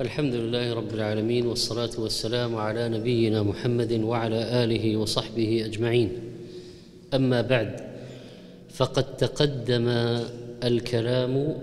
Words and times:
الحمد 0.00 0.34
لله 0.34 0.74
رب 0.74 0.94
العالمين 0.94 1.46
والصلاة 1.46 1.90
والسلام 1.98 2.56
على 2.56 2.88
نبينا 2.88 3.42
محمد 3.42 3.92
وعلى 3.92 4.64
آله 4.64 4.96
وصحبه 4.96 5.64
أجمعين. 5.66 6.10
أما 7.14 7.40
بعد 7.40 7.80
فقد 8.70 9.16
تقدم 9.16 9.88
الكلام 10.64 11.56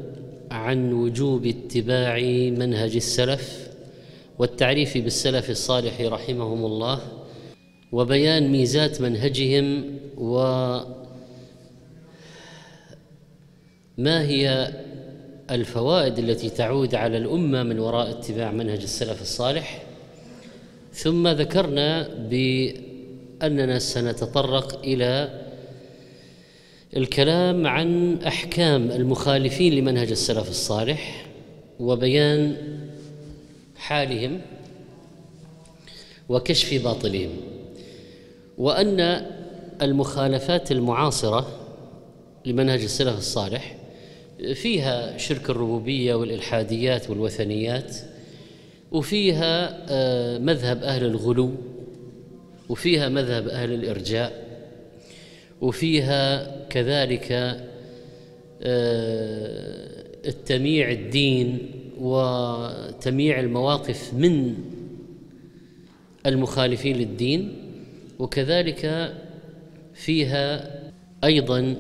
عن 0.52 0.94
وجوب 0.94 1.46
اتباع 1.46 2.20
منهج 2.62 2.96
السلف 2.96 3.70
والتعريف 4.40 4.98
بالسلف 4.98 5.50
الصالح 5.50 6.02
رحمهم 6.02 6.66
الله 6.66 7.00
وبيان 7.92 8.52
ميزات 8.52 9.02
منهجهم 9.02 9.98
وما 10.18 10.86
هي 14.06 14.74
الفوائد 15.52 16.20
التي 16.20 16.50
تعود 16.50 16.96
على 16.96 17.18
الأمة 17.18 17.64
من 17.64 17.80
وراء 17.80 18.10
اتباع 18.10 18.52
منهج 18.52 18.82
السلف 18.82 19.22
الصالح. 19.22 19.84
ثم 20.94 21.28
ذكرنا 21.28 22.08
بأننا 22.30 23.80
سنتطرق 23.80 24.80
إلى 24.84 25.44
الكلام 26.98 27.68
عن 27.68 28.20
أحكام 28.28 28.92
المخالفين 28.92 29.74
لمنهج 29.74 30.12
السلف 30.12 30.50
الصالح 30.50 31.26
وبيان 31.80 32.58
حالهم 33.76 34.42
وكشف 36.30 36.84
باطلهم 36.84 37.30
وأن 38.58 39.26
المخالفات 39.82 40.72
المعاصرة 40.72 41.48
لمنهج 42.46 42.82
السلف 42.82 43.18
الصالح 43.18 43.77
فيها 44.54 45.18
شرك 45.18 45.50
الربوبية 45.50 46.16
والإلحاديات 46.16 47.10
والوثنيات 47.10 47.96
وفيها 48.92 49.78
آه، 49.90 50.38
مذهب 50.38 50.84
أهل 50.84 51.06
الغلو 51.06 51.52
وفيها 52.70 53.10
مذهب 53.10 53.48
أهل 53.48 53.74
الإرجاء 53.74 54.48
وفيها 55.62 56.52
كذلك 56.68 57.32
آه، 58.62 60.04
التمييع 60.26 60.92
الدين 60.92 61.72
وتمييع 62.00 63.40
المواقف 63.40 64.14
من 64.14 64.56
المخالفين 66.26 66.96
للدين 66.96 67.54
وكذلك 68.20 69.14
فيها 69.94 70.72
أيضا 71.24 71.76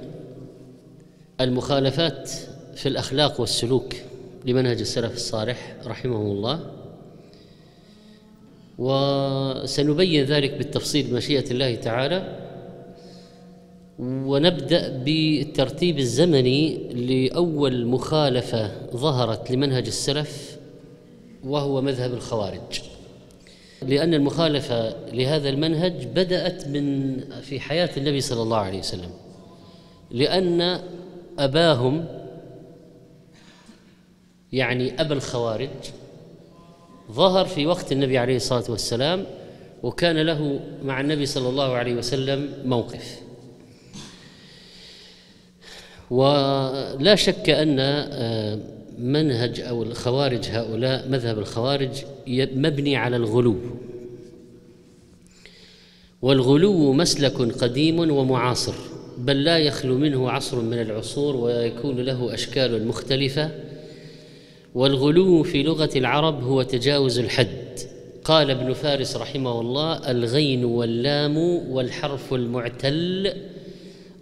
المخالفات 1.41 2.31
في 2.77 2.89
الأخلاق 2.89 3.41
والسلوك 3.41 3.95
لمنهج 4.45 4.79
السلف 4.79 5.13
الصالح 5.13 5.75
رحمه 5.85 6.21
الله. 6.21 6.59
وسنبين 8.77 10.25
ذلك 10.25 10.53
بالتفصيل 10.53 11.07
بمشيئه 11.07 11.51
الله 11.51 11.75
تعالى. 11.75 12.39
ونبدأ 13.99 14.89
بالترتيب 14.89 15.99
الزمني 15.99 16.77
لأول 16.93 17.85
مخالفة 17.85 18.71
ظهرت 18.95 19.51
لمنهج 19.51 19.87
السلف 19.87 20.57
وهو 21.43 21.81
مذهب 21.81 22.13
الخوارج. 22.13 22.81
لأن 23.81 24.13
المخالفة 24.13 24.95
لهذا 25.13 25.49
المنهج 25.49 26.05
بدأت 26.05 26.67
من 26.67 27.19
في 27.41 27.59
حياة 27.59 27.89
النبي 27.97 28.21
صلى 28.21 28.41
الله 28.41 28.57
عليه 28.57 28.79
وسلم. 28.79 29.09
لأن 30.11 30.79
أباهم 31.39 32.05
يعني 34.53 35.01
ابا 35.01 35.13
الخوارج 35.13 35.69
ظهر 37.11 37.45
في 37.45 37.65
وقت 37.65 37.91
النبي 37.91 38.17
عليه 38.17 38.35
الصلاة 38.35 38.63
والسلام 38.69 39.25
وكان 39.83 40.17
له 40.17 40.59
مع 40.83 41.01
النبي 41.01 41.25
صلى 41.25 41.49
الله 41.49 41.73
عليه 41.73 41.95
وسلم 41.95 42.53
موقف. 42.65 43.19
ولا 46.09 47.15
شك 47.15 47.49
أن 47.49 47.77
آه، 47.79 48.59
منهج 48.97 49.59
أو 49.59 49.83
الخوارج 49.83 50.45
هؤلاء 50.49 51.07
مذهب 51.09 51.39
الخوارج 51.39 52.03
مبني 52.27 52.95
على 52.95 53.15
الغلو. 53.15 53.55
والغلو 56.21 56.93
مسلك 56.93 57.61
قديم 57.61 57.99
ومعاصر 58.11 58.73
بل 59.17 59.43
لا 59.43 59.57
يخلو 59.57 59.97
منه 59.97 60.31
عصر 60.31 60.61
من 60.61 60.81
العصور 60.81 61.35
ويكون 61.35 61.95
له 61.99 62.33
أشكال 62.33 62.87
مختلفة 62.87 63.51
والغلو 64.77 65.43
في 65.43 65.63
لغة 65.63 65.89
العرب 65.95 66.43
هو 66.43 66.61
تجاوز 66.61 67.19
الحد. 67.19 67.79
قال 68.23 68.51
ابن 68.51 68.73
فارس 68.73 69.15
رحمه 69.15 69.61
الله 69.61 70.11
الغين 70.11 70.65
واللام 70.65 71.37
والحرف 71.71 72.33
المعتل 72.33 73.33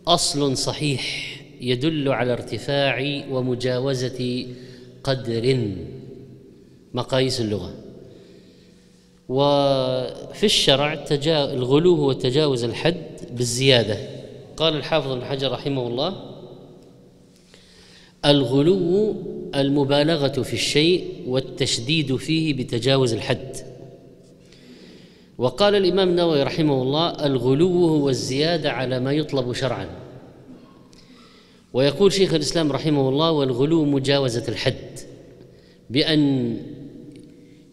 أصل 0.08 0.58
صحيح 0.58 1.36
يدل 1.62 2.10
على 2.10 2.34
ارتفاع 2.34 3.24
ومجاوزة 3.32 4.46
قدر. 5.04 5.76
مقاييس 6.94 7.42
اللغة. 7.42 7.74
وفي 9.30 10.44
الشرع 10.44 10.96
تجا... 10.96 11.54
الغلو 11.54 11.96
هو 11.96 12.14
تجاوز 12.14 12.64
الحد 12.64 13.04
بالزيادة. 13.32 13.98
قال 14.58 14.76
الحافظ 14.76 15.12
ابن 15.12 15.26
حجر 15.26 15.52
رحمه 15.52 15.88
الله 15.88 16.35
الغلو 18.26 19.16
المبالغة 19.56 20.42
في 20.42 20.54
الشيء 20.54 21.06
والتشديد 21.28 22.16
فيه 22.16 22.54
بتجاوز 22.54 23.14
الحد. 23.14 23.58
وقال 25.38 25.76
الإمام 25.76 26.10
النووي 26.10 26.44
رحمه 26.44 26.82
الله 26.82 27.26
الغلو 27.26 27.88
هو 27.88 28.10
الزيادة 28.10 28.72
على 28.72 29.00
ما 29.00 29.12
يطلب 29.12 29.54
شرعا. 29.54 29.90
ويقول 31.74 32.14
شيخ 32.14 32.34
الإسلام 32.34 32.72
رحمه 32.72 33.10
الله 33.10 33.32
والغلو 33.32 33.86
مجاوزة 33.86 34.44
الحد 34.48 35.00
بأن 35.90 36.58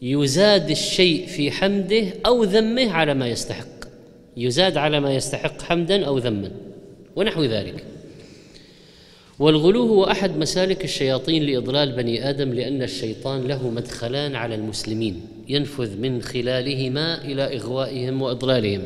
يزاد 0.02 0.70
الشيء 0.70 1.26
في 1.26 1.50
حمده 1.50 2.04
أو 2.26 2.44
ذمه 2.44 2.90
على 2.90 3.14
ما 3.14 3.28
يستحق. 3.28 3.66
يزاد 4.36 4.76
على 4.76 5.00
ما 5.00 5.14
يستحق 5.14 5.62
حمدا 5.62 6.06
أو 6.06 6.18
ذما 6.18 6.50
ونحو 7.16 7.44
ذلك. 7.44 7.84
والغلو 9.42 9.86
هو 9.86 10.04
أحد 10.04 10.36
مسالك 10.36 10.84
الشياطين 10.84 11.42
لإضلال 11.42 11.92
بني 11.92 12.30
آدم 12.30 12.52
لأن 12.52 12.82
الشيطان 12.82 13.46
له 13.46 13.70
مدخلان 13.70 14.36
على 14.36 14.54
المسلمين 14.54 15.20
ينفذ 15.48 15.96
من 15.98 16.22
خلالهما 16.22 17.24
إلى 17.24 17.56
إغوائهم 17.56 18.22
وإضلالهم. 18.22 18.82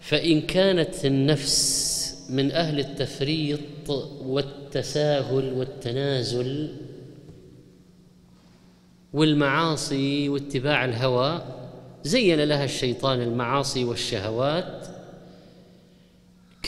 فإن 0.00 0.40
كانت 0.40 1.06
النفس 1.06 2.26
من 2.30 2.52
أهل 2.52 2.80
التفريط 2.80 3.90
والتساهل 4.22 5.52
والتنازل 5.52 6.68
والمعاصي 9.12 10.28
واتباع 10.28 10.84
الهوى 10.84 11.42
زين 12.04 12.40
لها 12.40 12.64
الشيطان 12.64 13.20
المعاصي 13.20 13.84
والشهوات 13.84 14.86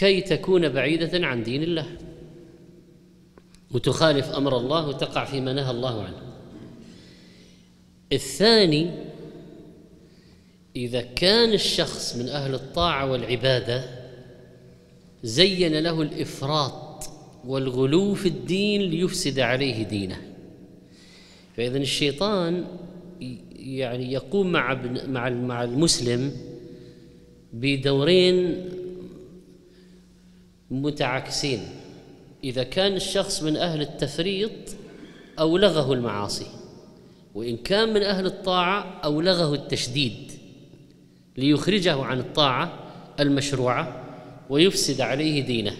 كي 0.02 0.20
تكون 0.20 0.68
بعيدة 0.68 1.26
عن 1.26 1.42
دين 1.42 1.62
الله. 1.62 1.86
وتخالف 3.70 4.30
أمر 4.30 4.56
الله 4.56 4.88
وتقع 4.88 5.24
فيما 5.24 5.52
نهى 5.52 5.70
الله 5.70 6.02
عنه. 6.02 6.22
الثاني 8.12 8.90
إذا 10.76 11.00
كان 11.00 11.52
الشخص 11.52 12.16
من 12.16 12.28
أهل 12.28 12.54
الطاعة 12.54 13.10
والعبادة 13.10 13.84
زين 15.22 15.78
له 15.78 16.02
الإفراط 16.02 17.04
والغلو 17.44 18.14
في 18.14 18.28
الدين 18.28 18.82
ليفسد 18.82 19.38
عليه 19.38 19.82
دينه. 19.82 20.22
فإذا 21.56 21.78
الشيطان 21.78 22.64
يعني 23.56 24.12
يقوم 24.12 24.52
مع 24.52 24.74
مع 25.30 25.64
المسلم 25.64 26.32
بدورين 27.52 28.64
متعاكسين. 30.72 31.60
إذا 32.44 32.62
كان 32.62 32.96
الشخص 32.96 33.42
من 33.42 33.56
أهل 33.56 33.80
التفريط 33.80 34.50
أولغه 35.38 35.92
المعاصي. 35.92 36.46
وإن 37.34 37.56
كان 37.56 37.94
من 37.94 38.02
أهل 38.02 38.26
الطاعة 38.26 39.00
أولغه 39.04 39.54
التشديد 39.54 40.32
ليخرجه 41.36 42.02
عن 42.02 42.18
الطاعة 42.20 42.78
المشروعة 43.20 44.04
ويفسد 44.50 45.00
عليه 45.00 45.40
دينه. 45.40 45.76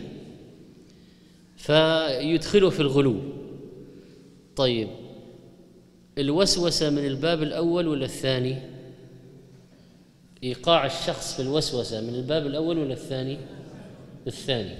فيدخله 1.57 2.71
في 2.71 2.81
الغلو. 2.81 3.21
طيب 4.57 4.89
الوسوسة 6.19 6.91
من 6.91 7.07
الباب 7.07 7.43
الأول 7.43 7.89
ولا 7.89 8.05
الثاني؟ 8.05 8.57
إيقاع 10.45 10.87
الشخص 10.87 11.35
في 11.35 11.43
الوسوسة 11.43 12.01
من 12.01 12.15
الباب 12.15 12.47
الأول 12.47 12.79
ولا 12.79 12.93
الثاني؟ 12.93 13.39
الثاني. 14.27 14.75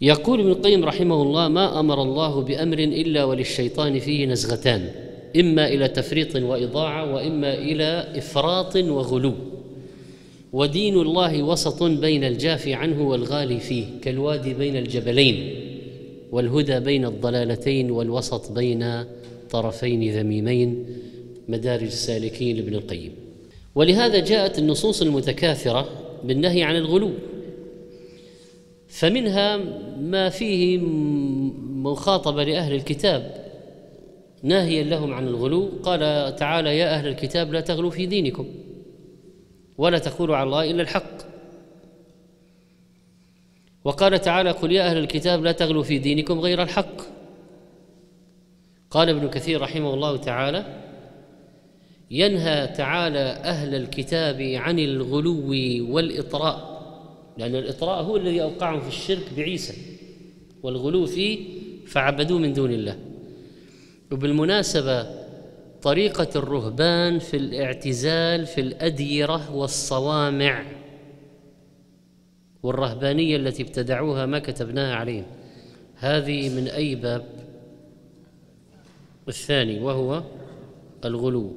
يقول 0.00 0.40
ابن 0.40 0.50
القيم 0.50 0.84
رحمه 0.84 1.22
الله 1.22 1.48
ما 1.48 1.80
أمر 1.80 2.02
الله 2.02 2.40
بأمر 2.40 2.78
إلا 2.78 3.24
وللشيطان 3.24 3.98
فيه 3.98 4.26
نزغتان 4.26 4.90
إما 5.36 5.68
إلى 5.68 5.88
تفريط 5.88 6.36
وإضاعة 6.36 7.14
وإما 7.14 7.54
إلى 7.54 8.12
إفراط 8.16 8.76
وغلو. 8.76 9.34
ودين 10.52 11.00
الله 11.00 11.42
وسط 11.42 11.82
بين 11.82 12.24
الجافي 12.24 12.74
عنه 12.74 13.08
والغالي 13.08 13.60
فيه 13.60 13.84
كالوادي 14.02 14.54
بين 14.54 14.76
الجبلين 14.76 15.54
والهدى 16.32 16.80
بين 16.80 17.04
الضلالتين 17.04 17.90
والوسط 17.90 18.52
بين 18.52 19.04
طرفين 19.50 20.18
ذميمين. 20.18 20.86
مدارج 21.48 21.82
السالكين 21.82 22.56
لابن 22.56 22.74
القيم. 22.74 23.12
ولهذا 23.74 24.18
جاءت 24.18 24.58
النصوص 24.58 25.02
المتكاثرة 25.02 25.88
بالنهي 26.24 26.62
عن 26.62 26.76
الغلو. 26.76 27.12
فمنها 28.88 29.56
ما 29.96 30.28
فيه 30.28 30.78
مخاطبة 31.58 32.44
لأهل 32.44 32.74
الكتاب 32.74 33.48
ناهيا 34.42 34.84
لهم 34.84 35.14
عن 35.14 35.26
الغلو 35.26 35.68
قال 35.82 36.00
تعالى 36.36 36.78
يا 36.78 36.94
أهل 36.94 37.08
الكتاب 37.08 37.52
لا 37.52 37.60
تغلوا 37.60 37.90
في 37.90 38.06
دينكم 38.06 38.46
ولا 39.78 39.98
تقولوا 39.98 40.36
على 40.36 40.46
الله 40.46 40.70
إلا 40.70 40.82
الحق. 40.82 41.18
وقال 43.84 44.20
تعالى 44.20 44.50
قل 44.50 44.72
يا 44.72 44.90
أهل 44.90 44.98
الكتاب 44.98 45.44
لا 45.44 45.52
تغلوا 45.52 45.82
في 45.82 45.98
دينكم 45.98 46.40
غير 46.40 46.62
الحق. 46.62 47.00
قال 48.90 49.08
ابن 49.08 49.28
كثير 49.28 49.60
رحمه 49.60 49.94
الله 49.94 50.16
تعالى 50.16 50.64
ينهى 52.10 52.66
تعالى 52.66 53.18
أهل 53.18 53.74
الكتاب 53.74 54.40
عن 54.40 54.78
الغلو 54.78 55.50
والإطراء 55.94 56.78
لأن 57.38 57.54
الإطراء 57.54 58.02
هو 58.02 58.16
الذي 58.16 58.42
أوقعهم 58.42 58.80
في 58.80 58.88
الشرك 58.88 59.34
بعيسى 59.36 59.74
والغلو 60.62 61.06
فيه 61.06 61.38
فعبدوه 61.86 62.38
من 62.38 62.52
دون 62.52 62.72
الله. 62.72 62.98
وبالمناسبة 64.12 65.06
طريقة 65.82 66.28
الرهبان 66.36 67.18
في 67.18 67.36
الاعتزال 67.36 68.46
في 68.46 68.60
الأديرة 68.60 69.54
والصوامع 69.54 70.64
والرهبانية 72.62 73.36
التي 73.36 73.62
ابتدعوها 73.62 74.26
ما 74.26 74.38
كتبناها 74.38 74.94
عليهم. 74.94 75.26
هذه 75.96 76.60
من 76.60 76.68
أي 76.68 76.94
باب؟ 76.94 77.24
الثاني 79.28 79.80
وهو 79.80 80.22
الغلو. 81.04 81.52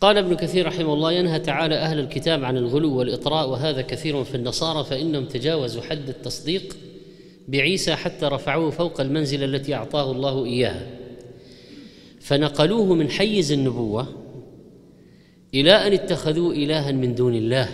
قال 0.00 0.18
ابن 0.18 0.36
كثير 0.36 0.66
رحمه 0.66 0.94
الله 0.94 1.12
ينهى 1.12 1.38
تعالى 1.38 1.74
أهل 1.74 1.98
الكتاب 1.98 2.44
عن 2.44 2.56
الغلو 2.56 2.98
والإطراء 2.98 3.48
وهذا 3.48 3.82
كثير 3.82 4.24
في 4.24 4.34
النصارى 4.34 4.84
فإنهم 4.84 5.24
تجاوزوا 5.24 5.82
حد 5.82 6.08
التصديق 6.08 6.76
بعيسى 7.48 7.94
حتى 7.94 8.26
رفعوه 8.26 8.70
فوق 8.70 9.00
المنزله 9.00 9.44
التي 9.44 9.74
أعطاه 9.74 10.12
الله 10.12 10.44
إياها. 10.44 10.86
فنقلوه 12.20 12.94
من 12.94 13.10
حيز 13.10 13.52
النبوة 13.52 14.06
إلى 15.54 15.72
أن 15.72 15.92
اتخذوه 15.92 16.54
إلها 16.54 16.92
من 16.92 17.14
دون 17.14 17.34
الله 17.34 17.68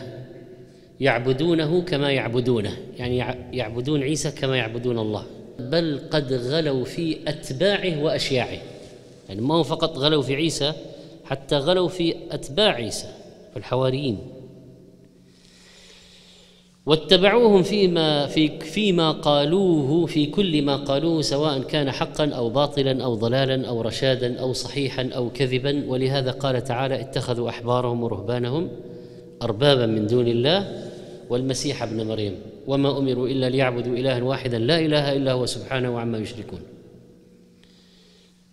يعبدونه 1.00 1.80
كما 1.80 2.12
يعبدونه 2.12 2.76
يعني 2.98 3.16
يعبدون 3.52 4.02
عيسى 4.02 4.30
كما 4.30 4.56
يعبدون 4.56 4.98
الله. 4.98 5.26
بل 5.58 6.00
قد 6.10 6.32
غلوا 6.32 6.84
في 6.84 7.18
أتباعه 7.28 8.02
وأشياعه 8.02 8.58
يعني 9.28 9.40
ما 9.40 9.54
هو 9.54 9.62
فقط 9.62 9.98
غلوا 9.98 10.22
في 10.22 10.34
عيسى 10.34 10.72
حتى 11.26 11.56
غلوا 11.56 11.88
في 11.88 12.14
أتباع 12.30 12.72
عيسى 12.72 13.08
في 13.52 13.56
الحواريين 13.56 14.18
واتبعوهم 16.86 17.62
فيما 17.62 18.26
في 18.26 18.58
فيما 18.60 19.12
قالوه 19.12 20.06
في 20.06 20.26
كل 20.26 20.62
ما 20.62 20.76
قالوه 20.76 21.22
سواء 21.22 21.62
كان 21.62 21.90
حقا 21.90 22.28
أو 22.28 22.50
باطلا 22.50 23.04
أو 23.04 23.14
ضلالا 23.14 23.68
أو 23.68 23.80
رشادا 23.80 24.40
أو 24.40 24.52
صحيحا 24.52 25.08
أو 25.08 25.30
كذبا. 25.30 25.84
ولهذا 25.88 26.30
قال 26.30 26.64
تعالى 26.64 27.00
اتخذوا 27.00 27.48
أحبارهم 27.48 28.02
ورهبانهم 28.02 28.68
أربابا 29.42 29.86
من 29.86 30.06
دون 30.06 30.28
الله 30.28 30.90
والمسيح 31.30 31.82
ابن 31.82 32.06
مريم. 32.06 32.34
وما 32.66 32.98
أمروا 32.98 33.28
إلا 33.28 33.48
ليعبدوا 33.48 33.96
إلها 33.96 34.22
واحدا 34.22 34.58
لا 34.58 34.78
إله 34.78 35.12
إلا 35.16 35.32
هو 35.32 35.46
سبحانه 35.46 35.98
عما 35.98 36.18
يشركون. 36.18 36.60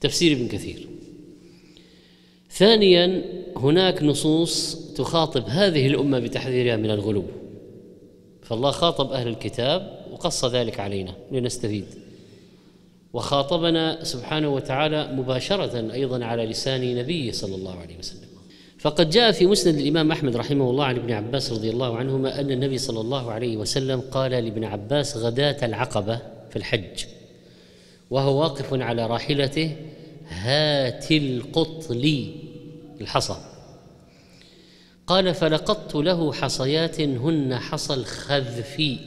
تفسير 0.02 0.38
ابن 0.38 0.48
كثير. 0.48 0.88
ثانيا 2.54 3.22
هناك 3.58 4.04
نصوص 4.04 4.76
تخاطب 4.96 5.44
هذه 5.48 5.88
الأمة 5.88 6.20
بتحذيرها 6.20 6.76
من 6.76 6.92
الغلو. 6.92 7.24
فالله 8.42 8.72
خاطب 8.72 9.12
أهل 9.12 9.28
الكتاب 9.28 10.06
وقص 10.12 10.46
ذلك 10.46 10.80
علينا 10.80 11.14
لنستفيد. 11.32 11.86
وخاطبنا 13.14 14.04
سبحانه 14.04 14.50
وتعالى 14.50 15.14
مباشرة 15.14 15.94
أيضا 15.94 16.26
على 16.26 16.46
لسان 16.46 16.96
نبيه 16.96 17.32
صلى 17.32 17.56
الله 17.56 17.80
عليه 17.80 17.98
وسلم. 18.00 18.28
فقد 18.80 19.10
جاء 19.10 19.32
في 19.32 19.46
مسند 19.46 19.76
الإمام 19.78 20.12
أحمد 20.12 20.36
رحمه 20.36 20.70
الله 20.70 20.86
عن 20.86 20.96
ابن 20.96 21.12
عباس 21.12 21.52
رضي 21.52 21.70
الله 21.70 21.98
عنهما 21.98 22.40
أن 22.40 22.52
النبي 22.52 22.78
صلى 22.78 23.02
الله 23.02 23.32
عليه 23.32 23.58
وسلم 23.58 24.02
قال 24.02 24.32
لابن 24.32 24.64
عباس 24.64 25.18
غداة 25.18 25.66
العقبة 25.66 26.20
في 26.50 26.56
الحج. 26.56 27.06
وهو 28.10 28.42
واقف 28.42 28.74
على 28.74 29.06
راحلته 29.06 29.76
هات 30.28 31.12
القطل 31.12 32.28
الحصى. 33.04 33.36
قال 35.08 35.34
فلقطت 35.34 35.96
له 35.96 36.34
حصيات 36.34 37.02
هن 37.02 37.56
حصى 37.56 37.94
الخذف. 37.94 38.98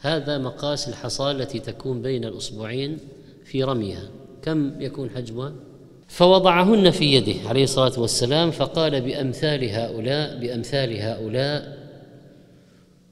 هذا 0.00 0.38
مقاس 0.38 0.88
الحصى 0.88 1.30
التي 1.30 1.58
تكون 1.58 2.02
بين 2.02 2.24
الأصبعين 2.24 2.98
في 3.44 3.64
رميها. 3.64 4.08
كم 4.42 4.80
يكون 4.80 5.10
حجمها؟ 5.10 5.52
فوضعهن 6.08 6.90
في 6.90 7.04
يده 7.04 7.48
عليه 7.48 7.64
الصلاة 7.64 8.00
والسلام 8.00 8.50
فقال 8.50 9.00
بأمثال 9.00 9.70
هؤلاء 9.70 10.38
بأمثال 10.40 11.00
هؤلاء 11.00 11.84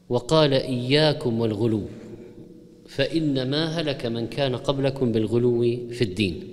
وقال 0.08 0.52
إياكم 0.52 1.40
والغلو 1.40 1.82
فإنما 2.88 3.80
هلك 3.80 4.06
من 4.06 4.26
كان 4.26 4.56
قبلكم 4.56 5.12
بالغلو 5.12 5.60
في 5.90 6.02
الدين. 6.02 6.51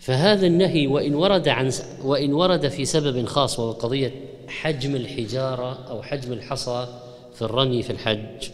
فهذا 0.00 0.46
النهي 0.46 0.86
وإن 0.86 1.14
ورد 1.14 1.48
عن 1.48 1.72
وإن 2.04 2.32
ورد 2.32 2.68
في 2.68 2.84
سبب 2.84 3.24
خاص 3.24 3.58
وهو 3.58 3.72
قضية 3.72 4.12
حجم 4.48 4.96
الحجارة 4.96 5.72
أو 5.90 6.02
حجم 6.02 6.32
الحصى 6.32 6.88
في 7.34 7.42
الرمي 7.42 7.82
في 7.82 7.90
الحج. 7.90 8.48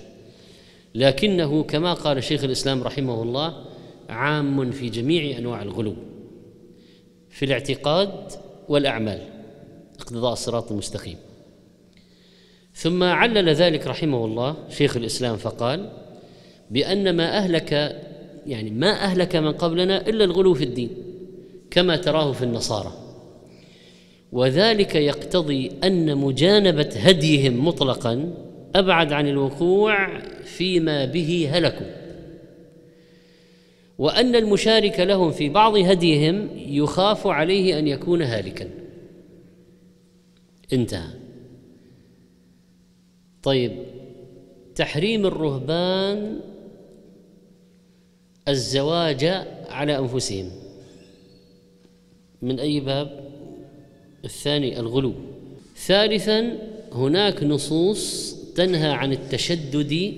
لكنه 0.94 1.62
كما 1.62 1.94
قال 1.94 2.24
شيخ 2.24 2.44
الإسلام 2.44 2.82
رحمه 2.82 3.22
الله 3.22 3.64
عام 4.08 4.70
في 4.70 4.88
جميع 4.88 5.38
أنواع 5.38 5.62
الغلو 5.62 5.96
في 7.30 7.44
الاعتقاد 7.44 8.32
والأعمال 8.68 9.20
اقتضاء 9.98 10.32
الصراط 10.32 10.72
المستقيم. 10.72 11.16
ثم 12.74 13.02
علل 13.02 13.48
ذلك 13.48 13.86
رحمه 13.86 14.24
الله 14.24 14.56
شيخ 14.70 14.96
الإسلام 14.96 15.36
فقال 15.36 15.90
بأن 16.70 17.16
ما 17.16 17.38
أهلك 17.38 17.72
يعني 18.46 18.70
ما 18.70 18.90
أهلك 18.90 19.36
من 19.36 19.52
قبلنا 19.52 20.08
إلا 20.08 20.24
الغلو 20.24 20.54
في 20.54 20.64
الدين. 20.64 21.05
كما 21.76 21.96
تراه 21.96 22.32
في 22.32 22.42
النصارى. 22.42 22.92
وذلك 24.32 24.94
يقتضي 24.94 25.72
أن 25.84 26.16
مجانبة 26.18 26.88
هديهم 26.96 27.68
مطلقا 27.68 28.34
أبعد 28.74 29.12
عن 29.12 29.28
الوقوع 29.28 30.20
فيما 30.44 31.04
به 31.04 31.48
هلكوا. 31.52 31.86
وأن 33.98 34.36
المشارك 34.36 35.00
لهم 35.00 35.30
في 35.30 35.48
بعض 35.48 35.76
هديهم 35.76 36.48
يخاف 36.56 37.26
عليه 37.26 37.78
أن 37.78 37.88
يكون 37.88 38.22
هالكا. 38.22 38.68
انتهى. 40.72 41.10
طيب 43.42 43.72
تحريم 44.74 45.26
الرهبان 45.26 46.40
الزواج 48.48 49.24
على 49.68 49.98
أنفسهم. 49.98 50.65
من 52.42 52.60
أي 52.60 52.80
باب؟ 52.80 53.20
الثاني 54.24 54.80
الغلو. 54.80 55.14
ثالثا 55.76 56.58
هناك 56.92 57.42
نصوص 57.42 58.34
تنهى 58.54 58.90
عن 58.90 59.12
التشدد. 59.12 60.14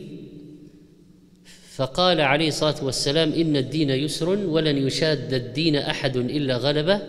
فقال 1.75 2.21
عليه 2.21 2.49
الصلاة 2.49 2.85
والسلام 2.85 3.33
إن 3.33 3.57
الدين 3.57 3.91
يسر 3.91 4.29
ولن 4.29 4.87
يشاد 4.87 5.35
الدين 5.35 5.77
أحد 5.77 6.17
إلا 6.17 6.57
غلبه 6.57 7.01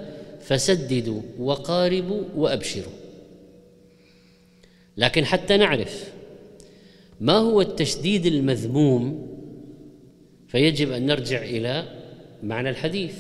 فسددوا 0.42 1.22
وقاربوا 1.40 2.24
وأبشروا. 2.36 2.94
لكن 4.98 5.26
حتى 5.26 5.58
نعرف 5.58 6.14
ما 7.22 7.38
هو 7.38 7.62
التشديد 7.62 8.26
المذموم 8.26 9.28
فيجب 10.48 10.92
أن 10.92 11.06
نرجع 11.06 11.44
إلى 11.44 11.86
معنى 12.44 12.70
الحديث. 12.70 13.16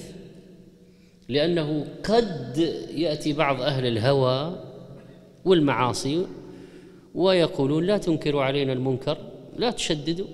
لأنه 1.30 1.88
قد 2.04 2.58
يأتي 2.96 3.34
بعض 3.34 3.62
أهل 3.62 3.86
الهوى 3.86 4.64
والمعاصي 5.46 6.26
ويقولون 7.16 7.86
لا 7.86 7.98
تنكروا 7.98 8.44
علينا 8.44 8.74
المنكر 8.74 9.18
لا 9.58 9.72
تشددوا 9.72 10.28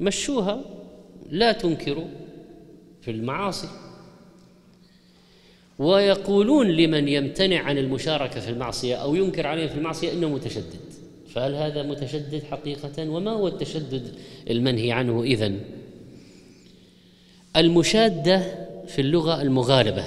مشوها 0.00 0.64
لا 1.30 1.52
تنكروا 1.52 2.06
في 3.00 3.10
المعاصي. 3.10 3.68
ويقولون 5.78 6.70
لمن 6.70 7.08
يمتنع 7.08 7.60
عن 7.60 7.78
المشاركة 7.78 8.40
في 8.40 8.50
المعصية 8.50 8.94
أو 8.94 9.14
ينكر 9.14 9.46
عليه 9.46 9.66
في 9.66 9.74
المعصية 9.74 10.12
إنه 10.12 10.28
متشدد. 10.28 10.80
فهل 11.28 11.54
هذا 11.54 11.82
متشدد 11.82 12.42
حقيقة؟ 12.42 13.10
وما 13.10 13.30
هو 13.30 13.48
التشدد 13.48 14.14
المنهي 14.50 14.92
عنه 14.92 15.22
إذن؟ 15.22 15.60
المشادة 17.56 18.69
في 18.94 19.00
اللغة 19.00 19.42
المغالبة. 19.42 20.04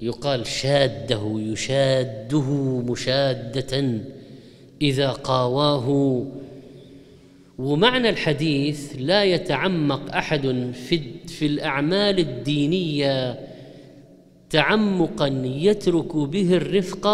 يقال 0.00 0.46
شاده 0.46 1.34
يشاده 1.36 2.50
مشادة 2.80 4.00
إذا 4.82 5.10
قاواه. 5.10 6.24
ومعنى 7.58 8.08
الحديث 8.08 8.92
لا 8.98 9.24
يتعمق 9.24 10.14
أحد 10.16 10.72
في 10.74 11.00
في 11.26 11.46
الأعمال 11.46 12.18
الدينية 12.18 13.38
تعمقا 14.50 15.42
يترك 15.44 16.16
به 16.16 16.56
الرفق 16.56 17.06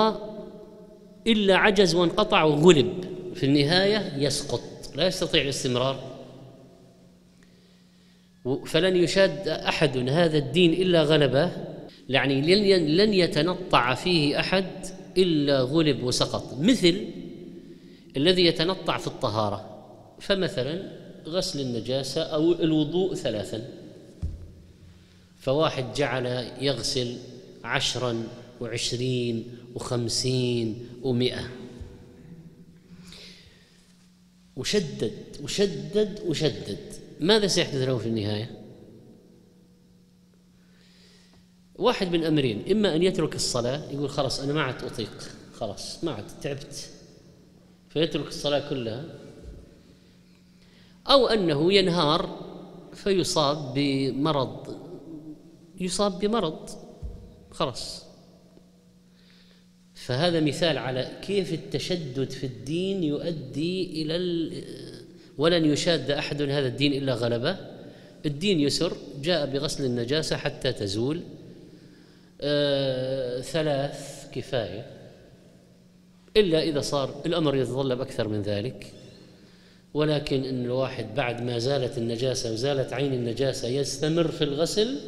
إلا 1.26 1.56
عجز 1.56 1.94
وانقطع 1.94 2.42
وغلب. 2.42 2.92
في 3.34 3.46
النهاية 3.46 4.12
يسقط 4.18 4.60
لا 4.96 5.06
يستطيع 5.06 5.42
الاستمرار. 5.42 6.09
فلن 8.66 8.96
يشاد 8.96 9.48
أحد 9.48 10.08
هذا 10.08 10.38
الدين 10.38 10.72
إلا 10.72 11.02
غلبه. 11.02 11.52
يعني 12.08 12.56
لن 12.96 13.14
يتنطع 13.14 13.94
فيه 13.94 14.40
أحد 14.40 14.86
إلا 15.18 15.60
غلب 15.60 16.02
وسقط. 16.02 16.58
مثل 16.60 17.06
الذي 18.16 18.46
يتنطع 18.46 18.98
في 18.98 19.06
الطهارة. 19.06 19.84
فمثلا 20.20 20.90
غسل 21.26 21.60
النجاسة 21.60 22.22
أو 22.22 22.52
الوضوء 22.52 23.14
ثلاثا. 23.14 23.68
فواحد 25.40 25.94
جعل 25.94 26.26
يغسل 26.60 27.16
عشرا 27.64 28.22
وعشرين 28.60 29.44
وخمسين 29.74 30.88
ومئة. 31.02 31.50
وشدد 34.56 35.12
وشدد 35.42 36.20
وشدد. 36.26 36.99
ماذا 37.20 37.46
سيحدث 37.46 37.88
له 37.88 37.98
في 37.98 38.08
النهاية؟ 38.08 38.50
واحد 41.74 42.12
من 42.12 42.24
أمرين 42.24 42.70
إما 42.70 42.96
أن 42.96 43.02
يترك 43.02 43.34
الصلاة 43.34 43.90
يقول 43.90 44.10
خلاص 44.10 44.40
أنا 44.40 44.52
ما 44.52 44.62
عاد 44.62 44.84
أطيق 44.84 45.10
خلاص 45.54 46.04
ما 46.04 46.12
عاد 46.12 46.24
تعبت 46.42 46.90
فيترك 47.88 48.28
الصلاة 48.28 48.68
كلها. 48.70 49.04
أو 51.06 51.26
أنه 51.26 51.72
ينهار 51.72 52.50
فيصاب 52.94 53.74
بمرض 53.74 54.76
يصاب 55.80 56.18
بمرض 56.18 56.70
خلاص. 57.50 58.04
فهذا 59.94 60.40
مثال 60.40 60.78
على 60.78 61.18
كيف 61.22 61.52
التشدد 61.52 62.30
في 62.30 62.46
الدين 62.46 63.04
يؤدي 63.04 64.02
إلى 64.02 64.16
ولن 65.40 65.64
يشاد 65.64 66.10
أحد 66.10 66.42
هذا 66.42 66.68
الدين 66.68 66.92
إلا 66.92 67.14
غلبه. 67.14 67.56
الدين 68.26 68.60
يسر 68.60 68.96
جاء 69.22 69.46
بغسل 69.46 69.84
النجاسة 69.84 70.36
حتى 70.36 70.72
تزول. 70.72 71.20
آه 72.40 73.40
ثلاث 73.40 74.26
كفاية. 74.32 74.86
إلا 76.36 76.62
إذا 76.62 76.80
صار 76.80 77.22
الأمر 77.26 77.56
يتطلب 77.56 78.00
أكثر 78.00 78.28
من 78.28 78.42
ذلك. 78.42 78.92
ولكن 79.94 80.44
إن 80.44 80.64
الواحد 80.64 81.14
بعد 81.14 81.42
ما 81.42 81.58
زالت 81.58 81.98
النجاسة 81.98 82.52
وزالت 82.52 82.92
عين 82.92 83.12
النجاسة 83.12 83.68
يستمر 83.68 84.28
في 84.28 84.44
الغسل 84.44 85.00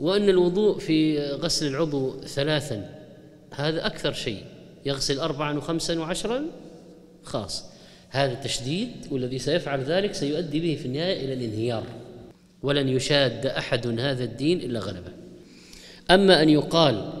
وإن 0.00 0.28
الوضوء 0.28 0.78
في 0.78 1.26
غسل 1.30 1.66
العضو 1.66 2.20
ثلاثا 2.20 2.90
هذا 3.50 3.86
أكثر 3.86 4.12
شيء. 4.12 4.44
يغسل 4.86 5.18
اربعا 5.18 5.58
وخمسا 5.58 5.98
وعشرا 5.98 6.44
خاص. 7.22 7.71
هذا 8.12 8.34
تشديد 8.34 8.90
والذي 9.10 9.38
سيفعل 9.38 9.80
ذلك 9.80 10.14
سيؤدي 10.14 10.60
به 10.60 10.78
في 10.80 10.86
النهاية 10.86 11.24
إلى 11.24 11.32
الانهيار. 11.32 11.84
ولن 12.62 12.88
يشاد 12.88 13.46
أحد 13.46 14.00
هذا 14.00 14.24
الدين 14.24 14.60
إلا 14.60 14.80
غلبه. 14.80 15.12
أما 16.10 16.42
أن 16.42 16.48
يقال 16.48 17.12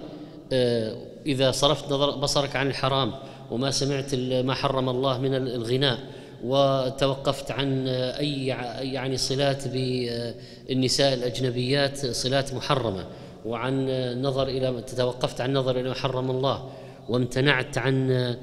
آه، 0.52 0.96
إذا 1.26 1.50
صرفت 1.50 1.92
نظر 1.92 2.10
بصرك 2.16 2.56
عن 2.56 2.66
الحرام 2.66 3.12
وما 3.50 3.70
سمعت 3.70 4.14
ما 4.14 4.54
حرم 4.54 4.88
الله 4.88 5.18
من 5.18 5.34
الغناء 5.34 5.98
وتوقفت 6.44 7.50
عن 7.50 7.88
أي 7.88 8.46
يعني 8.92 9.16
صلات 9.16 9.68
بالنساء 9.68 11.14
الأجنبيات 11.14 12.06
صلات 12.06 12.54
محرمة 12.54 13.06
وعن 13.44 13.86
نظر 14.22 14.48
إلى 14.48 14.82
توقفت 14.96 15.40
عن 15.40 15.52
نظر 15.52 15.80
إلى 15.80 15.88
ما 15.88 15.94
حرم 15.94 16.30
الله 16.30 16.70
وامتنعت 17.08 17.78
عن 17.78 18.10
آه، 18.10 18.36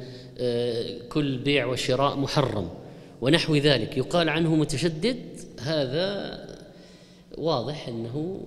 كل 1.10 1.38
بيع 1.38 1.65
وشراء 1.65 2.17
محرم 2.17 2.69
ونحو 3.22 3.55
ذلك. 3.55 3.98
يقال 3.98 4.29
عنه 4.29 4.55
متشدد. 4.55 5.39
هذا 5.60 6.39
واضح 7.38 7.88
إنه 7.88 8.41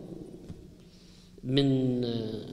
من 1.44 2.04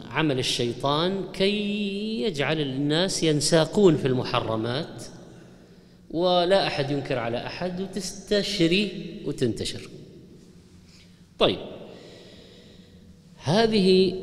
عمل 0.09 0.39
الشيطان 0.39 1.31
كي 1.33 2.21
يجعل 2.21 2.61
الناس 2.61 3.23
ينساقون 3.23 3.97
في 3.97 4.07
المحرمات 4.07 5.03
ولا 6.11 6.67
أحد 6.67 6.91
ينكر 6.91 7.17
على 7.17 7.37
أحد 7.37 7.81
وتستشري 7.81 8.91
وتنتشر. 9.25 9.89
طيب 11.39 11.59
هذه 13.43 14.15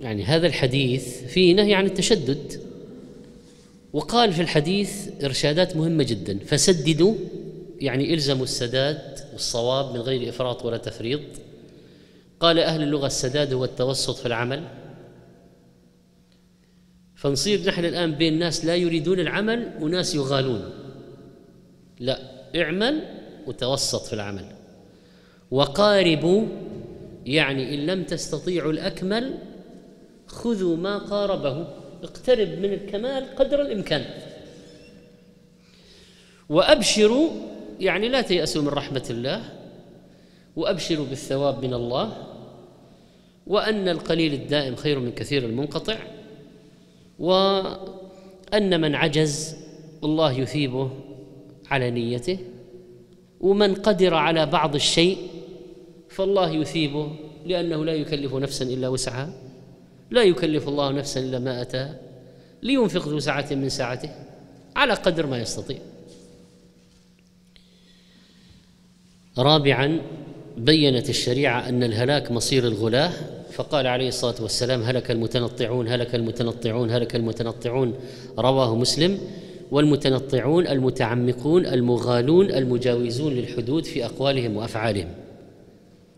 يعني 0.00 0.24
هذا 0.24 0.46
الحديث 0.46 1.24
فيه 1.24 1.54
نهي 1.54 1.74
عن 1.74 1.86
التشدد. 1.86 2.63
وقال 3.94 4.32
في 4.32 4.42
الحديث 4.42 5.08
إرشادات 5.24 5.76
مهمة 5.76 6.04
جدا. 6.04 6.38
فسددوا 6.38 7.14
يعني 7.80 8.14
إلزموا 8.14 8.44
السداد 8.44 9.18
والصواب 9.32 9.94
من 9.94 10.00
غير 10.00 10.28
إفراط 10.28 10.64
ولا 10.64 10.76
تفريط. 10.76 11.20
قال 12.40 12.58
أهل 12.58 12.82
اللغة 12.82 13.06
السداد 13.06 13.52
هو 13.52 13.64
التوسط 13.64 14.16
في 14.16 14.26
العمل. 14.26 14.68
فنصير 17.14 17.68
نحن 17.68 17.84
الآن 17.84 18.14
بين 18.14 18.38
ناس 18.38 18.64
لا 18.64 18.76
يريدون 18.76 19.20
العمل 19.20 19.72
وناس 19.80 20.14
يغالون. 20.14 20.70
لا 22.00 22.18
اعمل 22.56 23.04
وتوسط 23.46 24.06
في 24.06 24.12
العمل. 24.12 24.44
وقاربوا 25.50 26.46
يعني 27.26 27.74
إن 27.74 27.86
لم 27.86 28.04
تستطيعوا 28.04 28.72
الأكمل 28.72 29.38
خذوا 30.26 30.76
ما 30.76 30.98
قاربه 30.98 31.83
اقترب 32.04 32.48
من 32.48 32.72
الكمال 32.72 33.36
قدر 33.36 33.62
الإمكان. 33.62 34.04
وأبشروا 36.48 37.30
يعني 37.80 38.08
لا 38.08 38.20
تيأسوا 38.20 38.62
من 38.62 38.68
رحمة 38.68 39.06
الله 39.10 39.42
وأبشروا 40.56 41.06
بالثواب 41.06 41.64
من 41.64 41.74
الله 41.74 42.12
وأن 43.46 43.88
القليل 43.88 44.32
الدائم 44.34 44.76
خير 44.76 44.98
من 44.98 45.12
كثير 45.12 45.44
المنقطع 45.44 45.96
وأن 47.18 48.80
من 48.80 48.94
عجز 48.94 49.56
الله 50.04 50.32
يثيبه 50.32 50.90
على 51.70 51.90
نيته 51.90 52.38
ومن 53.40 53.74
قدر 53.74 54.14
على 54.14 54.46
بعض 54.46 54.74
الشيء 54.74 55.18
فالله 56.08 56.50
يثيبه 56.50 57.12
لأنه 57.46 57.84
لا 57.84 57.92
يكلف 57.92 58.34
نفسا 58.34 58.64
إلا 58.64 58.88
وسعها. 58.88 59.43
لا 60.10 60.22
يكلف 60.22 60.68
الله 60.68 60.90
نفسا 60.90 61.20
إلا 61.20 61.38
ما 61.38 61.62
أتاها 61.62 62.00
لينفق 62.62 63.08
ذو 63.08 63.18
سعة 63.18 63.46
من 63.50 63.68
سعته 63.68 64.10
على 64.76 64.94
قدر 64.94 65.26
ما 65.26 65.38
يستطيع. 65.38 65.78
رابعا 69.38 70.00
بينت 70.56 71.10
الشريعة 71.10 71.68
أن 71.68 71.82
الهلاك 71.82 72.30
مصير 72.30 72.66
الغلاة 72.66 73.12
فقال 73.52 73.86
عليه 73.86 74.08
الصلاة 74.08 74.42
والسلام 74.42 74.82
هلك 74.82 75.10
المتنطعون 75.10 75.88
هلك 75.88 76.14
المتنطعون 76.14 76.90
هلك 76.90 77.16
المتنطعون. 77.16 77.94
رواه 78.38 78.76
مسلم 78.76 79.18
والمتنطعون 79.70 80.66
المتعمقون 80.66 81.66
المغالون 81.66 82.50
المجاوزون 82.50 83.32
للحدود 83.32 83.84
في 83.84 84.04
أقوالهم 84.04 84.56
وأفعالهم. 84.56 85.08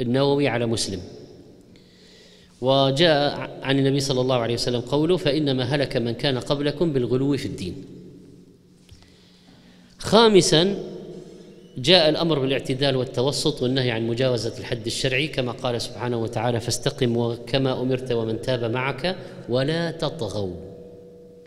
النووي 0.01 0.49
على 0.49 0.67
مسلم. 0.67 1.01
وجاء 2.61 3.51
عن 3.63 3.79
النبي 3.79 4.01
صلى 4.01 4.21
الله 4.21 4.37
عليه 4.37 4.55
وسلم 4.55 4.81
قوله 4.81 5.17
فإنما 5.17 5.65
هلك 5.65 5.97
من 5.97 6.15
كان 6.15 6.39
قبلكم 6.39 6.93
بالغلو 6.93 7.37
في 7.37 7.47
الدين. 7.47 7.85
خامسا 9.99 10.77
جاء 11.79 12.09
الأمر 12.09 12.39
بالاعتدال 12.39 12.97
والتوسط 12.97 13.63
والنهي 13.63 13.91
عن 13.91 14.07
مجاوزة 14.07 14.59
الحد 14.59 14.87
الشرعي 14.87 15.29
كما 15.29 15.53
قال 15.53 15.81
سبحانه 15.81 16.23
وتعالى 16.23 16.61
فاستقم 16.61 17.35
كما 17.35 17.83
أمرت 17.83 18.13
ومن 18.13 18.43
تاب 18.43 18.65
معك 18.65 19.17
ولا 19.49 19.91
تطغوا. 19.91 20.55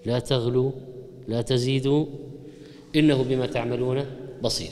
لا 0.05 0.19
تغلوا 0.19 0.71
لا 1.27 1.41
تزيدوا 1.41 2.05
إنه 2.95 3.23
بما 3.23 3.45
تعملون 3.45 4.05
بصير. 4.41 4.71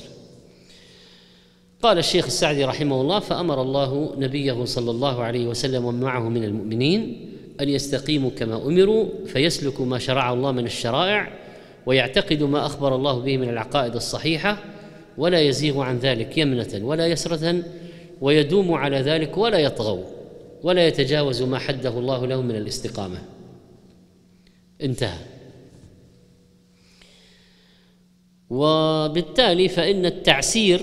قال 1.81 1.97
الشيخ 1.97 2.25
السعدي 2.25 2.65
رحمه 2.65 3.01
الله 3.01 3.19
فأمر 3.19 3.61
الله 3.61 4.13
نبيه 4.17 4.65
صلى 4.65 4.91
الله 4.91 5.23
عليه 5.23 5.47
وسلم 5.47 5.85
ومن 5.85 5.99
معه 5.99 6.29
من 6.29 6.43
المؤمنين 6.43 7.29
أن 7.61 7.69
يستقيموا 7.69 8.29
كما 8.29 8.55
أمروا 8.55 9.05
فيسلكوا 9.25 9.85
ما 9.85 9.99
شرع 9.99 10.33
الله 10.33 10.51
من 10.51 10.65
الشرائع 10.65 11.33
ويعتقدوا 11.85 12.47
ما 12.47 12.65
أخبر 12.65 12.95
الله 12.95 13.19
به 13.19 13.37
من 13.37 13.49
العقائد 13.49 13.95
الصحيحة 13.95 14.57
ولا 15.17 15.41
يزيغ 15.41 15.81
عن 15.81 15.97
ذلك 15.97 16.37
يمنة 16.37 16.79
ولا 16.81 17.07
يسرة 17.07 17.63
ويدوم 18.21 18.73
على 18.73 19.01
ذلك 19.01 19.37
ولا 19.37 19.57
يطغوا 19.57 20.03
ولا 20.63 20.87
يتجاوز 20.87 21.41
ما 21.41 21.59
حده 21.59 21.89
الله 21.89 22.25
له 22.25 22.41
من 22.41 22.55
الاستقامة. 22.55 23.21
انتهى. 24.81 25.19
وبالتالي 28.49 29.67
فإن 29.67 30.05
التعسير 30.05 30.81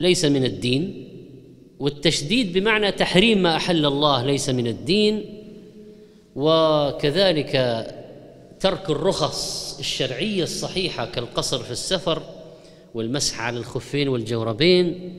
ليس 0.00 0.24
من 0.24 0.44
الدين 0.44 1.08
والتشديد 1.78 2.52
بمعنى 2.52 2.92
تحريم 2.92 3.42
ما 3.42 3.56
أحل 3.56 3.86
الله 3.86 4.24
ليس 4.24 4.50
من 4.50 4.66
الدين 4.66 5.42
وكذلك 6.36 7.52
ترك 8.60 8.90
الرخص 8.90 9.76
الشرعية 9.78 10.42
الصحيحة 10.42 11.06
كالقصر 11.06 11.62
في 11.62 11.70
السفر 11.70 12.22
والمسح 12.94 13.40
على 13.40 13.58
الخفين 13.58 14.08
والجوربين 14.08 15.12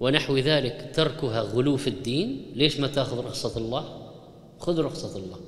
ونحو 0.00 0.36
ذلك 0.36 0.90
تركها 0.94 1.40
غلو 1.40 1.76
في 1.76 1.86
الدين. 1.86 2.46
ليش 2.54 2.80
ما 2.80 2.86
تأخذ 2.86 3.24
رخصة 3.24 3.58
الله؟ 3.58 3.84
خذ 4.58 4.80
رخصة 4.80 5.16
الله. 5.16 5.38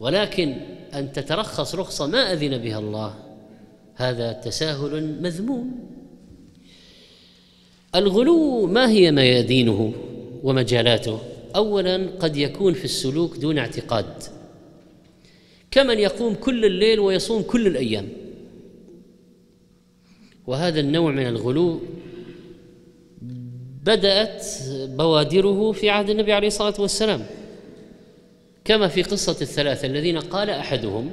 ولكن 0.00 0.56
أن 0.94 1.12
تترخص 1.12 1.74
رخصة 1.74 2.06
ما 2.06 2.32
أذن 2.32 2.58
بها 2.58 2.78
الله 2.78 3.14
هذا 3.94 4.32
تساهل 4.32 5.22
مذموم. 5.22 5.92
الغلو 7.94 8.66
ما 8.66 8.90
هي 8.90 9.10
ميادينه 9.10 9.92
ومجالاته؟ 10.42 11.18
اولا 11.56 12.08
قد 12.20 12.36
يكون 12.36 12.74
في 12.74 12.84
السلوك 12.84 13.36
دون 13.36 13.58
اعتقاد. 13.58 14.22
كمن 15.70 15.98
يقوم 15.98 16.34
كل 16.34 16.64
الليل 16.64 17.00
ويصوم 17.00 17.42
كل 17.42 17.66
الأيام. 17.66 18.08
وهذا 20.46 20.80
النوع 20.80 21.10
من 21.10 21.26
الغلو 21.26 21.80
بدأت 23.84 24.46
بوادره 24.70 25.72
في 25.72 25.90
عهد 25.90 26.10
النبي 26.10 26.32
عليه 26.32 26.48
الصلاة 26.48 26.74
والسلام. 26.78 27.26
كما 28.64 28.88
في 28.88 29.02
قصة 29.02 29.36
الثلاثة 29.42 29.86
الذين 29.86 30.18
قال 30.18 30.50
أحدهم 30.50 31.10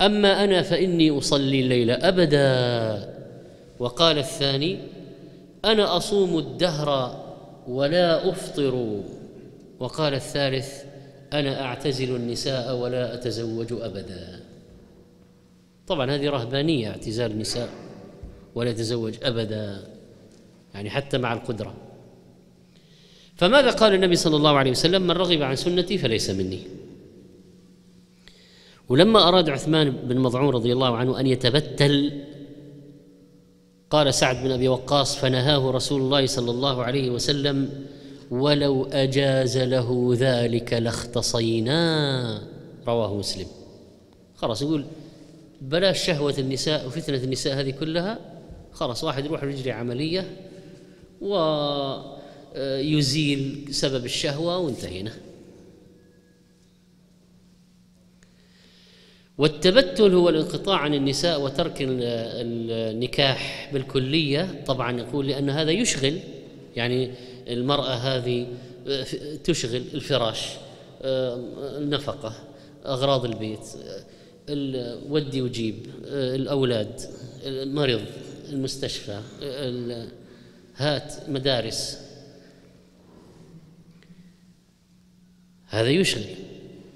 أما 0.00 0.44
أنا 0.44 0.62
فإني 0.62 1.18
أصلي 1.18 1.60
الليل 1.60 1.90
أبدا. 1.90 3.16
وقال 3.78 4.18
الثاني 4.18 4.78
أنا 5.66 5.96
أصوم 5.96 6.38
الدهر 6.38 7.20
ولا 7.68 8.30
أفطر. 8.30 9.00
وقال 9.80 10.14
الثالث 10.14 10.84
أنا 11.32 11.62
أعتزل 11.62 12.16
النساء 12.16 12.76
ولا 12.76 13.14
أتزوج 13.14 13.72
أبدا. 13.72 14.40
طبعا 15.86 16.10
هذه 16.10 16.28
رهبانية 16.28 16.88
اعتزال 16.90 17.30
النساء 17.30 17.68
ولا 18.54 18.70
يتزوج 18.70 19.14
أبدا 19.22 19.82
يعني 20.74 20.90
حتى 20.90 21.18
مع 21.18 21.32
القدرة. 21.32 21.74
فماذا 23.36 23.70
قال 23.70 23.94
النبي 23.94 24.16
صلى 24.16 24.36
الله 24.36 24.54
عليه 24.56 24.70
وسلم؟ 24.70 25.02
من 25.02 25.10
رغب 25.10 25.42
عن 25.42 25.56
سنتي 25.56 25.98
فليس 25.98 26.30
مني. 26.30 26.60
ولما 28.88 29.28
أراد 29.28 29.48
عثمان 29.50 29.90
بن 29.90 30.18
مضعون 30.18 30.48
رضي 30.48 30.72
الله 30.72 30.96
عنه 30.96 31.20
أن 31.20 31.26
يتبتل 31.26 32.24
قال 33.90 34.14
سعد 34.14 34.44
بن 34.44 34.50
أبي 34.50 34.68
وقاص 34.68 35.16
فنهاه 35.16 35.70
رسول 35.70 36.00
الله 36.00 36.26
صلى 36.26 36.50
الله 36.50 36.84
عليه 36.84 37.10
وسلم 37.10 37.86
ولو 38.30 38.84
أجاز 38.84 39.58
له 39.58 40.16
ذلك 40.18 40.72
لاختصينا. 40.72 42.42
رواه 42.88 43.14
مسلم. 43.14 43.46
خلاص 44.36 44.62
يقول 44.62 44.84
بلاش 45.60 46.06
شهوة 46.06 46.34
النساء 46.38 46.86
وفتنة 46.86 47.16
النساء 47.16 47.60
هذه 47.60 47.70
كلها 47.70 48.18
خلاص 48.72 49.04
واحد 49.04 49.24
يروح 49.24 49.42
يجري 49.42 49.72
عملية 49.72 50.36
ويزيل 52.56 53.68
سبب 53.70 54.04
الشهوة 54.04 54.58
وانتهينا. 54.58 55.12
والتبتل 59.38 60.14
هو 60.14 60.28
الانقطاع 60.28 60.78
عن 60.78 60.94
النساء 60.94 61.40
وترك 61.42 61.76
النكاح 61.80 63.70
بالكلية. 63.72 64.62
طبعا 64.66 65.00
يقول 65.00 65.26
لأن 65.26 65.50
هذا 65.50 65.70
يشغل 65.70 66.18
يعني 66.76 67.10
المرأة 67.48 67.94
هذه 67.94 68.46
تشغل 69.44 69.82
الفراش 69.94 70.48
النفقة 71.02 72.34
أغراض 72.86 73.24
البيت 73.24 73.66
ودي 75.10 75.42
وجيب 75.42 75.86
الأولاد 76.04 77.00
المرض 77.46 78.02
المستشفى 78.48 79.20
هات 80.76 81.14
مدارس. 81.28 81.98
هذا 85.66 85.90
يشغل. 85.90 86.24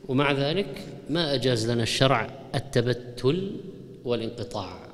ومع 0.08 0.32
ذلك 0.32 0.86
ما 1.10 1.34
أجاز 1.34 1.70
لنا 1.70 1.82
الشرع 1.82 2.30
التبتل 2.54 3.60
والانقطاع؟ 4.04 4.88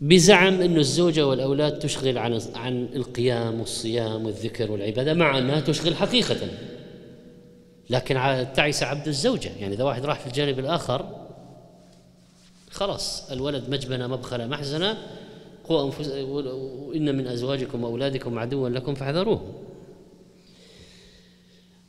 بزعم 0.00 0.60
أن 0.60 0.76
الزوجة 0.76 1.26
والأولاد 1.26 1.78
تشغل 1.78 2.18
عن 2.18 2.40
عن 2.54 2.88
القيام 2.94 3.60
والصيام 3.60 4.26
والذكر 4.26 4.72
والعبادة 4.72 5.14
مع 5.14 5.38
أنها 5.38 5.60
تشغل 5.60 5.94
حقيقة. 5.94 6.48
لكن 7.90 8.14
تعس 8.54 8.82
عبد 8.82 9.08
الزوجة. 9.08 9.50
يعني 9.60 9.74
إذا 9.74 9.84
واحد 9.84 10.04
راح 10.04 10.20
في 10.20 10.26
الجانب 10.26 10.58
الآخر 10.58 11.26
خلاص 12.70 13.30
الولد 13.30 13.68
مجبنة 13.68 14.06
مبخلة 14.06 14.46
محزنة 14.46 14.98
قوا 15.64 15.92
وإن 16.88 17.16
من 17.16 17.26
أزواجكم 17.26 17.84
وأولادكم 17.84 18.38
عدوا 18.38 18.68
لكم 18.68 18.94
فاحذروه. 18.94 19.62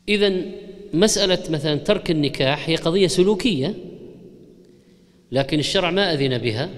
إذا 0.10 0.42
مسألة 0.94 1.40
مثلا 1.50 1.76
ترك 1.76 2.12
النكاح 2.12 2.70
هي 2.70 2.76
قضية 2.76 3.08
سلوكية 3.08 3.76
لكن 5.32 5.60
الشرع 5.60 5.92
ما 5.92 6.14
أذن 6.14 6.38
بها. 6.38 6.70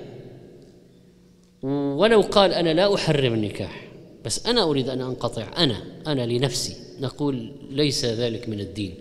ولو 1.97 2.21
قال 2.21 2.53
أنا 2.53 2.73
لا 2.73 2.95
أحرم 2.95 3.33
النكاح 3.33 3.87
بس 4.25 4.45
أنا 4.45 4.63
أريد 4.63 4.89
أن 4.89 5.01
أنقطع 5.01 5.47
أنا 5.57 5.83
أنا 6.07 6.25
لنفسي. 6.25 6.75
نقول 6.99 7.51
ليس 7.69 8.05
ذلك 8.05 8.49
من 8.49 8.59
الدين. 8.59 8.95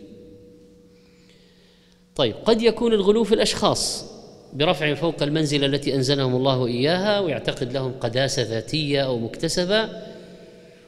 طيب 2.16 2.35
قد 2.44 2.62
يكون 2.62 2.92
الغلو 2.92 3.24
في 3.24 3.35
الأشخاص 3.35 4.05
برفع 4.53 4.94
فوق 4.94 5.22
المنزلة 5.22 5.66
التي 5.66 5.94
أنزلهم 5.94 6.37
الله 6.37 6.66
إياها 6.66 7.20
ويعتقد 7.20 7.72
لهم 7.72 7.92
قداسة 7.92 8.42
ذاتية 8.42 9.00
أو 9.00 9.18
مكتسبة 9.18 9.88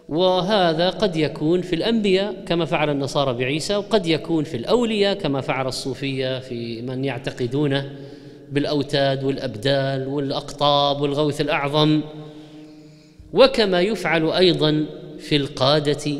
وهذا 0.09 0.91
قد 0.91 1.17
يكون 1.17 1.63
في 1.63 1.75
الأنبياء 1.75 2.45
كما 2.47 2.65
فعل 2.65 2.91
النصارى 2.91 3.33
بعيسى 3.33 3.77
وقد 3.77 4.07
يكون 4.07 4.45
في 4.45 4.57
الأولياء 4.57 5.15
كما 5.15 5.41
فعل 5.41 5.67
الصوفية 5.67 6.39
في 6.39 6.83
من 6.83 7.05
يعتقدون 7.05 7.83
بالأوتاد 8.53 9.25
والأبدال 9.25 10.09
والأقطاب 10.09 11.01
والغوث 11.01 11.41
الأعظم. 11.41 12.01
وكما 13.33 13.81
يفعل 13.81 14.31
أيضا 14.31 14.87
في 15.19 15.37
القادة 15.37 16.19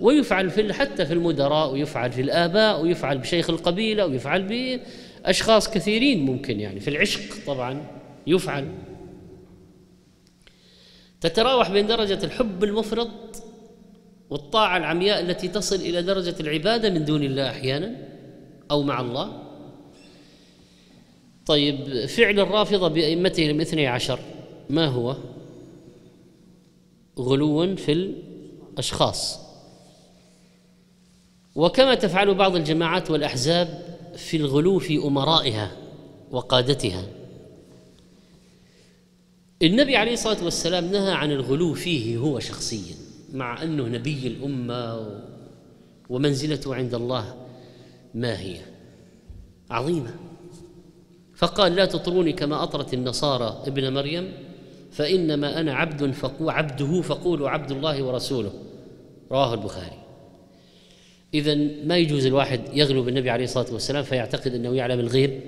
ويفعل 0.00 0.50
في 0.50 0.72
حتى 0.72 1.06
في 1.06 1.12
المدراء 1.12 1.72
ويفعل 1.72 2.12
في 2.12 2.20
الآباء 2.20 2.82
ويفعل 2.82 3.18
بشيخ 3.18 3.50
القبيلة 3.50 4.06
ويفعل 4.06 4.78
بأشخاص 5.22 5.70
كثيرين 5.70 6.26
ممكن 6.26 6.60
يعني. 6.60 6.80
في 6.80 6.88
العشق 6.88 7.20
طبعا 7.46 7.82
يفعل. 8.26 8.68
تتراوح 11.20 11.70
بين 11.70 11.86
درجة 11.86 12.24
الحب 12.24 12.64
المفرط 12.64 13.08
والطاعة 14.30 14.76
العمياء 14.76 15.20
التي 15.20 15.48
تصل 15.48 15.76
إلى 15.76 16.02
درجة 16.02 16.34
العبادة 16.40 16.90
من 16.90 17.04
دون 17.04 17.22
الله 17.22 17.50
أحيانا 17.50 17.96
أو 18.70 18.82
مع 18.82 19.00
الله. 19.00 19.42
طيب 21.46 22.06
فعل 22.06 22.40
الرافضة 22.40 22.88
بأئمتهم 22.88 23.56
الاثني 23.56 23.86
عشر 23.86 24.18
ما 24.70 24.86
هو؟ 24.86 25.16
غلو 27.18 27.76
في 27.76 27.92
الأشخاص. 28.72 29.38
وكما 31.54 31.94
تفعل 31.94 32.34
بعض 32.34 32.56
الجماعات 32.56 33.10
والأحزاب 33.10 33.96
في 34.16 34.36
الغلو 34.36 34.78
في 34.78 34.98
أمرائها 34.98 35.72
وقادتها. 36.30 37.04
النبي 39.62 39.96
عليه 39.96 40.12
الصلاة 40.12 40.44
والسلام 40.44 40.84
نهى 40.84 41.12
عن 41.12 41.32
الغلو 41.32 41.74
فيه 41.74 42.16
هو 42.16 42.38
شخصيا 42.40 42.94
مع 43.32 43.62
أنه 43.62 43.84
نبي 43.84 44.26
الأمة 44.26 45.10
ومنزلته 46.08 46.74
عند 46.74 46.94
الله 46.94 47.34
ما 48.14 48.40
هي؟ 48.40 48.56
عظيمة. 49.70 50.14
فقال 51.34 51.74
لا 51.74 51.84
تطروني 51.84 52.32
كما 52.32 52.62
أطرت 52.62 52.94
النصارى 52.94 53.62
ابن 53.66 53.92
مريم 53.92 54.32
فإنما 54.90 55.60
أنا 55.60 55.74
عبد 55.74 56.10
فقو 56.10 56.50
عبده 56.50 57.00
فقولوا 57.00 57.50
عبد 57.50 57.70
الله 57.70 58.02
ورسوله. 58.02 58.52
رواه 59.32 59.54
البخاري. 59.54 59.98
اذا 61.34 61.54
ما 61.84 61.96
يجوز 61.96 62.26
الواحد 62.26 62.60
يغلو 62.72 63.02
بالنبي 63.02 63.30
عليه 63.30 63.44
الصلاة 63.44 63.72
والسلام 63.72 64.02
فيعتقد 64.02 64.54
أنه 64.54 64.74
يعلم 64.74 65.00
الغيب 65.00 65.40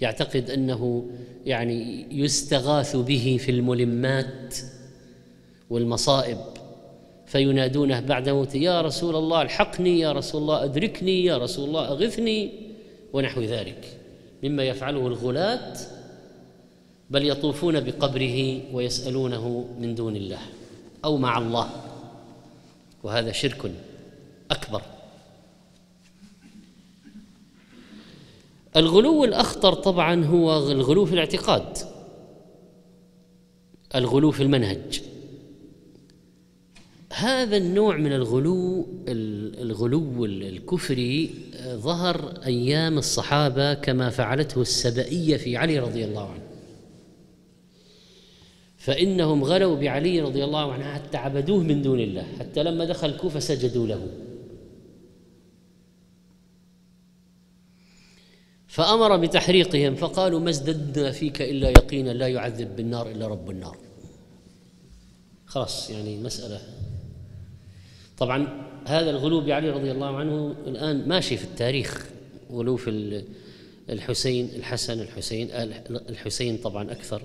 يعتقد 0.00 0.50
أنه 0.50 1.10
يعني 1.46 2.06
يستغاث 2.10 2.96
به 2.96 3.38
في 3.40 3.50
الملمات 3.50 4.56
والمصائب 5.70 6.38
فينادونه 7.26 8.00
بعد 8.00 8.28
موته 8.28 8.56
يا 8.56 8.80
رسول 8.80 9.16
الله 9.16 9.42
الحقني 9.42 9.98
يا 9.98 10.12
رسول 10.12 10.42
الله 10.42 10.64
أدركني 10.64 11.24
يا 11.24 11.38
رسول 11.38 11.68
الله 11.68 11.88
أغثني 11.88 12.52
ونحو 13.12 13.40
ذلك 13.40 13.98
مما 14.42 14.64
يفعله 14.64 15.06
الغلاة 15.06 15.76
بل 17.10 17.28
يطوفون 17.28 17.80
بقبره 17.80 18.60
ويسألونه 18.72 19.68
من 19.80 19.94
دون 19.94 20.16
الله 20.16 20.40
أو 21.04 21.16
مع 21.16 21.38
الله 21.38 21.70
وهذا 23.02 23.32
شرك 23.32 23.70
أكبر. 24.50 24.82
الغلو 28.76 29.24
الأخطر 29.24 29.72
طبعا 29.72 30.24
هو 30.24 30.70
الغلو 30.72 31.04
في 31.04 31.12
الاعتقاد 31.12 31.78
الغلو 33.94 34.30
في 34.30 34.42
المنهج. 34.42 35.02
هذا 37.12 37.56
النوع 37.56 37.96
من 37.96 38.12
الغلو 38.12 38.86
الغلو 39.08 40.24
الكفري 40.24 41.30
ظهر 41.66 42.40
أيام 42.46 42.98
الصحابة 42.98 43.74
كما 43.74 44.10
فعلته 44.10 44.60
السبئية 44.60 45.36
في 45.36 45.56
علي 45.56 45.78
رضي 45.78 46.04
الله 46.04 46.30
عنه. 46.30 46.42
فإنهم 48.76 49.44
غلوا 49.44 49.76
بعلي 49.76 50.20
رضي 50.20 50.44
الله 50.44 50.72
عنه 50.72 50.94
حتى 50.94 51.16
عبدوه 51.16 51.62
من 51.62 51.82
دون 51.82 52.00
الله 52.00 52.26
حتى 52.40 52.62
لما 52.62 52.84
دخل 52.84 53.08
الكوفة 53.08 53.40
سجدوا 53.40 53.86
له. 53.86 54.08
فأمر 58.76 59.16
بتحريقهم 59.16 59.94
فقالوا 59.94 60.40
ما 60.40 60.50
ازددنا 60.50 61.10
فيك 61.10 61.42
إلا 61.42 61.68
يقينا 61.68 62.10
لا 62.10 62.28
يعذب 62.28 62.76
بالنار 62.76 63.10
إلا 63.10 63.26
رب 63.26 63.50
النار. 63.50 63.76
خلاص 65.46 65.90
يعني 65.90 66.16
مسألة. 66.16 66.60
طبعا 68.18 68.66
هذا 68.86 69.10
الغلو 69.10 69.40
بعلي 69.40 69.70
رضي 69.70 69.92
الله 69.92 70.16
عنه 70.16 70.54
الآن 70.66 71.08
ماشي 71.08 71.36
في 71.36 71.44
التاريخ. 71.44 72.06
غلو 72.52 72.76
في 72.76 73.24
الحسين 73.90 74.50
الحسن 74.56 75.00
الحسين 75.00 75.48
الحسين 76.08 76.56
طبعا 76.56 76.92
أكثر. 76.92 77.22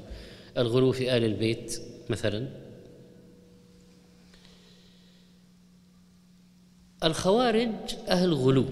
الغلو 0.57 0.91
في 0.91 1.17
آل 1.17 1.23
البيت 1.23 1.81
مثلا. 2.09 2.47
الخوارج 7.03 7.95
أهل 8.07 8.33
غلو. 8.33 8.65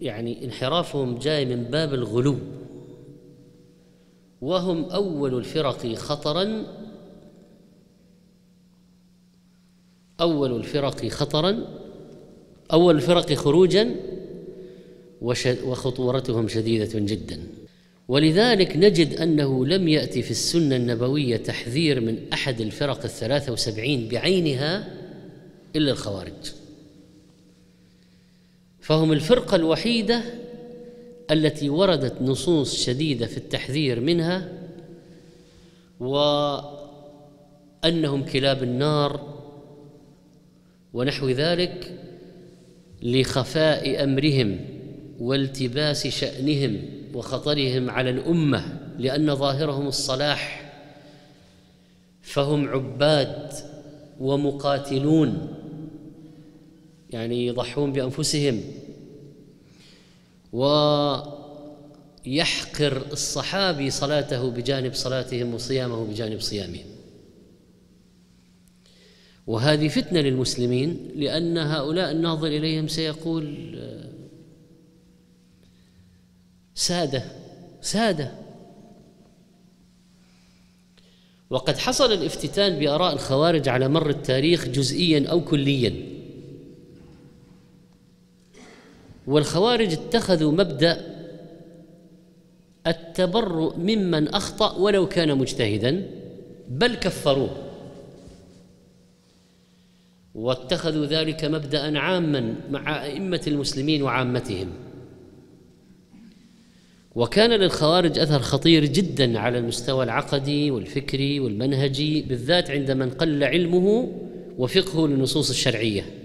يعني 0.00 0.44
انحرافهم 0.44 1.18
جاي 1.18 1.44
من 1.44 1.62
باب 1.62 1.94
الغلو. 1.94 2.36
وهم 4.40 4.84
أول 4.84 5.34
الفرق 5.38 5.94
خطرا 5.94 6.66
أول 10.20 10.56
الفرق 10.56 11.06
خطرا 11.08 11.66
أول 12.72 12.96
الفرق 12.96 13.32
خروجا 13.32 13.96
وخطورتهم 15.64 16.48
شديدة 16.48 16.90
جدا. 16.94 17.40
ولذلك 18.08 18.76
نجد 18.76 19.14
أنه 19.14 19.66
لم 19.66 19.88
يأتي 19.88 20.22
في 20.22 20.30
السنة 20.30 20.76
النبوية 20.76 21.36
تحذير 21.36 22.00
من 22.00 22.18
أحد 22.32 22.60
الفرق 22.60 23.04
الثلاثة 23.04 23.52
وسبعين 23.52 24.08
بعينها 24.08 24.94
إلا 25.76 25.92
الخوارج. 25.92 26.59
فهم 28.90 29.12
الفرقة 29.12 29.56
الوحيدة 29.56 30.22
التي 31.30 31.70
وردت 31.70 32.22
نصوص 32.22 32.84
شديدة 32.84 33.26
في 33.26 33.36
التحذير 33.36 34.00
منها 34.00 34.52
وأنهم 36.00 36.64
كلاب 38.32 38.62
النار 38.62 39.38
ونحو 40.92 41.28
ذلك 41.28 41.98
لخفاء 43.02 44.04
أمرهم 44.04 44.60
والتباس 45.20 46.06
شأنهم 46.06 46.82
وخطرهم 47.14 47.90
على 47.90 48.10
الأمة 48.10 48.80
لأن 48.98 49.34
ظاهرهم 49.34 49.86
الصلاح. 49.86 50.72
فهم 52.22 52.68
عباد 52.68 53.52
ومقاتلون 54.20 55.48
يعني 57.10 57.46
يضحون 57.46 57.92
بأنفسهم. 57.92 58.60
ويحقر 60.52 61.32
الصحابي 63.12 63.90
صلاته 63.90 64.50
بجانب 64.50 64.94
صلاتهم 64.94 65.54
وصيامه 65.54 66.04
بجانب 66.04 66.40
صيامهم. 66.40 66.86
وهذه 69.46 69.88
فتنة 69.88 70.20
للمسلمين 70.20 71.10
لأن 71.14 71.58
هؤلاء 71.58 72.10
الناظر 72.10 72.46
إليهم 72.46 72.88
سيقول 72.88 73.78
سادة 76.74 77.24
سادة. 77.80 78.32
وقد 81.50 81.78
حصل 81.78 82.12
الافتتان 82.12 82.78
بآراء 82.78 83.12
الخوارج 83.12 83.68
على 83.68 83.88
مر 83.88 84.10
التاريخ 84.10 84.68
جزئيا 84.68 85.28
أو 85.30 85.44
كليا. 85.44 86.19
والخوارج 89.26 89.92
اتخذوا 89.92 90.52
مبدأ 90.52 91.20
التبرؤ 92.86 93.76
ممن 93.76 94.28
أخطأ 94.28 94.76
ولو 94.76 95.08
كان 95.08 95.38
مجتهدا 95.38 96.06
بل 96.68 96.94
كفروه. 96.94 97.56
واتخذوا 100.34 101.06
ذلك 101.06 101.44
مبدا 101.44 101.98
عاما 101.98 102.54
مع 102.70 103.04
أئمة 103.04 103.40
المسلمين 103.46 104.02
وعامتهم. 104.02 104.68
وكان 107.14 107.50
للخوارج 107.50 108.18
أثر 108.18 108.38
خطير 108.38 108.84
جدا 108.84 109.38
على 109.38 109.58
المستوى 109.58 110.04
العقدي 110.04 110.70
والفكري 110.70 111.40
والمنهجي 111.40 112.22
بالذات 112.22 112.70
عند 112.70 112.90
من 112.90 113.10
قل 113.10 113.44
علمه 113.44 114.12
وفقهه 114.58 115.06
للنصوص 115.06 115.50
الشرعية. 115.50 116.19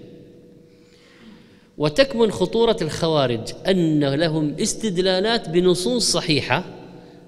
وتكمن 1.78 2.30
خطورة 2.30 2.76
الخوارج 2.82 3.52
أن 3.66 4.04
لهم 4.04 4.54
استدلالات 4.60 5.48
بنصوص 5.48 6.12
صحيحة 6.12 6.64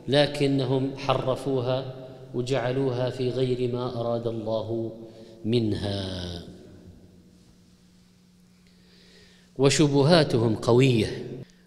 لكنهم 0.09 0.97
حرفوها 0.97 1.95
وجعلوها 2.35 3.11
في 3.11 3.31
غير 3.31 3.73
ما 3.73 4.01
أراد 4.01 4.27
الله 4.27 4.93
منها. 5.45 6.43
وشبهاتهم 9.59 10.57
قوية. 10.57 11.27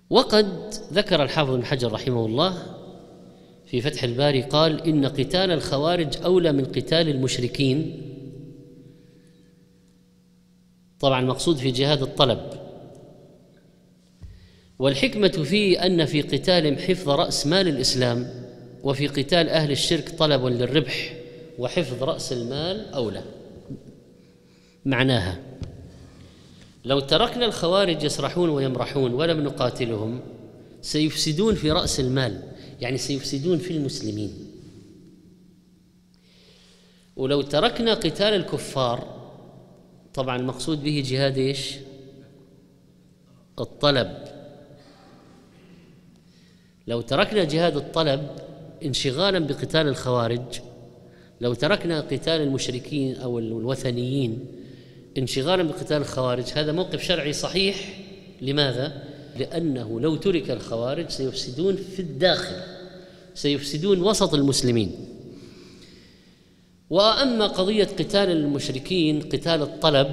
وقد 0.10 0.74
ذكر 0.94 1.24
الحافظ 1.24 1.56
بن 1.56 1.65
حجر 1.65 1.91
رحمه 1.91 2.26
الله 2.26 2.58
في 3.65 3.82
فتح 3.82 4.04
الباري 4.04 4.41
قال 4.41 4.88
إن 4.88 5.06
قتال 5.06 5.52
الخوارج 5.52 6.17
أولى 6.24 6.52
من 6.52 6.65
قتال 6.65 7.10
المشركين. 7.10 8.02
طبعا 11.00 11.20
المقصود 11.20 11.58
في 11.58 11.72
جهاد 11.72 12.02
الطلب. 12.02 12.71
والحكمة 14.82 15.28
فيه 15.28 15.86
أن 15.86 16.06
في 16.06 16.22
قتالهم 16.22 16.76
حفظ 16.76 17.10
رأس 17.10 17.48
مال 17.48 17.67
الإسلام 17.67 18.46
وفي 18.84 19.08
قتال 19.08 19.50
أهل 19.50 19.72
الشرك 19.72 20.10
طلب 20.10 20.46
للربح 20.46 21.17
وحفظ 21.60 22.04
رأس 22.04 22.34
المال 22.34 22.94
أولى. 22.94 23.24
معناها 24.86 25.39
لو 26.86 27.00
تركنا 27.00 27.46
الخوارج 27.46 28.04
يسرحون 28.04 28.50
ويمرحون 28.50 29.13
ولم 29.13 29.44
نقاتلهم 29.44 30.20
سيفسدون 30.82 31.56
في 31.56 31.72
رأس 31.72 32.00
المال 32.00 32.41
يعني 32.80 32.98
سيفسدون 32.98 33.58
في 33.58 33.72
المسلمين. 33.72 34.32
ولو 37.15 37.41
تركنا 37.41 37.94
قتال 37.94 38.34
الكفار 38.34 39.22
طبعا 40.13 40.36
المقصود 40.36 40.84
به 40.84 41.04
جهاد 41.06 41.38
إيش؟ 41.38 41.76
الطلب. 43.60 44.31
لو 46.88 47.02
تركنا 47.02 47.44
جهاد 47.44 47.78
الطلب 47.78 48.28
انشغالا 48.86 49.39
بقتال 49.39 49.88
الخوارج 49.88 50.60
لو 51.41 51.54
تركنا 51.54 52.02
قتال 52.02 52.41
المشركين 52.41 53.15
أو 53.15 53.39
الوثنيين 53.39 54.46
انشغالا 55.17 55.63
بقتال 55.63 55.98
الخوارج 55.98 56.46
هذا 56.56 56.72
موقف 56.72 57.04
شرعي 57.04 57.34
صحيح. 57.34 57.98
لماذا؟ 58.41 59.04
لأنه 59.39 60.00
لو 60.00 60.15
ترك 60.15 60.52
الخوارج 60.52 61.10
سيفسدون 61.10 61.76
في 61.76 62.00
الداخل 62.00 62.56
سيفسدون 63.36 64.02
وسط 64.02 64.34
المسلمين. 64.34 64.91
وأما 66.89 67.48
قضية 67.48 67.84
قتال 67.84 68.32
المشركين 68.32 69.22
قتال 69.22 69.62
الطلب 69.62 70.08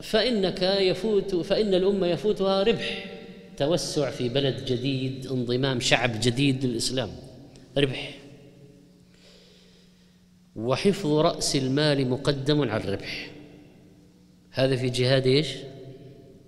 فإنك 0.00 0.62
يفوت 0.62 1.34
فإن 1.34 1.74
الأمة 1.74 2.06
يفوتها 2.06 2.62
ربح. 2.62 3.19
توسع 3.56 4.10
في 4.10 4.28
بلد 4.28 4.64
جديد 4.64 5.26
انضمام 5.26 5.80
شعب 5.80 6.20
جديد 6.20 6.64
للإسلام. 6.64 7.10
ربح. 7.78 8.18
وحفظ 10.56 11.12
رأس 11.12 11.56
المال 11.56 12.10
مقدم 12.10 12.70
على 12.70 12.84
الربح. 12.84 13.30
هذا 14.50 14.76
في 14.76 14.88
جهاد 14.88 15.26
إيش؟ 15.26 15.48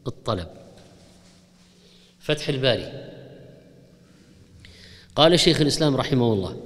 الطلب. 0.06 0.48
فتح 2.20 2.48
الباري. 2.48 3.12
قال 5.16 5.40
شيخ 5.40 5.60
الإسلام 5.60 5.96
رحمه 5.96 6.32
الله 6.32 6.60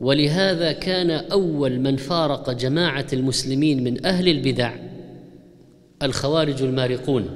ولهذا 0.00 0.72
كان 0.72 1.10
أول 1.10 1.80
من 1.80 1.96
فارق 1.96 2.50
جماعة 2.50 3.06
المسلمين 3.12 3.84
من 3.84 4.06
أهل 4.06 4.28
البدع 4.28 4.76
الخوارج 6.02 6.62
المارقون. 6.62 7.28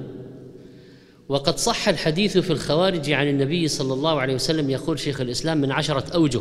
وقد 1.28 1.58
صح 1.58 1.88
الحديث 1.88 2.38
في 2.38 2.50
الخوارج 2.50 3.10
عن 3.10 3.28
النبي 3.28 3.68
صلى 3.68 3.94
الله 3.94 4.20
عليه 4.20 4.34
وسلم 4.34 4.70
يقول 4.70 4.98
شيخ 4.98 5.20
الإسلام 5.20 5.60
من 5.60 5.72
عشرة 5.72 6.14
أوجه. 6.14 6.40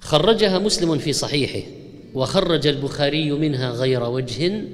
خرجها 0.00 0.58
مسلم 0.58 0.98
في 0.98 1.12
صحيحه 1.12 1.68
وخرج 2.14 2.66
البخاري 2.66 3.32
منها 3.32 3.70
غير 3.70 4.04
وجه 4.04 4.64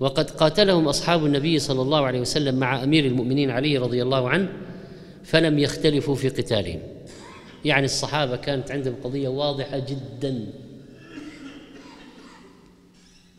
وقد 0.00 0.30
قاتلهم 0.30 0.88
أصحاب 0.88 1.26
النبي 1.26 1.58
صلى 1.58 1.82
الله 1.82 2.06
عليه 2.06 2.20
وسلم 2.20 2.54
مع 2.54 2.82
أمير 2.82 3.06
المؤمنين 3.06 3.50
علي 3.50 3.78
رضي 3.78 4.02
الله 4.02 4.28
عنه 4.28 4.48
فلم 5.24 5.58
يختلفوا 5.58 6.14
في 6.14 6.28
قتالهم. 6.28 6.80
يعني 7.64 7.84
الصحابة 7.84 8.36
كانت 8.36 8.70
عندهم 8.70 8.94
قضية 9.04 9.28
واضحة 9.28 9.78
جدا. 9.78 10.46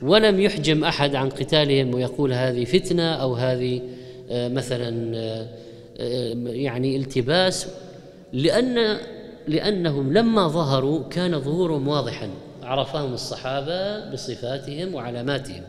ولم 0.02 0.40
يحجم 0.40 0.84
أحد 0.84 1.16
عن 1.16 1.30
قتالهم 1.30 1.94
ويقول 1.94 2.34
هذه 2.34 2.66
فتنة 2.66 3.14
أو 3.14 3.36
هذه 3.36 3.82
آه، 4.30 4.48
مثلا 4.48 5.18
آه، 5.18 5.48
آه، 5.98 6.34
يعني 6.46 6.98
التباس 6.98 7.68
لأن 8.34 8.98
لأنهم 9.48 10.14
لما 10.14 10.48
ظهروا 10.48 11.04
كان 11.10 11.40
ظهورهم 11.40 11.88
واضحا 11.88 12.30
عرفهم 12.64 13.14
الصحابة 13.14 14.10
بصفاتهم 14.12 14.96
وعلاماتهم. 14.96 15.64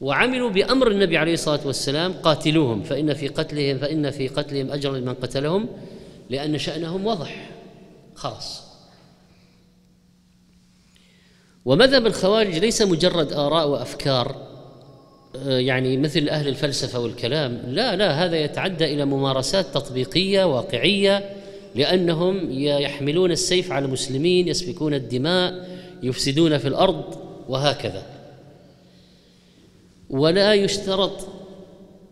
وعملوا 0.00 0.50
بأمر 0.50 0.90
النبي 0.90 1.16
عليه 1.16 1.32
الصلاة 1.32 1.66
والسلام 1.66 2.12
قاتلوهم 2.12 2.82
فإن 2.82 3.14
في 3.14 3.28
قتلهم 3.28 3.78
فإن 3.78 4.10
في 4.10 4.28
قتلهم 4.28 4.70
اجرا 4.70 4.98
لمن 4.98 5.14
قتلهم 5.14 5.68
لأن 6.30 6.58
شأنهم 6.58 7.06
واضح 7.06 7.50
خلاص. 8.14 8.71
ومذهب 11.64 12.06
الخوارج 12.06 12.58
ليس 12.58 12.82
مجرد 12.82 13.32
آراء 13.32 13.68
وأفكار 13.68 14.36
آه، 15.36 15.58
يعني 15.58 15.96
مثل 15.96 16.28
أهل 16.28 16.48
الفلسفة 16.48 16.98
والكلام. 16.98 17.62
لا 17.66 17.96
لا 17.96 18.24
هذا 18.24 18.36
يتعدى 18.36 18.84
إلى 18.84 19.04
ممارسات 19.04 19.66
تطبيقية 19.74 20.44
واقعية 20.44 21.36
لأنهم 21.74 22.50
يحملون 22.60 23.30
السيف 23.30 23.72
على 23.72 23.84
المسلمين 23.84 24.48
يسفكون 24.48 24.94
الدماء 24.94 25.68
يفسدون 26.02 26.58
في 26.58 26.68
الأرض 26.68 27.04
وهكذا. 27.48 28.02
ولا 30.10 30.54
يشترط 30.54 31.28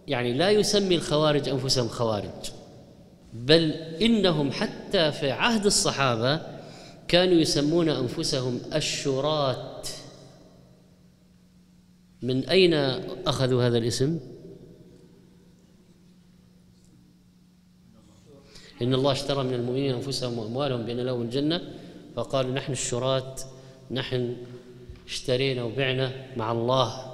يعني 0.09 0.33
لا 0.33 0.51
يسمي 0.51 0.95
الخوارج 0.95 1.49
أنفسهم 1.49 1.89
خوارج 1.89 2.51
بل 3.33 3.73
إنهم 4.03 4.53
حتى 4.53 5.13
في 5.13 5.31
عهد 5.31 5.67
الصحابة 5.67 6.41
كانوا 7.11 7.35
يسمون 7.35 7.89
أنفسهم 7.89 8.61
الشرات. 8.75 9.89
من 12.23 12.49
أين 12.49 12.75
أخذوا 13.27 13.63
هذا 13.67 13.79
الاسم؟ 13.79 14.21
إن 18.83 18.95
الله 18.95 19.13
اشترى 19.13 19.45
من 19.45 19.55
المؤمنين 19.55 19.95
أنفسهم 19.95 20.39
وأموالهم 20.39 20.83
بأن 20.87 21.01
لهم 21.01 21.23
الجنة. 21.23 21.61
فقالوا 22.17 22.53
نحن 22.53 22.73
الشرات 22.73 23.43
نحن 23.91 24.37
اشترينا 25.07 25.63
وبعنا 25.63 26.37
مع 26.37 26.53
الله. 26.53 27.13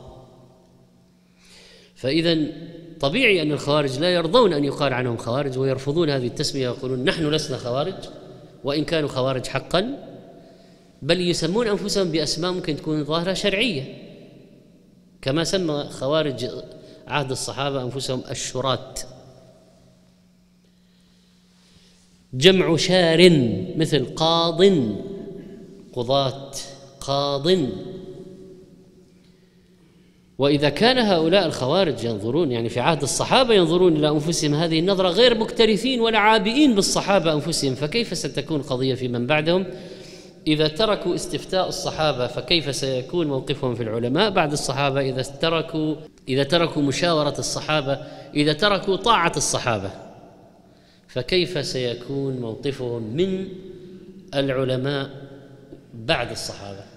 فإذا 1.95 2.53
طبيعي 3.01 3.43
أن 3.43 3.53
الخوارج 3.53 3.99
لا 3.99 4.15
يرضون 4.15 4.53
أن 4.53 4.65
يقال 4.65 4.93
عنهم 4.93 5.17
خوارج 5.17 5.59
ويرفضون 5.59 6.11
هذه 6.11 6.27
التسمية 6.27 6.69
ويقولون 6.69 7.05
نحن 7.05 7.31
لسنا 7.31 7.57
خوارج. 7.57 8.26
وإن 8.67 8.85
كانوا 8.85 9.09
خوارج 9.09 9.47
حقا 9.47 9.83
بل 11.03 11.21
يسمون 11.21 11.69
أنفسهم 11.69 12.11
بأسماء 12.11 12.53
ممكن 12.53 12.77
تكون 12.77 13.05
ظاهرة 13.05 13.33
شرعية. 13.33 13.85
كما 15.23 15.45
سمى 15.45 15.85
خوارج 15.91 16.51
عهد 17.07 17.31
الصحابة 17.31 17.83
أنفسهم 17.83 18.23
الشرات. 18.31 19.01
جمع 22.35 22.77
شار 22.77 23.31
مثل 23.77 24.15
قاض 24.15 24.63
قضاة 25.93 26.53
قاض. 27.01 27.49
وإذا 30.39 30.69
كان 30.69 30.99
هؤلاء 30.99 31.47
الخوارج 31.47 32.05
ينظرون 32.05 32.53
يعني 32.53 32.69
في 32.69 32.81
عهد 32.81 33.03
الصحابة 33.03 33.55
ينظرون 33.55 33.97
إلى 33.97 34.09
أنفسهم 34.09 34.55
هذه 34.55 34.79
النظرة 34.79 35.09
غير 35.09 35.39
مكترثين 35.39 36.01
ولا 36.01 36.19
عابئين 36.19 36.75
بالصحابة 36.75 37.33
أنفسهم 37.33 37.75
فكيف 37.75 38.19
ستكون 38.19 38.63
قضية 38.63 38.95
في 38.95 39.09
من 39.09 39.27
بعدهم؟ 39.27 39.67
إذا 40.47 40.69
تركوا 40.69 41.15
استفتاء 41.15 41.69
الصحابة 41.69 42.27
فكيف 42.27 42.77
سيكون 42.77 43.27
موقفهم 43.27 43.75
في 43.75 43.83
العلماء؟ 43.83 44.31
بعد 44.31 44.53
الصحابة 44.53 45.01
إذا 45.01 45.23
تركوا 45.23 45.95
إذا 46.29 46.43
تركوا 46.43 46.83
مشاورة 46.83 47.35
الصحابة 47.39 47.99
إذا 48.35 48.53
تركوا 48.53 48.97
طاعة 48.97 49.33
الصحابة 49.37 49.91
فكيف 51.09 51.67
سيكون 51.67 52.37
موقفهم 52.37 53.03
من 53.03 53.49
العلماء 54.35 55.11
بعد 55.95 56.31
الصحابة؟ 56.31 56.96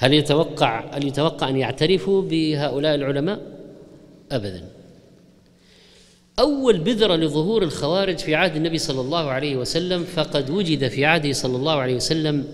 هل 0.00 0.14
يتوقع 0.14 0.84
هل 0.92 1.06
يتوقع 1.06 1.48
أن 1.48 1.56
يعترفوا 1.56 2.22
بهؤلاء 2.22 2.94
العلماء؟ 2.94 3.40
ابدا. 4.32 4.64
أول 6.38 6.78
بذرة 6.78 7.16
لظهور 7.16 7.62
الخوارج 7.62 8.18
في 8.18 8.34
عهد 8.34 8.56
النبي 8.56 8.78
صلى 8.78 9.00
الله 9.00 9.30
عليه 9.30 9.56
وسلم 9.56 10.04
فقد 10.04 10.50
وجد 10.50 10.88
في 10.88 11.04
عهده 11.04 11.32
صلى 11.32 11.56
الله 11.56 11.72
عليه 11.72 11.96
وسلم 11.96 12.44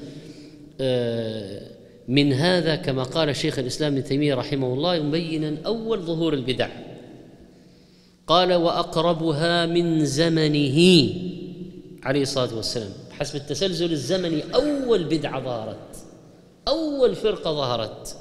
آه، 0.80 1.60
من 2.08 2.32
هذا 2.32 2.76
كما 2.76 3.02
قال 3.02 3.36
شيخ 3.36 3.58
الإسلام 3.58 3.92
ابن 3.92 4.04
تيمية 4.04 4.34
رحمه 4.34 4.74
الله 4.74 5.00
مبينا 5.00 5.56
أول 5.66 5.98
ظهور 6.00 6.34
البدع. 6.34 6.68
قال 8.26 8.52
وأقربها 8.52 9.66
من 9.66 10.04
زمنه 10.04 11.08
عليه 12.02 12.22
الصلاة 12.22 12.56
والسلام. 12.56 12.90
حسب 13.10 13.36
التسلسل 13.36 13.92
الزمني 13.92 14.42
أول 14.54 15.04
بدعة 15.04 15.40
ظهرت. 15.40 16.03
أول 16.68 17.14
فرقة 17.14 17.52
ظهرت. 17.52 18.16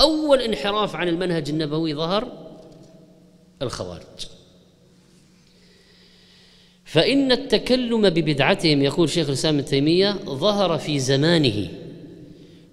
أول 0.00 0.40
انحراف 0.40 0.96
عن 0.96 1.08
المنهج 1.08 1.48
النبوي 1.48 1.94
ظهر 1.94 2.28
الخوارج. 3.62 4.02
فإن 6.84 7.32
التكلم 7.32 8.10
ببدعتهم 8.10 8.82
يقول 8.82 9.10
شيخ 9.10 9.28
الإسلام 9.28 9.54
ابن 9.54 9.64
تيمية 9.64 10.12
ظهر 10.24 10.78
في 10.78 10.98
زمانه 10.98 11.68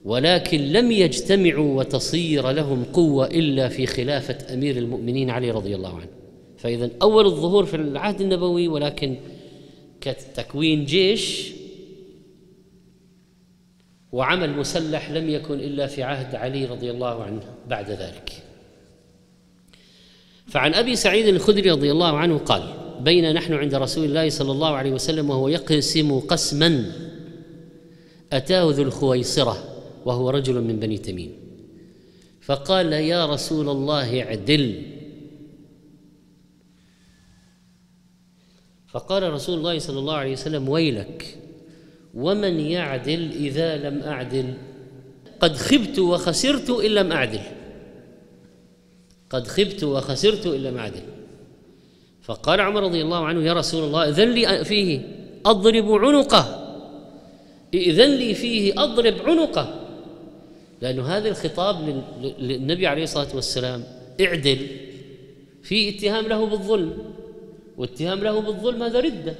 ولكن 0.05 0.57
لم 0.57 0.91
يجتمعوا 0.91 1.77
وتصير 1.79 2.51
لهم 2.51 2.83
قوة 2.83 3.25
إلا 3.25 3.69
في 3.69 3.85
خلافة 3.85 4.53
أمير 4.53 4.77
المؤمنين 4.77 5.29
علي 5.29 5.51
رضي 5.51 5.75
الله 5.75 5.95
عنه. 5.95 6.09
فإذا 6.57 6.89
أول 7.01 7.25
الظهور 7.25 7.65
في 7.65 7.75
العهد 7.75 8.21
النبوي 8.21 8.67
ولكن 8.67 9.15
كتكوين 10.01 10.85
جيش 10.85 11.51
وعمل 14.11 14.57
مسلح 14.57 15.11
لم 15.11 15.29
يكن 15.29 15.59
إلا 15.59 15.87
في 15.87 16.03
عهد 16.03 16.35
علي 16.35 16.65
رضي 16.65 16.91
الله 16.91 17.23
عنه 17.23 17.41
بعد 17.67 17.89
ذلك. 17.89 18.43
فعن 20.47 20.73
أبي 20.73 20.95
سعيد 20.95 21.27
الخدري 21.27 21.71
رضي 21.71 21.91
الله 21.91 22.17
عنه 22.17 22.37
قال 22.37 22.73
بين 22.99 23.33
نحن 23.33 23.53
عند 23.53 23.75
رسول 23.75 24.05
الله 24.05 24.29
صلى 24.29 24.51
الله 24.51 24.75
عليه 24.75 24.91
وسلم 24.91 25.29
وهو 25.29 25.47
يقسم 25.47 26.19
قسما 26.19 26.91
أتاه 28.33 28.63
ذو 28.71 28.83
الخويصرة 28.83 29.63
وهو 30.05 30.29
رجل 30.29 30.61
من 30.61 30.79
بني 30.79 30.97
تميم. 30.97 31.33
فقال 32.41 32.93
يا 32.93 33.25
رسول 33.25 33.69
الله 33.69 34.23
اعدل. 34.23 34.83
فقال 38.87 39.33
رسول 39.33 39.57
الله 39.57 39.79
صلى 39.79 39.99
الله 39.99 40.15
عليه 40.15 40.31
وسلم 40.31 40.69
ويلك. 40.69 41.37
ومن 42.13 42.59
يعدل 42.59 43.31
إذا 43.31 43.77
لم 43.77 44.01
أعدل؟ 44.01 44.53
قد 45.39 45.55
خبت 45.55 45.99
وخسرت 45.99 46.69
إن 46.69 46.91
لم 46.91 47.11
أعدل. 47.11 47.41
قد 49.29 49.47
خبت 49.47 49.83
وخسرت 49.83 50.45
إن 50.45 50.63
لم 50.63 50.77
أعدل. 50.77 51.01
فقال 52.21 52.61
عمر 52.61 52.83
رضي 52.83 53.01
الله 53.01 53.25
عنه 53.25 53.43
يا 53.43 53.53
رسول 53.53 53.83
الله 53.83 54.09
إذن 54.09 54.29
لي 54.29 54.65
فيه 54.65 55.01
أضرب 55.45 55.91
عنقه. 55.91 56.65
إذن 57.73 58.15
لي 58.15 58.33
فيه 58.33 58.83
أضرب 58.83 59.15
عنقه. 59.25 59.85
لأن 60.81 60.99
هذا 60.99 61.29
الخطاب 61.29 62.03
للنبي 62.39 62.87
عليه 62.87 63.03
الصلاة 63.03 63.35
والسلام 63.35 63.83
اعدل. 64.21 64.67
في 65.63 65.89
اتهام 65.89 66.27
له 66.27 66.45
بالظلم 66.45 66.97
واتهام 67.77 68.19
له 68.19 68.39
بالظلم 68.39 68.83
هذا 68.83 68.99
ردة. 68.99 69.35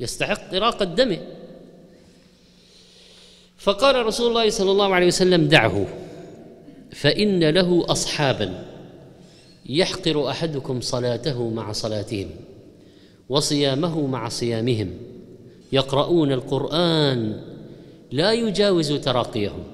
يستحق 0.00 0.54
إراقة 0.54 0.84
دمه 0.84 1.18
فقال 3.58 4.06
رسول 4.06 4.28
الله 4.28 4.50
صلى 4.50 4.70
الله 4.70 4.94
عليه 4.94 5.06
وسلم 5.06 5.48
دعه 5.48 5.86
فإن 6.92 7.44
له 7.44 7.84
أصحابا 7.88 8.64
يحقر 9.66 10.30
أحدكم 10.30 10.80
صلاته 10.80 11.48
مع 11.50 11.72
صلاتهم 11.72 12.30
وصيامه 13.28 14.06
مع 14.06 14.28
صيامهم 14.28 14.90
يقرؤون 15.72 16.32
القرآن 16.32 17.40
لا 18.12 18.32
يجاوز 18.32 18.92
تراقيهم 18.92 19.64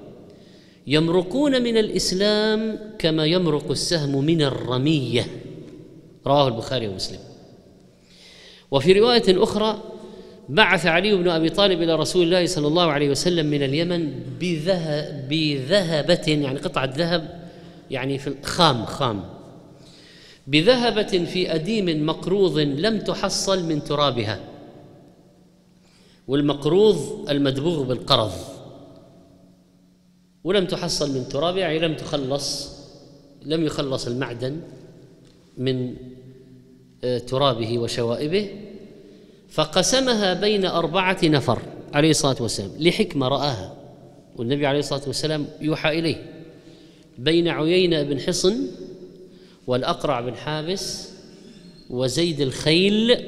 يمرقون 0.87 1.63
من 1.63 1.77
الإسلام 1.77 2.79
كما 2.99 3.27
يمرق 3.27 3.71
السهم 3.71 4.25
من 4.25 4.43
الرمية. 4.43 5.27
رواه 6.27 6.49
البخاري 6.49 6.89
ومسلم. 6.89 7.19
وفي 8.71 8.93
رواية 8.93 9.43
أخرى 9.43 9.83
بعث 10.51 10.87
علي 10.87 11.15
بن 11.15 11.29
أبي 11.29 11.51
طالب 11.51 11.83
إلى 11.83 11.95
رسول 11.95 12.23
الله 12.23 12.47
صلى 12.47 12.67
الله 12.67 12.93
عليه 12.93 13.11
وسلم 13.11 13.47
من 13.47 13.63
اليمن 13.63 14.23
بذهب 14.41 15.29
بذهبة 15.29 16.23
يعني 16.27 16.59
قطعة 16.59 16.93
ذهب 16.97 17.49
يعني 17.91 18.19
في 18.19 18.35
خام 18.43 18.85
خام. 18.85 19.25
بذهبة 20.47 21.25
في 21.25 21.55
أديم 21.55 22.07
مقروض 22.07 22.59
لم 22.59 22.99
تحصل 22.99 23.65
من 23.65 23.85
ترابها. 23.85 24.41
والمقروض 26.29 27.27
المدبوغ 27.31 27.83
بالقرض. 27.83 28.33
ولم 30.45 30.67
تحصل 30.67 31.15
من 31.15 31.29
ترابها 31.29 31.61
يعني 31.61 31.79
لم 31.79 31.95
تخلص 31.95 32.77
لم 33.43 33.65
يخلص 33.65 34.07
المعدن 34.07 34.61
من 35.59 35.97
آه، 37.05 37.19
ترابه 37.19 37.79
وشوائبه. 37.79 38.70
فقسمها 39.51 40.35
بين 40.35 40.65
أربعة 40.65 41.19
نفر 41.25 41.63
عليه 41.95 42.11
الصلاة 42.11 42.37
والسلام 42.41 42.71
لحكمة 42.79 43.29
رآها. 43.29 43.77
والنبي 44.37 44.67
عليه 44.67 44.79
الصلاة 44.79 45.03
والسلام 45.07 45.47
يوحى 45.61 45.99
إليه. 45.99 46.17
بين 47.19 47.49
عيينة 47.49 48.03
بن 48.03 48.21
حصن 48.21 48.67
والأقرع 49.67 50.21
بن 50.21 50.35
حابس 50.35 51.11
وزيد 51.91 52.41
الخيل 52.41 53.25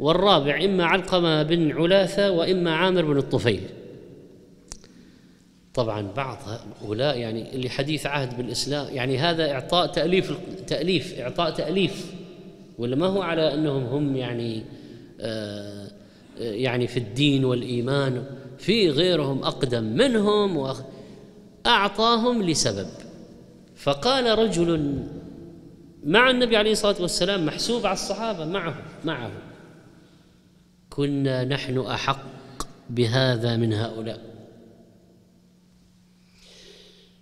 والرابع 0.00 0.64
إما 0.64 0.84
علقمة 0.84 1.42
بن 1.42 1.72
علاثة 1.72 2.30
وإما 2.30 2.74
عامر 2.74 3.02
بن 3.02 3.18
الطفيل. 3.18 3.60
طبعا 5.74 6.08
بعض 6.16 6.38
هؤلاء 6.82 7.18
يعني 7.18 7.54
اللي 7.54 7.70
حديث 7.70 8.06
عهد 8.06 8.36
بالإسلام 8.36 8.94
يعني 8.94 9.18
هذا 9.18 9.52
إعطاء 9.52 9.86
تأليف 9.86 10.32
تأليف 10.66 11.18
إعطاء 11.18 11.50
تأليف 11.50 12.12
ولا 12.78 12.96
ما 12.96 13.06
هو 13.06 13.22
على 13.22 13.54
أنهم 13.54 13.84
هم 13.84 14.16
يعني 14.16 14.62
يعني 16.38 16.86
في 16.86 16.96
الدين 16.96 17.44
والإيمان 17.44 18.24
في 18.58 18.90
غيرهم 18.90 19.42
أقدم 19.42 19.84
منهم 19.84 20.74
وأعطاهم 21.66 22.42
لسبب. 22.42 22.88
فقال 23.76 24.38
رجل 24.38 24.98
مع 26.04 26.30
النبي 26.30 26.56
عليه 26.56 26.72
الصلاة 26.72 27.02
والسلام 27.02 27.46
محسوب 27.46 27.86
على 27.86 27.94
الصحابة 27.94 28.44
معه 28.44 28.82
معه. 29.04 29.30
كنا 30.90 31.44
نحن 31.44 31.78
أحق 31.78 32.26
بهذا 32.90 33.56
من 33.56 33.72
هؤلاء. 33.72 34.20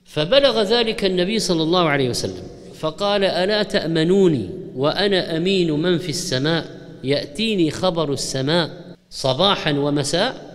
فبلغ 0.05 0.63
ذلك 0.63 1.05
النبي 1.05 1.39
صلى 1.39 1.63
الله 1.63 1.89
عليه 1.89 2.11
وسلم. 2.11 2.45
فقال 2.75 3.25
ألا 3.25 3.63
تأمنوني 3.63 4.51
وأنا 4.75 5.37
أمين 5.37 5.71
من 5.71 5.99
في 5.99 6.09
السماء؟ 6.09 6.82
يأتيني 7.05 7.71
خبر 7.71 8.13
السماء 8.13 8.97
صباحا 9.11 9.73
ومساء؟ 9.73 10.53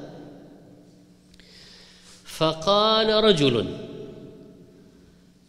فقال 2.26 3.24
رجل 3.24 3.66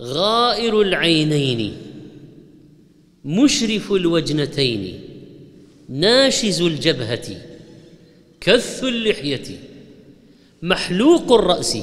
غائر 0.03 0.81
العينين 0.81 1.77
مشرف 3.25 3.93
الوجنتين 3.93 5.01
ناشز 5.89 6.63
الجبهة 6.63 7.37
كث 8.41 8.85
اللحية 8.85 9.59
محلوق 10.63 11.33
الرأس 11.33 11.79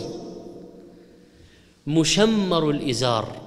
مشمر 1.88 2.70
الإزار. 2.70 3.42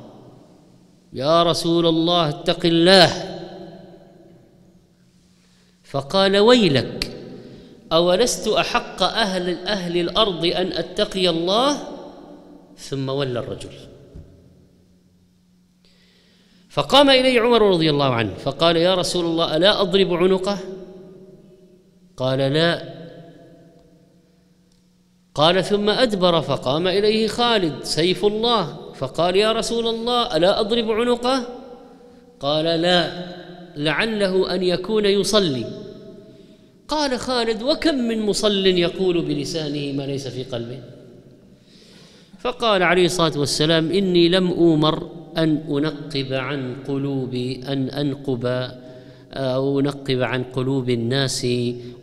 يا 1.13 1.43
رسول 1.43 1.87
الله 1.87 2.29
اتق 2.29 2.67
الله. 2.67 3.38
فقال 5.91 6.37
ويلك 6.37 7.17
أولست 7.93 8.49
أحق 8.49 9.03
أهل 9.03 9.67
أهل 9.67 9.97
الأرض 9.97 10.45
أن 10.45 10.73
أتقي 10.73 11.29
الله؟ 11.29 11.77
ثم 12.77 13.09
ولى 13.09 13.39
الرجل. 13.39 13.71
فقام 16.69 17.11
إليه 17.11 17.41
عمر 17.41 17.63
رضي 17.63 17.91
الله 17.91 18.15
عنه 18.15 18.35
فقال 18.35 18.77
يا 18.77 18.95
رسول 18.95 19.25
الله 19.25 19.57
ألا 19.57 19.81
أضرب 19.81 20.13
عنقه؟ 20.15 20.59
قال 22.17 22.39
لا. 22.39 22.99
قال 25.35 25.65
ثم 25.65 25.91
أدبر 25.91 26.43
فقام 26.43 26.89
إليه 26.89 27.29
خالد 27.29 27.85
سيف 27.85 28.25
الله 28.25 28.93
فقال 28.95 29.37
يا 29.37 29.53
رسول 29.53 29.87
الله 29.87 30.37
ألا 30.37 30.61
أضرب 30.61 30.91
عنقه؟ 30.91 31.43
قال 32.41 32.65
لا. 32.65 33.29
لعله 33.79 34.55
أن 34.55 34.63
يكون 34.63 35.05
يصلي. 35.05 35.67
قال 36.89 37.19
خالد 37.19 37.63
وكم 37.63 37.95
من 37.95 38.19
مصل 38.21 38.67
يقول 38.67 39.23
بلسانه 39.23 39.93
ما 39.93 40.07
ليس 40.07 40.29
في 40.29 40.43
قلبه؟ 40.45 40.81
فقال 42.39 42.83
عليه 42.83 43.05
الصلاة 43.05 43.39
والسلام 43.39 43.91
إني 43.91 44.29
لم 44.29 44.47
أومر 44.51 45.11
أن 45.37 45.57
أنقب 45.71 46.33
عن 46.33 46.77
قلوب 46.89 47.35
أن 47.69 47.91
أنقب 47.91 48.45
أو 49.33 49.81
أنقب 49.81 50.23
عن 50.23 50.43
قلوب 50.43 50.91
الناس 50.91 51.47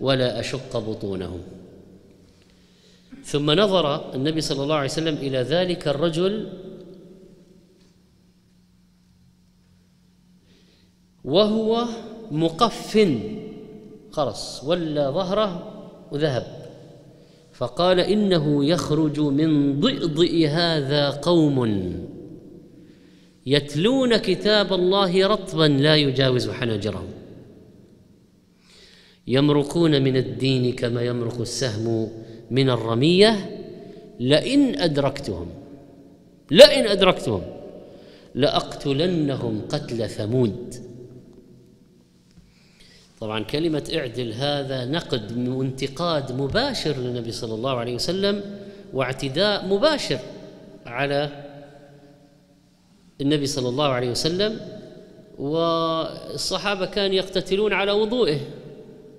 ولا 0.02 0.40
أشق 0.40 0.78
بطونهم. 0.78 1.42
ثم 3.24 3.52
نظر 3.52 4.16
النبي 4.16 4.42
صلى 4.42 4.64
الله 4.64 4.76
عليه 4.76 4.90
وسلم 4.90 5.16
إلى 5.16 5.38
ذلك 5.38 5.88
الرجل 5.88 6.48
وهو 11.26 11.86
مقف. 12.32 13.18
خرس 14.12 14.64
ولا 14.66 15.12
ظهره 15.12 15.74
وذهب. 16.12 16.66
فقال 17.54 18.00
إنه 18.00 18.66
يخرج 18.66 19.20
من 19.20 19.80
ضئضئ 19.80 20.48
هذا 20.48 21.10
قوم. 21.10 21.60
يتلون 23.46 24.18
كتاب 24.18 24.74
الله 24.74 25.28
رطبا 25.28 25.64
لا 25.64 25.96
يجاوز 25.96 26.50
حناجرهم. 26.50 27.08
يمرقون 29.28 30.04
من 30.04 30.18
الدين 30.18 30.74
كما 30.76 31.02
يمرق 31.02 31.42
السهم 31.42 32.10
من 32.52 32.70
الرمية. 32.70 33.62
لئن 34.20 34.80
أدركتهم 34.80 35.48
لئن 36.52 36.88
أدركتهم 36.88 37.42
لأقتلنهم 38.36 39.62
قتل 39.70 40.10
ثمود. 40.10 40.76
طبعا 43.20 43.44
كلمة 43.44 43.92
اعدل 43.96 44.34
هذا 44.34 44.86
نقد 44.86 45.48
وانتقاد 45.48 46.32
مباشر 46.32 46.98
للنبي 46.98 47.32
صلى 47.32 47.54
الله 47.54 47.78
عليه 47.78 47.96
وسلم 47.96 48.42
واعتداء 48.94 49.66
مباشر 49.66 50.20
على 50.86 51.30
النبي 53.22 53.46
صلى 53.46 53.70
الله 53.70 53.88
عليه 53.88 54.10
وسلم 54.10 54.60
والصحابة 55.38 56.86
كانوا 56.86 57.16
يقتتلون 57.16 57.74
على 57.74 57.92
وضوئه 57.92 58.40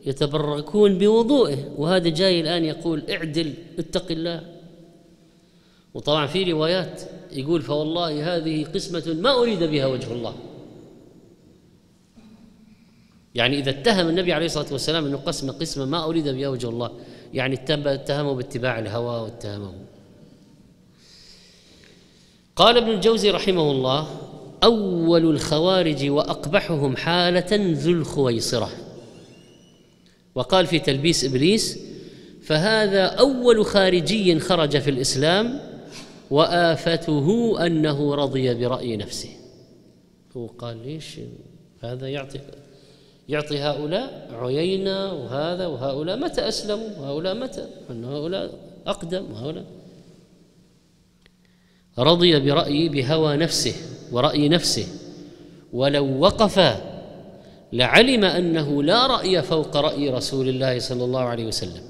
يتبركون 0.07 0.99
بوضوئه 0.99 1.59
وهذا 1.77 2.09
جاي 2.09 2.41
الآن 2.41 2.65
يقول 2.65 3.03
اعدل 3.11 3.55
اتق 3.79 4.11
الله. 4.11 4.43
وطبعا 5.95 6.27
في 6.27 6.53
روايات 6.53 7.03
يقول 7.33 7.63
فوالله 7.63 8.37
هذه 8.37 8.65
قسمة 8.65 9.17
ما 9.21 9.31
أريد 9.39 9.63
بها 9.63 9.87
وجه 9.87 10.13
الله. 10.13 10.35
يعني 13.37 13.59
إذا 13.59 13.71
اتهم 13.71 14.09
النبي 14.09 14.33
عليه 14.33 14.47
الصلاة 14.47 14.73
والسلام 14.73 15.07
أنه 15.07 15.17
قسم 15.17 15.51
قسمة 15.51 15.85
ما 15.85 16.05
أريد 16.05 16.29
بها 16.29 16.49
وجه 16.49 16.69
الله 16.69 16.91
يعني 17.35 17.55
اتهمه 17.69 18.35
باتباع 18.35 18.79
الهوى 18.79 19.23
واتهمه 19.23 19.73
قال 22.57 22.77
ابن 22.77 22.91
الجوزي 22.91 23.31
رحمه 23.31 23.71
الله 23.71 24.09
أول 24.65 25.31
الخوارج 25.31 26.11
وأقبحهم 26.11 26.97
حالة 26.97 27.47
ذو 27.53 27.93
الخويصرة. 27.93 28.71
وقال 30.35 30.67
في 30.67 30.79
تلبيس 30.79 31.25
إبليس 31.25 31.79
فهذا 32.43 33.05
أول 33.05 33.65
خارجي 33.65 34.41
خرج 34.41 34.79
في 34.79 34.91
الإسلام 34.91 35.61
وآفته 36.31 37.57
أنه 37.67 38.15
رضي 38.15 38.55
برأي 38.55 38.97
نفسه. 38.97 39.31
هو 40.37 40.47
قال 40.47 40.87
ليش 40.87 41.21
هذا 41.81 42.09
يعطي 42.09 42.39
يعطي 43.29 43.59
هؤلاء 43.59 44.29
عيينة 44.33 45.13
وهذا 45.13 45.67
وهؤلاء 45.67 46.17
متى 46.17 46.49
أسلموا؟ 46.49 46.89
وهؤلاء 46.99 47.35
متى؟ 47.35 47.67
أن 47.91 48.05
هؤلاء 48.05 48.59
أقدم 48.87 49.33
وهؤلاء. 49.33 49.65
رضي 51.99 52.41
برأي 52.41 52.89
بهوى 52.89 53.37
نفسه 53.37 53.75
ورأي 54.13 54.49
نفسه 54.49 54.87
ولو 55.73 56.19
وقف 56.19 56.81
لعلم 57.73 58.25
أنه 58.25 58.83
لا 58.83 59.07
رأي 59.07 59.43
فوق 59.43 59.77
رأي 59.77 60.11
رسول 60.11 60.49
الله 60.49 60.79
صلى 60.79 61.05
الله 61.05 61.21
عليه 61.21 61.47
وسلم. 61.47 61.83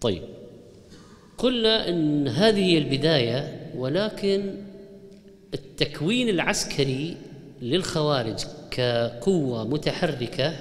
طيب 0.00 0.22
قلنا 1.38 1.88
إن 1.88 2.28
هذه 2.28 2.64
هي 2.64 2.78
البداية 2.78 3.70
ولكن 3.76 4.54
التكوين 5.54 6.28
العسكري 6.28 7.16
للخوارج 7.62 8.44
كقوة 8.70 9.68
متحركة 9.68 10.54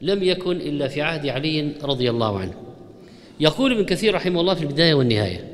لم 0.00 0.22
يكن 0.22 0.56
إلا 0.56 0.88
في 0.88 1.02
عهد 1.02 1.26
علي 1.26 1.72
رضي 1.82 2.10
الله 2.10 2.38
عنه. 2.38 2.54
يقول 3.40 3.72
ابن 3.72 3.84
كثير 3.84 4.14
رحمه 4.14 4.40
الله 4.40 4.54
في 4.54 4.62
البداية 4.62 4.94
والنهاية 4.94 5.52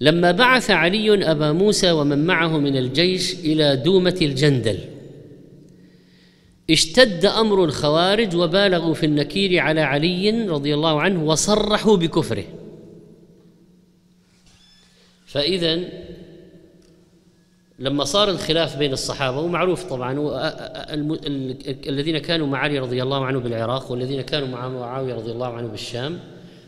لما 0.00 0.32
بعث 0.32 0.70
علي 0.70 1.30
أبا 1.30 1.52
موسى 1.52 1.90
ومن 1.90 2.26
معه 2.26 2.58
من 2.58 2.76
الجيش 2.76 3.34
إلى 3.34 3.76
دومة 3.76 4.18
الجندل 4.22 4.78
اشتد 6.70 7.24
أمر 7.24 7.64
الخوارج 7.64 8.36
وبالغوا 8.36 8.94
في 8.94 9.06
النكير 9.06 9.58
على 9.58 9.80
علي 9.80 10.30
رضي 10.30 10.74
الله 10.74 11.00
عنه 11.00 11.24
وصرحوا 11.24 11.96
بكفره. 11.96 12.44
فاذا 15.26 15.80
لما 17.78 18.04
صار 18.04 18.30
الخلاف 18.30 18.76
بين 18.76 18.92
الصحابة 18.92 19.38
ومعروف 19.38 19.84
طبعا 19.84 20.12
الذين 21.88 22.18
كانوا 22.18 22.46
مع 22.46 22.58
علي 22.58 22.78
رضي 22.78 23.02
الله 23.02 23.24
عنه 23.24 23.38
بالعراق 23.38 23.92
والذين 23.92 24.20
كانوا 24.20 24.48
مع 24.48 24.68
معاوية 24.68 25.14
رضي 25.14 25.32
الله 25.32 25.54
عنه 25.54 25.68
بالشام. 25.68 26.20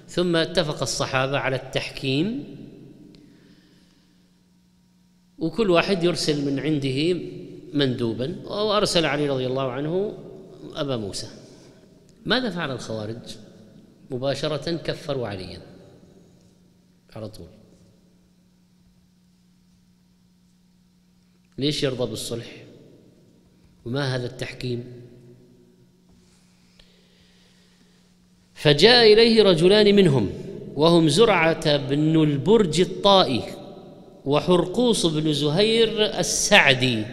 ثم 0.08 0.36
اتفق 0.36 0.82
الصحابة 0.82 1.38
على 1.38 1.56
التحكيم. 1.56 2.56
وكل 5.38 5.70
واحد 5.70 6.04
يرسل 6.04 6.46
من 6.46 6.60
عنده 6.60 7.20
مندوبا. 7.74 8.36
وأرسل 8.44 9.04
علي 9.04 9.28
رضي 9.28 9.46
الله 9.46 9.72
عنه 9.72 10.14
أبا 10.74 10.96
موسى. 10.96 11.28
ماذا 12.26 12.50
فعل 12.50 12.70
الخوارج؟ 12.70 13.36
مباشرة 14.10 14.76
كفروا 14.76 15.28
عليا. 15.28 15.62
على 17.16 17.28
طول. 17.28 17.59
ليش 21.60 21.82
يرضى 21.82 22.10
بالصلح؟ 22.10 22.46
وما 23.84 24.16
هذا 24.16 24.26
التحكيم؟ 24.26 24.84
فجاء 28.54 29.12
إليه 29.12 29.42
رجلان 29.42 29.94
منهم 29.94 30.30
وهم 30.74 31.08
زرعة 31.08 31.76
بن 31.76 32.22
البرج 32.22 32.80
الطائي 32.80 33.42
وحرقوس 34.24 35.06
بن 35.06 35.32
زهير 35.32 36.18
السعدي. 36.18 37.04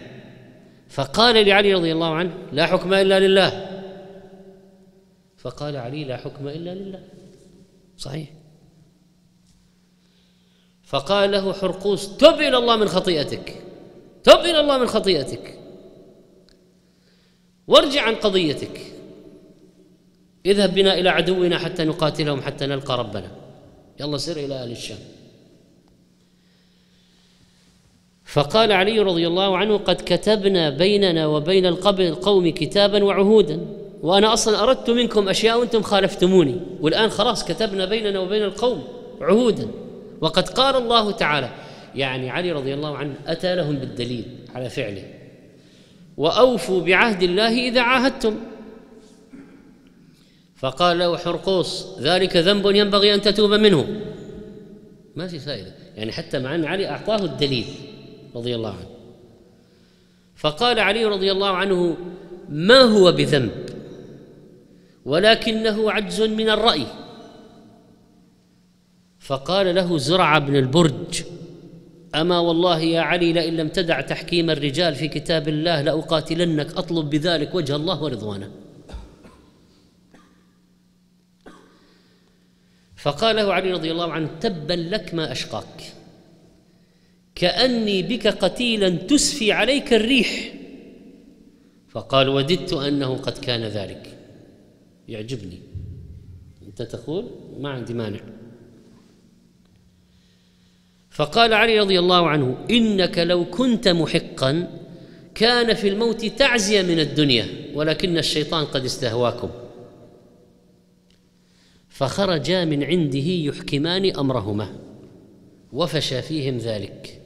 فقال 0.89 1.47
لعلي 1.47 1.73
رضي 1.73 1.91
الله 1.91 2.13
عنه 2.13 2.33
لا 2.51 2.65
حكم 2.65 2.93
إلا 2.93 3.19
لله. 3.19 3.81
فقال 5.37 5.75
علي 5.75 6.03
لا 6.03 6.17
حكم 6.17 6.47
إلا 6.47 6.75
لله. 6.75 7.03
صحيح. 7.97 8.29
فقال 10.83 11.31
له 11.31 11.53
حرقوس 11.53 12.17
تب 12.17 12.33
إلى 12.33 12.57
الله 12.57 12.75
من 12.75 12.87
خطيئتك. 12.87 13.66
تب 14.27 14.39
إلى 14.39 14.59
الله 14.59 14.77
من 14.77 14.87
خطيئتك. 14.87 15.59
وارجع 17.67 18.01
عن 18.01 18.15
قضيتك. 18.15 18.81
اذهب 20.45 20.73
بنا 20.73 20.93
إلى 20.99 21.09
عدونا 21.09 21.57
حتى 21.57 21.83
نقاتلهم 21.83 22.41
حتى 22.41 22.65
نلقى 22.65 22.97
ربنا. 22.97 23.31
يلا 23.99 24.17
سر 24.17 24.37
إلى 24.37 24.55
أهل 24.55 24.71
الشام. 24.71 24.97
فقال 28.25 28.71
علي 28.71 28.99
رضي 28.99 29.27
الله 29.27 29.57
عنه 29.57 29.77
قد 29.77 30.01
كتبنا 30.05 30.69
بيننا 30.69 31.27
وبين 31.27 31.65
القوم 31.65 32.49
كتابا 32.49 33.03
وعهودا 33.03 33.67
وأنا 34.01 34.33
أصلا 34.33 34.63
أردت 34.63 34.89
منكم 34.89 35.29
أشياء 35.29 35.59
وأنتم 35.59 35.81
خالفتموني 35.81 36.55
والآن 36.81 37.09
خلاص 37.09 37.45
كتبنا 37.45 37.85
بيننا 37.85 38.19
وبين 38.19 38.43
القوم 38.43 38.83
عهودا. 39.21 39.67
وقد 40.21 40.49
قال 40.49 40.75
الله 40.75 41.11
تعالى 41.11 41.49
يعني 41.97 42.29
علي 42.29 42.51
رضي 42.51 42.73
الله 42.73 42.97
عنه 42.97 43.15
أتى 43.27 43.55
لهم 43.55 43.75
بالدليل 43.75 44.25
على 44.55 44.69
فعله. 44.69 45.03
وأوفوا 46.17 46.81
بعهد 46.81 47.23
الله 47.23 47.67
إذا 47.67 47.81
عاهدتم. 47.81 48.37
فقال 50.55 50.99
له 50.99 51.17
حرقوس 51.17 51.85
ذلك 51.99 52.37
ذنب 52.37 52.65
ينبغي 52.65 53.13
أن 53.13 53.21
تتوب 53.21 53.53
منه. 53.53 54.01
ما 55.15 55.27
في 55.27 55.39
فائدة. 55.39 55.73
يعني 55.95 56.11
حتى 56.11 56.39
مع 56.39 56.55
أن 56.55 56.65
علي 56.65 56.89
أعطاه 56.89 57.25
الدليل 57.25 57.65
رضي 58.35 58.55
الله 58.55 58.69
عنه. 58.69 58.89
فقال 60.35 60.79
علي 60.79 61.05
رضي 61.05 61.31
الله 61.31 61.49
عنه 61.49 61.97
ما 62.49 62.81
هو 62.81 63.11
بذنب؟ 63.11 63.51
ولكنه 65.05 65.91
عجز 65.91 66.21
من 66.21 66.49
الرأي. 66.49 66.85
فقال 69.19 69.75
له 69.75 69.97
زرع 69.97 70.37
بن 70.37 70.55
البرج. 70.55 71.23
أما 72.15 72.39
والله 72.39 72.79
يا 72.79 73.01
علي 73.01 73.33
لئن 73.33 73.57
لم 73.57 73.67
تدع 73.67 74.01
تحكيم 74.01 74.49
الرجال 74.49 74.95
في 74.95 75.07
كتاب 75.07 75.47
الله 75.47 75.81
لأقاتلنك 75.81 76.77
أطلب 76.77 77.09
بذلك 77.09 77.55
وجه 77.55 77.75
الله 77.75 78.03
ورضوانه. 78.03 78.51
فقال 82.95 83.35
له 83.35 83.53
علي 83.53 83.71
رضي 83.71 83.91
الله 83.91 84.11
عنه 84.11 84.29
تبا 84.39 84.73
لك 84.73 85.13
ما 85.13 85.31
أشقاك. 85.31 85.93
كأني 87.35 88.03
بك 88.03 88.27
قتيلا 88.27 88.89
تسفي 88.89 89.51
عليك 89.51 89.93
الريح. 89.93 90.53
فقال 91.89 92.29
وددت 92.29 92.73
أنه 92.73 93.15
قد 93.15 93.37
كان 93.37 93.61
ذلك. 93.61 94.17
يعجبني. 95.07 95.59
أنت 96.67 96.81
تقول 96.81 97.29
ما 97.59 97.69
عندي 97.69 97.93
مانع. 97.93 98.19
فقال 101.17 101.53
علي 101.53 101.79
رضي 101.79 101.99
الله 101.99 102.27
عنه 102.29 102.57
إنك 102.69 103.17
لو 103.19 103.45
كنت 103.45 103.87
محقا 103.87 104.67
كان 105.35 105.73
في 105.73 105.87
الموت 105.87 106.25
تعزيه 106.25 106.81
من 106.81 106.99
الدنيا 106.99 107.47
ولكن 107.73 108.17
الشيطان 108.17 108.65
قد 108.65 108.85
استهواكم. 108.85 109.49
فخرجا 111.89 112.65
من 112.65 112.83
عنده 112.83 113.19
يحكمان 113.19 114.15
أمرهما 114.15 114.75
وفشى 115.73 116.21
فيهم 116.21 116.57
ذلك 116.57 117.21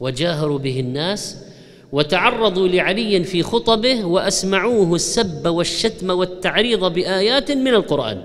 وجاهروا 0.00 0.58
به 0.58 0.80
الناس 0.80 1.44
وتعرضوا 1.92 2.68
لعلي 2.68 3.24
في 3.24 3.42
خطبه 3.42 4.04
وأسمعوه 4.04 4.94
السب 4.94 5.46
والشتم 5.46 6.10
والتعريض 6.10 6.92
بآيات 6.92 7.52
من 7.52 7.74
القرآن. 7.74 8.22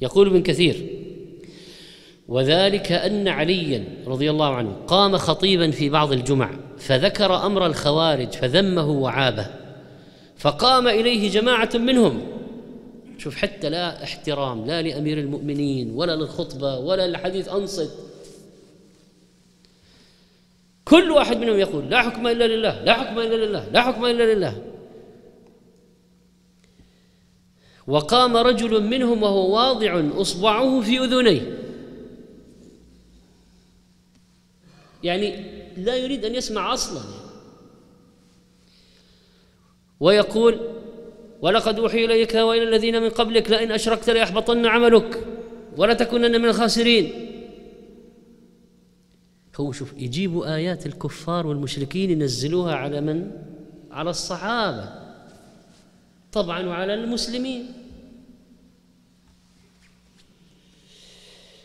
يقول 0.00 0.28
ابن 0.28 0.42
كثير 0.42 1.04
وذلك 2.28 2.92
أن 2.92 3.28
عليا 3.28 3.84
رضي 4.06 4.30
الله 4.30 4.54
عنه 4.54 4.76
قام 4.86 5.16
خطيبا 5.16 5.70
في 5.70 5.88
بعض 5.88 6.12
الجمع 6.12 6.50
فذكر 6.78 7.46
أمر 7.46 7.66
الخوارج 7.66 8.32
فذمه 8.32 8.90
وعابه 8.90 9.46
فقام 10.36 10.88
إليه 10.88 11.30
جماعة 11.30 11.70
منهم. 11.74 12.22
شوف 13.18 13.36
حتى 13.36 13.70
لا 13.70 14.02
احترام 14.02 14.66
لا 14.66 14.82
لأمير 14.82 15.18
المؤمنين 15.18 15.90
ولا 15.90 16.16
للخطبة 16.16 16.78
ولا 16.78 17.06
للحديث 17.06 17.48
أنصت. 17.48 17.90
كل 20.84 21.10
واحد 21.10 21.36
منهم 21.36 21.58
يقول 21.58 21.90
لا 21.90 22.02
حكم 22.02 22.26
إلا 22.26 22.44
لله 22.44 22.84
لا 22.84 22.92
حكم 22.92 23.18
إلا 23.18 23.46
لله 23.46 23.68
لا 23.72 23.82
حكم 23.82 24.04
إلا 24.04 24.34
لله. 24.34 24.62
وقام 27.86 28.36
رجل 28.36 28.82
منهم 28.82 29.22
وهو 29.22 29.54
واضع 29.54 30.02
أصبعه 30.16 30.80
في 30.80 30.98
أذنيه. 30.98 31.63
يعني 35.04 35.44
لا 35.76 35.96
يريد 35.96 36.24
أن 36.24 36.34
يسمع 36.34 36.72
أصلا. 36.72 37.02
ويقول 40.00 40.60
ولقد 41.42 41.78
أوحي 41.78 42.04
إليك 42.04 42.34
وإلى 42.34 42.62
الذين 42.62 43.02
من 43.02 43.10
قبلك 43.10 43.50
لئن 43.50 43.72
أشركت 43.72 44.10
ليحبطن 44.10 44.66
عملك 44.66 45.26
ولتكونن 45.76 46.40
من 46.40 46.48
الخاسرين. 46.48 47.30
هو 49.56 49.72
شوف 49.72 49.92
يجيبوا 49.96 50.54
آيات 50.56 50.86
الكفار 50.86 51.46
والمشركين 51.46 52.10
ينزلوها 52.10 52.74
على 52.74 53.00
من؟ 53.00 53.30
على 53.90 54.10
الصحابة. 54.10 54.88
طبعا 56.32 56.66
وعلى 56.66 56.94
المسلمين. 56.94 57.83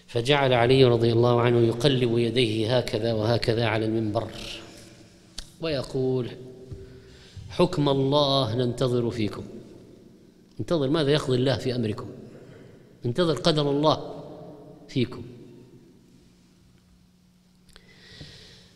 فجعل 0.10 0.54
علي 0.54 0.86
رضي 0.86 1.12
الله 1.12 1.42
عنه 1.42 1.60
يقلب 1.60 2.18
يديه 2.18 2.78
هكذا 2.78 3.14
وهكذا 3.14 3.66
على 3.66 3.86
المنبر. 3.86 4.28
ويقول 5.62 6.30
حكم 7.50 7.90
الله 7.90 8.56
ننتظر 8.56 9.10
فيكم. 9.10 9.44
انتظر 10.60 10.90
ماذا 10.90 11.12
يقضي 11.12 11.38
الله 11.38 11.58
في 11.58 11.76
أمركم؟ 11.76 12.10
انتظر 13.06 13.34
قدر 13.34 13.70
الله 13.70 14.24
فيكم. 14.88 15.24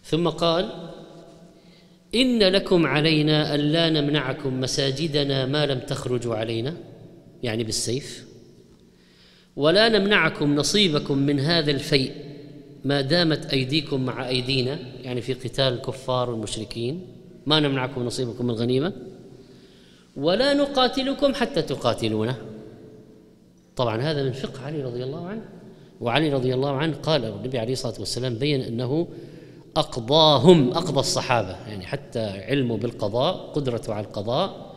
ثم 0.03 0.29
قال 0.29 0.91
إن 2.15 2.43
لكم 2.43 2.85
علينا 2.85 3.55
الا 3.55 3.89
نمنعكم 3.89 4.59
مساجدنا 4.59 5.45
ما 5.45 5.65
لم 5.65 5.79
تخرجوا 5.79 6.35
علينا. 6.35 6.77
يعني 7.43 7.63
بالسيف. 7.63 8.32
ولا 9.55 9.89
نمنعكم 9.89 10.55
نصيبكم 10.55 11.17
من 11.17 11.39
هذا 11.39 11.71
الفيء 11.71 12.11
ما 12.85 13.01
دامت 13.01 13.45
أيديكم 13.45 14.05
مع 14.05 14.27
أيدينا 14.27 14.79
يعني 15.03 15.21
في 15.21 15.33
قتال 15.33 15.73
الكفار 15.73 16.29
والمشركين. 16.29 17.01
ما 17.45 17.59
نمنعكم 17.59 18.05
نصيبكم 18.05 18.45
من 18.45 18.49
الغنيمة. 18.49 18.93
ولا 20.15 20.53
نقاتلكم 20.53 21.33
حتى 21.33 21.61
تقاتلونا 21.61 22.35
طبعا 23.75 24.01
هذا 24.01 24.23
من 24.23 24.31
فقه 24.31 24.65
علي 24.65 24.83
رضي 24.83 25.03
الله 25.03 25.27
عنه. 25.27 25.41
وعلي 26.01 26.33
رضي 26.33 26.53
الله 26.53 26.71
عنه 26.71 26.95
قال 26.95 27.25
النبي 27.25 27.59
عليه 27.59 27.73
الصلاة 27.73 27.99
والسلام 27.99 28.35
بين 28.35 28.61
أنه 28.61 29.07
أقضاهم 29.77 30.71
أقضى 30.71 30.99
الصحابة 30.99 31.67
يعني 31.67 31.85
حتى 31.85 32.19
علمه 32.19 32.77
بالقضاء 32.77 33.51
قدرته 33.53 33.93
على 33.93 34.05
القضاء. 34.05 34.73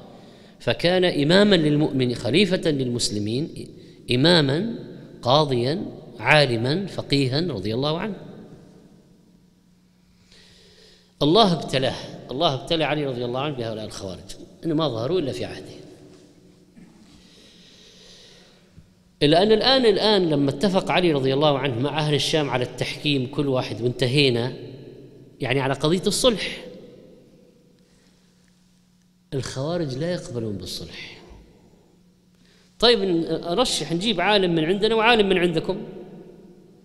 فكان 0.60 1.04
اماما 1.04 1.56
للمؤمن 1.56 2.14
خليفة 2.14 2.70
للمسلمين. 2.70 3.68
اماما 4.10 4.74
قاضيا 5.22 5.86
عالما 6.18 6.86
فقيها 6.86 7.40
رضي 7.40 7.74
الله 7.74 7.98
عنه. 7.98 8.16
الله 11.22 11.52
ابتلاه. 11.52 11.96
الله 12.30 12.54
ابتلى 12.54 12.84
علي 12.84 13.06
رضي 13.06 13.24
الله 13.24 13.40
عنه 13.40 13.56
بهؤلاء 13.56 13.84
الخوارج. 13.84 14.36
إنه 14.64 14.74
ما 14.74 14.88
ظهروا 14.88 15.20
إلا 15.20 15.32
في 15.32 15.44
عهده. 15.44 15.76
إلا 19.22 19.42
أن 19.42 19.52
الآن 19.52 19.86
الآن 19.86 20.28
لما 20.28 20.50
اتفق 20.50 20.90
علي 20.90 21.12
رضي 21.12 21.34
الله 21.34 21.58
عنه 21.58 21.80
مع 21.80 21.98
أهل 21.98 22.14
الشام 22.14 22.50
على 22.50 22.64
التحكيم 22.64 23.26
كل 23.26 23.48
واحد 23.48 23.82
وانتهينا 23.82 24.52
يعني 25.40 25.60
على 25.60 25.74
قضية 25.74 26.02
الصلح. 26.06 26.64
الخوارج 29.34 29.94
لا 29.94 30.12
يقبلون 30.12 30.56
بالصلح. 30.56 31.15
طيب 32.80 32.98
نرشح 33.50 33.92
نجيب 33.92 34.20
عالم 34.20 34.54
من 34.54 34.64
عندنا 34.64 34.94
وعالم 34.94 35.28
من 35.28 35.38
عندكم. 35.38 35.82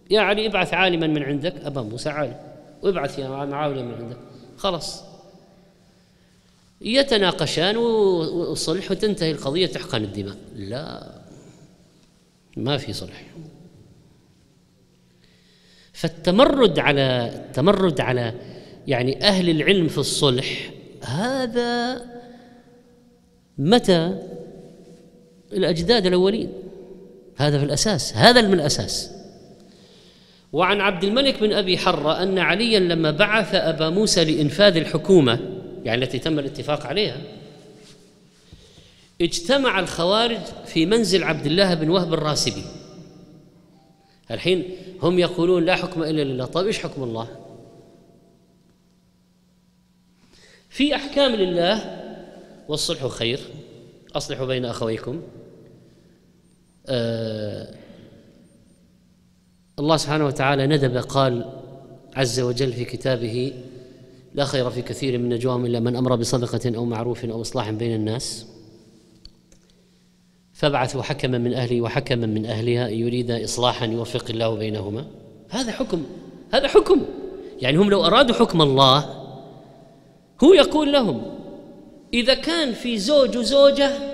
يا 0.10 0.22
علي 0.22 0.48
ابعث 0.48 0.74
عالما 0.74 1.08
من 1.08 1.24
عندك 1.24 1.56
أبا 1.66 1.82
موسى 1.82 2.10
عالم. 2.10 2.38
وابعث 2.82 3.20
يا 3.20 3.28
معاوية 3.28 3.82
من 3.82 3.94
عندك. 3.94 4.18
خلاص. 4.58 5.04
يتناقشان 6.82 7.78
وصلح 7.78 8.92
وتنتهي 8.92 9.32
القضية 9.32 9.66
تحقن 9.66 10.04
الدماء. 10.04 10.38
لا 10.56 11.12
ما 12.58 12.78
في 12.78 12.94
صلح. 12.94 13.24
فالتمرد 15.94 16.80
على 16.80 17.32
التمرد 17.36 18.02
على 18.02 18.34
يعني 18.88 19.24
أهل 19.24 19.50
العلم 19.50 19.88
في 19.88 19.98
الصلح 19.98 20.72
هذا 21.02 22.02
متى؟ 23.58 24.18
الأجداد 25.54 26.06
الأولين. 26.06 26.50
هذا 27.36 27.60
في 27.60 27.66
الأساس 27.66 28.14
هذا 28.14 28.42
من 28.42 28.54
الأساس. 28.54 29.12
وعن 30.54 30.82
عبد 30.82 31.04
الملك 31.04 31.40
بن 31.40 31.54
أبي 31.54 31.78
حرة 31.78 32.24
أن 32.24 32.40
عليا 32.40 32.80
لما 32.80 33.12
بعث 33.12 33.56
أبا 33.56 33.90
موسى 33.90 34.26
لإنفاذ 34.26 34.78
الحكومة 34.78 35.40
يعني 35.84 36.04
التي 36.04 36.20
تم 36.20 36.40
الاتفاق 36.40 36.86
عليها 36.86 37.18
اجتمع 39.22 39.80
الخوارج 39.80 40.40
في 40.66 40.86
منزل 40.86 41.24
عبد 41.24 41.46
الله 41.46 41.74
بن 41.74 41.90
وهب 41.90 42.14
الراسبي. 42.14 42.64
الحين 44.32 44.64
هم 45.02 45.20
يقولون 45.20 45.66
لا 45.66 45.76
حكم 45.76 46.04
إلا 46.04 46.22
لله. 46.22 46.46
طيب 46.46 46.68
إيش 46.68 46.80
حكم 46.80 47.04
الله؟ 47.04 47.28
في 50.70 50.96
أحكام 50.96 51.32
لله 51.32 52.02
والصلح 52.68 53.08
خير. 53.08 53.40
اصلحوا 54.16 54.46
بين 54.46 54.66
أخويكم. 54.66 55.22
آه 55.22 55.41
الله 59.80 59.98
سبحانه 59.98 60.26
وتعالى 60.26 60.68
ندب 60.68 60.98
قال 60.98 61.46
عز 62.16 62.40
وجل 62.40 62.74
في 62.74 62.86
كتابه 62.86 63.54
لا 64.34 64.46
خير 64.46 64.70
في 64.70 64.82
كثير 64.82 65.18
من 65.18 65.30
نجواهم 65.30 65.66
إلا 65.66 65.80
من 65.80 65.96
أمر 65.96 66.16
بصدقة 66.16 66.76
أو 66.76 66.86
معروف 66.86 67.26
أو 67.26 67.42
إصلاح 67.42 67.72
بين 67.72 67.96
الناس. 67.96 68.46
فابعثوا 70.54 71.02
حكما 71.02 71.38
من 71.38 71.54
أهله 71.54 71.82
وحكما 71.82 72.26
من 72.26 72.46
أهلها 72.46 72.88
أن 72.90 72.94
يريد 72.94 73.32
اصلاحا 73.32 73.86
يوفق 73.86 74.26
الله 74.30 74.56
بينهما. 74.56 75.06
هذا 75.50 75.72
حكم 75.72 76.04
هذا 76.54 76.68
حكم. 76.68 77.02
يعني 77.62 77.78
هم 77.78 77.90
لو 77.90 78.06
أرادوا 78.06 78.36
حكم 78.36 78.62
الله 78.62 79.06
هو 80.44 80.54
يقول 80.54 80.92
لهم 80.92 81.22
إذا 82.14 82.34
كان 82.34 82.74
في 82.74 82.98
زوج 82.98 83.38
وزوجه 83.38 84.11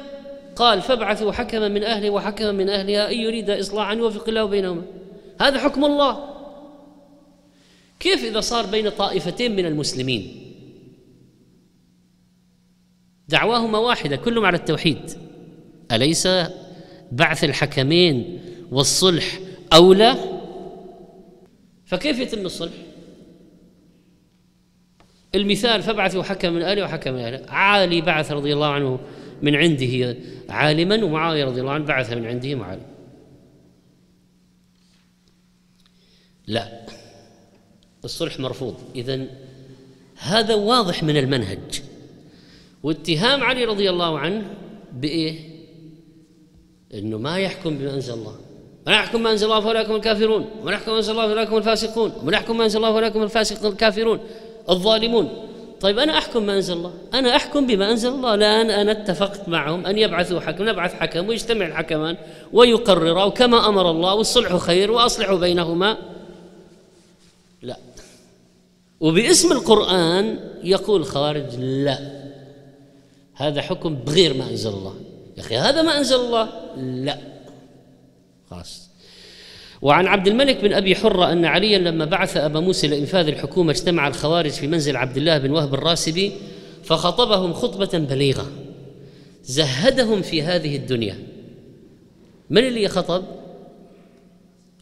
قال 0.58 0.82
فابعثوا 0.82 1.32
حكما 1.32 1.68
من 1.68 1.84
أهله 1.84 2.10
وحكما 2.10 2.52
من 2.52 2.70
أهلها 2.70 3.12
إن 3.12 3.18
يريد 3.18 3.50
إصلاحا 3.50 3.94
يوفق 3.94 4.30
الله 4.30 4.46
بينهما. 4.46 4.82
هذا 5.42 5.60
حكم 5.60 5.86
الله. 5.86 6.38
كيف 8.00 8.24
إذا 8.24 8.40
صار 8.40 8.66
بين 8.66 8.90
طائفتين 8.90 9.56
من 9.56 9.66
المسلمين؟ 9.66 10.54
دعواهما 13.28 13.78
واحدة 13.78 14.16
كلهم 14.16 14.46
على 14.46 14.58
التوحيد. 14.58 15.12
أليس 15.92 16.28
بعث 17.12 17.44
الحكمين 17.44 18.40
والصلح 18.72 19.40
أولى؟ 19.74 20.16
فكيف 21.86 22.20
يتم 22.20 22.46
الصلح؟ 22.46 22.74
المثال 25.36 25.82
فبعثوا 25.82 26.24
حكم 26.24 26.54
من 26.54 26.62
آله 26.62 26.84
وحكم 26.84 27.14
من 27.14 27.20
آله 27.20 27.50
عالي 27.50 28.02
بعث 28.02 28.32
رضي 28.32 28.54
الله 28.54 28.68
عنه 28.68 29.00
من 29.42 29.56
عنده 29.56 30.18
عالما 30.50 31.04
ومعاوية 31.04 31.46
رضي 31.46 31.62
الله 31.62 31.72
عنه 31.72 31.86
بعث 31.86 32.14
من 32.14 32.26
عنده 32.26 32.56
معالم. 32.56 32.86
لا 36.48 36.86
الصلح 38.06 38.40
مرفوض. 38.40 38.76
إذا 38.96 39.26
هذا 40.18 40.56
واضح 40.56 41.04
من 41.04 41.18
المنهج. 41.18 41.82
واتهام 42.84 43.44
علي 43.44 43.66
رضي 43.66 43.90
الله 43.90 44.20
عنه 44.20 44.54
بإيه؟ 44.94 45.40
إنه 46.94 47.18
ما 47.18 47.38
يحكم 47.38 47.78
بما 47.78 47.94
أنزل 47.94 48.14
الله. 48.14 48.36
من 48.88 48.94
يحكم 48.94 49.24
ما 49.24 49.32
أنزل 49.32 49.46
الله 49.46 49.60
فاولئك 49.60 49.90
هم 49.90 49.96
الكافرون. 49.96 50.50
ومن 50.62 50.74
يحكم 50.74 50.92
ما 50.92 50.98
أنزل 50.98 51.12
الله 51.12 51.28
فاولئك 51.28 51.50
هم 51.50 51.58
الفاسقون. 51.58 52.12
ومن 52.22 52.34
يحكم 52.34 52.58
ما 52.58 52.64
أنزل 52.64 52.78
الله 52.78 52.92
فاولئك 52.92 53.16
هم 53.16 53.24
الفاسق 53.24 53.66
الكافرون. 53.66 54.20
الظالمون. 54.70 55.48
طيب 55.82 56.00
أنا 56.00 56.18
أحكم 56.18 56.46
ما 56.46 56.56
انزل 56.56 56.74
الله. 56.74 56.94
أنا 57.14 57.36
أحكم 57.36 57.68
بما 57.68 57.92
أنزل 57.92 58.10
الله. 58.10 58.34
الآن 58.34 58.70
أنا 58.70 58.92
اتفقت 58.92 59.50
معهم 59.50 59.86
أن 59.86 59.98
يبعثوا 59.98 60.40
حكم 60.40 60.70
نبعث 60.70 60.94
حكم 60.94 61.28
ويجتمع 61.28 61.66
الحكمان 61.66 62.18
ويقررا 62.54 63.30
كما 63.30 63.68
أمر 63.70 63.92
الله 63.92 64.14
والصلح 64.14 64.56
خير 64.56 64.92
واصلحوا 64.92 65.38
بينهما. 65.38 65.98
لا. 67.62 67.78
وباسم 69.00 69.52
القرآن 69.52 70.40
يقول 70.64 71.06
خارج 71.06 71.56
لا. 71.56 72.00
هذا 73.34 73.62
حكم 73.62 73.96
بغير 73.96 74.34
ما 74.34 74.50
أنزل 74.50 74.70
الله. 74.70 74.96
يا 75.38 75.42
أخي 75.42 75.58
هذا 75.58 75.82
ما 75.82 75.98
أنزل 75.98 76.16
الله؟ 76.16 76.50
لا. 76.78 77.18
خلاص. 78.50 78.87
وعن 79.82 80.08
عبد 80.08 80.28
الملك 80.28 80.62
بن 80.62 80.74
أبي 80.74 80.96
حرة 80.96 81.32
أن 81.32 81.46
عليا 81.46 81.78
لما 81.78 82.06
بعث 82.06 82.38
أبا 82.38 82.60
موسى 82.60 82.88
لإنفاذ 82.88 83.28
الحكومة 83.28 83.72
اجتمع 83.72 84.08
الخوارج 84.08 84.52
في 84.52 84.68
منزل 84.68 84.98
عبد 84.98 85.18
الله 85.18 85.38
بن 85.38 85.52
وهب 85.52 85.74
الراسبي 85.74 86.32
فخطبهم 86.84 87.54
خطبة 87.54 87.98
بليغة. 87.98 88.48
زهدهم 89.44 90.22
في 90.22 90.44
هذه 90.44 90.76
الدنيا. 90.76 91.18
من 92.50 92.68
اللي 92.68 92.88
خطب؟ 92.88 93.24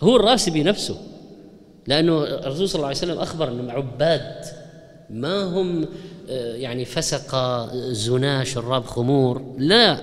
هو 0.01 0.15
الراسبي 0.15 0.63
نفسه. 0.63 0.97
لأنه 1.87 2.23
الرسول 2.23 2.69
صلى 2.69 2.75
الله 2.75 2.87
عليه 2.87 2.97
وسلم 2.97 3.17
أخبر 3.17 3.47
أنهم 3.47 3.69
عباد. 3.71 4.45
ما 5.09 5.43
هم 5.43 5.87
آه، 6.29 6.55
يعني 6.55 6.85
فسق 6.85 7.35
زنا 7.75 8.43
شراب 8.43 8.85
خمور. 8.85 9.55
لا. 9.57 10.01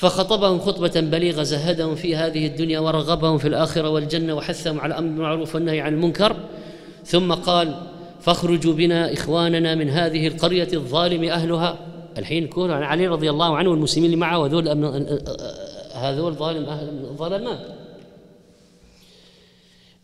فخطبهم 0.00 0.60
خطبة 0.60 1.00
بليغة 1.00 1.42
زهدهم 1.42 1.94
في 1.94 2.16
هذه 2.16 2.46
الدنيا 2.46 2.80
ورغبهم 2.80 3.38
في 3.38 3.48
الآخرة 3.48 3.88
والجنة 3.88 4.34
وحثهم 4.34 4.80
على 4.80 4.94
الأمر 4.94 5.08
بالمعروف 5.08 5.54
والنهي 5.54 5.80
عن 5.80 5.94
المنكر. 5.94 6.36
ثم 7.04 7.32
قال 7.32 7.74
فاخرجوا 8.20 8.74
بنا 8.74 9.12
إخواننا 9.12 9.74
من 9.74 9.90
هذه 9.90 10.26
القرية 10.26 10.68
الظالم 10.72 11.24
أهلها. 11.24 11.78
الحين 12.18 12.44
يكون 12.44 12.70
علي 12.70 13.06
رضي 13.06 13.30
الله 13.30 13.56
عنه 13.56 13.70
والمسلمين 13.70 14.06
اللي 14.06 14.20
معه 14.20 14.38
وذول 14.38 14.68
هذول 15.94 16.32
ظالم 16.32 16.64
أهل 16.64 16.88
الظلمات 16.88 17.58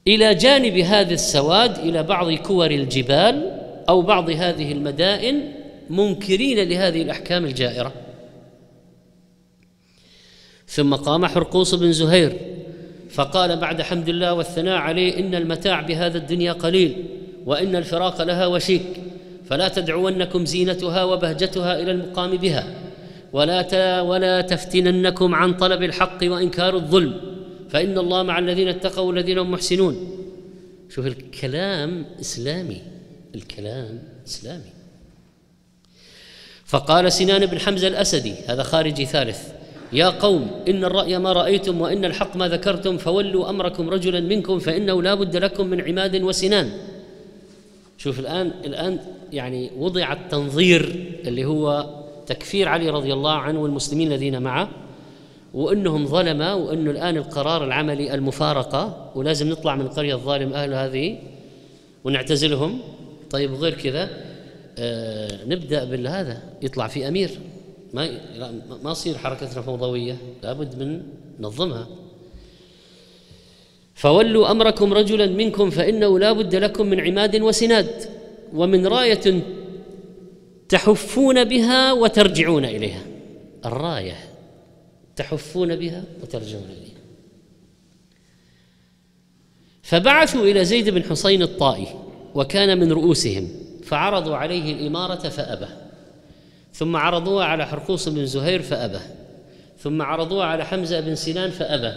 إلى 0.07 0.35
جانب 0.35 0.79
هذا 0.79 1.15
السواد 1.15 1.79
إلى 1.79 2.03
بعض 2.03 2.33
كور 2.33 2.71
الجبال 2.71 3.61
أو 3.89 4.03
بعض 4.03 4.31
هذه 4.31 4.73
المدائن 4.73 5.53
منكرين 5.91 6.69
لهذه 6.69 7.03
الأحكام 7.03 7.45
الجائرة. 7.45 8.06
ثم 10.77 10.95
قام 10.95 11.27
حرقوس 11.27 11.75
بن 11.75 11.93
زهير 11.93 12.37
فقال 13.11 13.57
بعد 13.57 13.83
حمد 13.83 14.09
الله 14.09 14.33
والثناء 14.33 14.77
عليه 14.77 15.19
إن 15.19 15.35
المتاع 15.35 15.81
بهذا 15.81 16.19
الدنيا 16.19 16.53
قليل 16.53 17.05
وإن 17.47 17.77
الفراق 17.77 18.23
لها 18.23 18.47
وشيك 18.47 18.83
فلا 19.49 19.69
تدعونكم 19.69 20.47
زينتها 20.47 21.05
وبهجتها 21.05 21.81
إلى 21.81 21.91
المقام 21.91 22.37
بها 22.37 22.67
ولا 23.33 24.01
ولا 24.01 24.41
تفتننكم 24.41 25.35
عن 25.35 25.55
طلب 25.55 25.83
الحق 25.83 26.19
وإنكار 26.23 26.77
الظلم 26.77 27.21
فإن 27.71 27.99
الله 27.99 28.23
مع 28.23 28.39
الذين 28.39 28.69
اتقوا 28.69 29.05
والذين 29.09 29.39
هم 29.39 29.51
محسنون. 29.51 30.11
شوف 30.89 31.07
الكلام 31.07 32.07
إسلامي 32.21 32.83
الكلام 33.35 34.03
إسلامي. 34.27 34.71
فقال 36.65 37.13
سنان 37.13 37.47
بن 37.47 37.59
حمزة 37.59 37.89
الأسدي 37.89 38.35
هذا 38.49 38.63
خارجي 38.63 39.07
ثالث 39.07 39.56
يا 39.93 40.09
قوم 40.09 40.51
إن 40.69 40.85
الرأي 40.85 41.19
ما 41.19 41.33
رأيتم 41.33 41.81
وإن 41.81 42.05
الحق 42.05 42.37
ما 42.37 42.49
ذكرتم 42.49 42.99
فولوا 42.99 43.51
أمركم 43.51 43.91
رجلا 43.91 44.21
منكم 44.21 44.59
فإنه 44.59 45.03
لا 45.03 45.15
بد 45.15 45.37
لكم 45.37 45.67
من 45.67 45.81
عماد 45.81 46.23
وسنان. 46.23 46.71
شوف 47.99 48.21
الآن 48.21 48.53
الآن 48.65 48.99
يعني 49.33 49.71
وضع 49.79 50.13
التنظير 50.13 51.13
اللي 51.27 51.45
هو 51.45 51.91
تكفير 52.27 52.69
علي 52.69 52.91
رضي 52.91 53.13
الله 53.13 53.33
عنه 53.33 53.63
والمسلمين 53.63 54.13
الذين 54.13 54.43
معه 54.43 54.69
وإنهم 55.55 56.07
ظلمه 56.07 56.55
وإنه 56.55 56.91
الآن 56.91 57.17
القرار 57.17 57.65
العملي 57.65 58.15
المفارقة 58.15 59.13
ولازم 59.15 59.49
نطلع 59.49 59.77
من 59.77 59.81
القرية 59.81 60.15
الظالم 60.15 60.53
أهل 60.53 60.75
هذه 60.75 61.19
ونعتزلهم. 62.05 62.79
طيب 63.31 63.53
وغير 63.53 63.75
كذا 63.75 64.11
آه 64.79 65.45
نبدأ 65.47 65.85
بالهذا 65.85 66.43
يطلع 66.63 66.87
في 66.87 67.09
أمير. 67.09 67.31
ما 67.97 68.21
ما 68.83 68.93
تصير 68.93 69.19
حركتنا 69.19 69.63
فوضوية 69.63 70.17
لابد 70.43 70.79
من 70.79 71.03
ننظمها 71.41 71.89
فولوا 73.95 74.51
أمركم 74.51 74.93
رجلا 74.93 75.27
منكم 75.27 75.71
فإنه 75.71 76.19
لا 76.19 76.33
بد 76.33 76.55
لكم 76.55 76.87
من 76.87 77.01
عماد 77.01 77.41
وسناد 77.41 78.05
ومن 78.53 78.87
راية 78.87 79.43
تحفون 80.69 81.45
بها 81.45 81.93
وترجعون 81.93 82.65
إليها. 82.65 83.03
الراية 83.65 84.17
تحفون 85.17 85.77
بها 85.77 86.05
وترجعون 86.23 86.65
إليها. 86.65 87.01
فبعثوا 89.83 90.43
إلى 90.43 90.65
زيد 90.65 90.91
بن 90.91 91.03
حسين 91.03 91.43
الطائي 91.43 91.87
وكان 92.35 92.81
من 92.81 92.93
رؤوسهم 92.93 93.49
فعرضوا 93.85 94.37
عليه 94.37 94.73
الإمارة 94.73 95.29
فأبى. 95.29 95.86
ثم 96.77 96.97
عرضوها 96.97 97.45
على 97.45 97.67
حرقوس 97.67 98.09
بن 98.09 98.27
زهير 98.27 98.63
فأبى. 98.63 98.99
ثم 99.79 100.03
عرضوها 100.03 100.47
على 100.47 100.65
حمزة 100.65 101.01
بن 101.01 101.15
سنان 101.15 101.51
فأبى. 101.51 101.93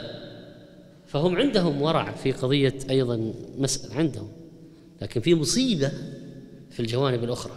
فهم 1.07 1.35
عندهم 1.35 1.81
ورع 1.81 2.11
في 2.11 2.31
قضية 2.31 2.75
أيضا 2.89 3.33
مسألة 3.57 3.95
عندهم 3.95 4.31
لكن 5.01 5.21
في 5.21 5.35
مصيبة 5.35 5.91
في 6.71 6.79
الجوانب 6.79 7.23
الأخرى. 7.23 7.53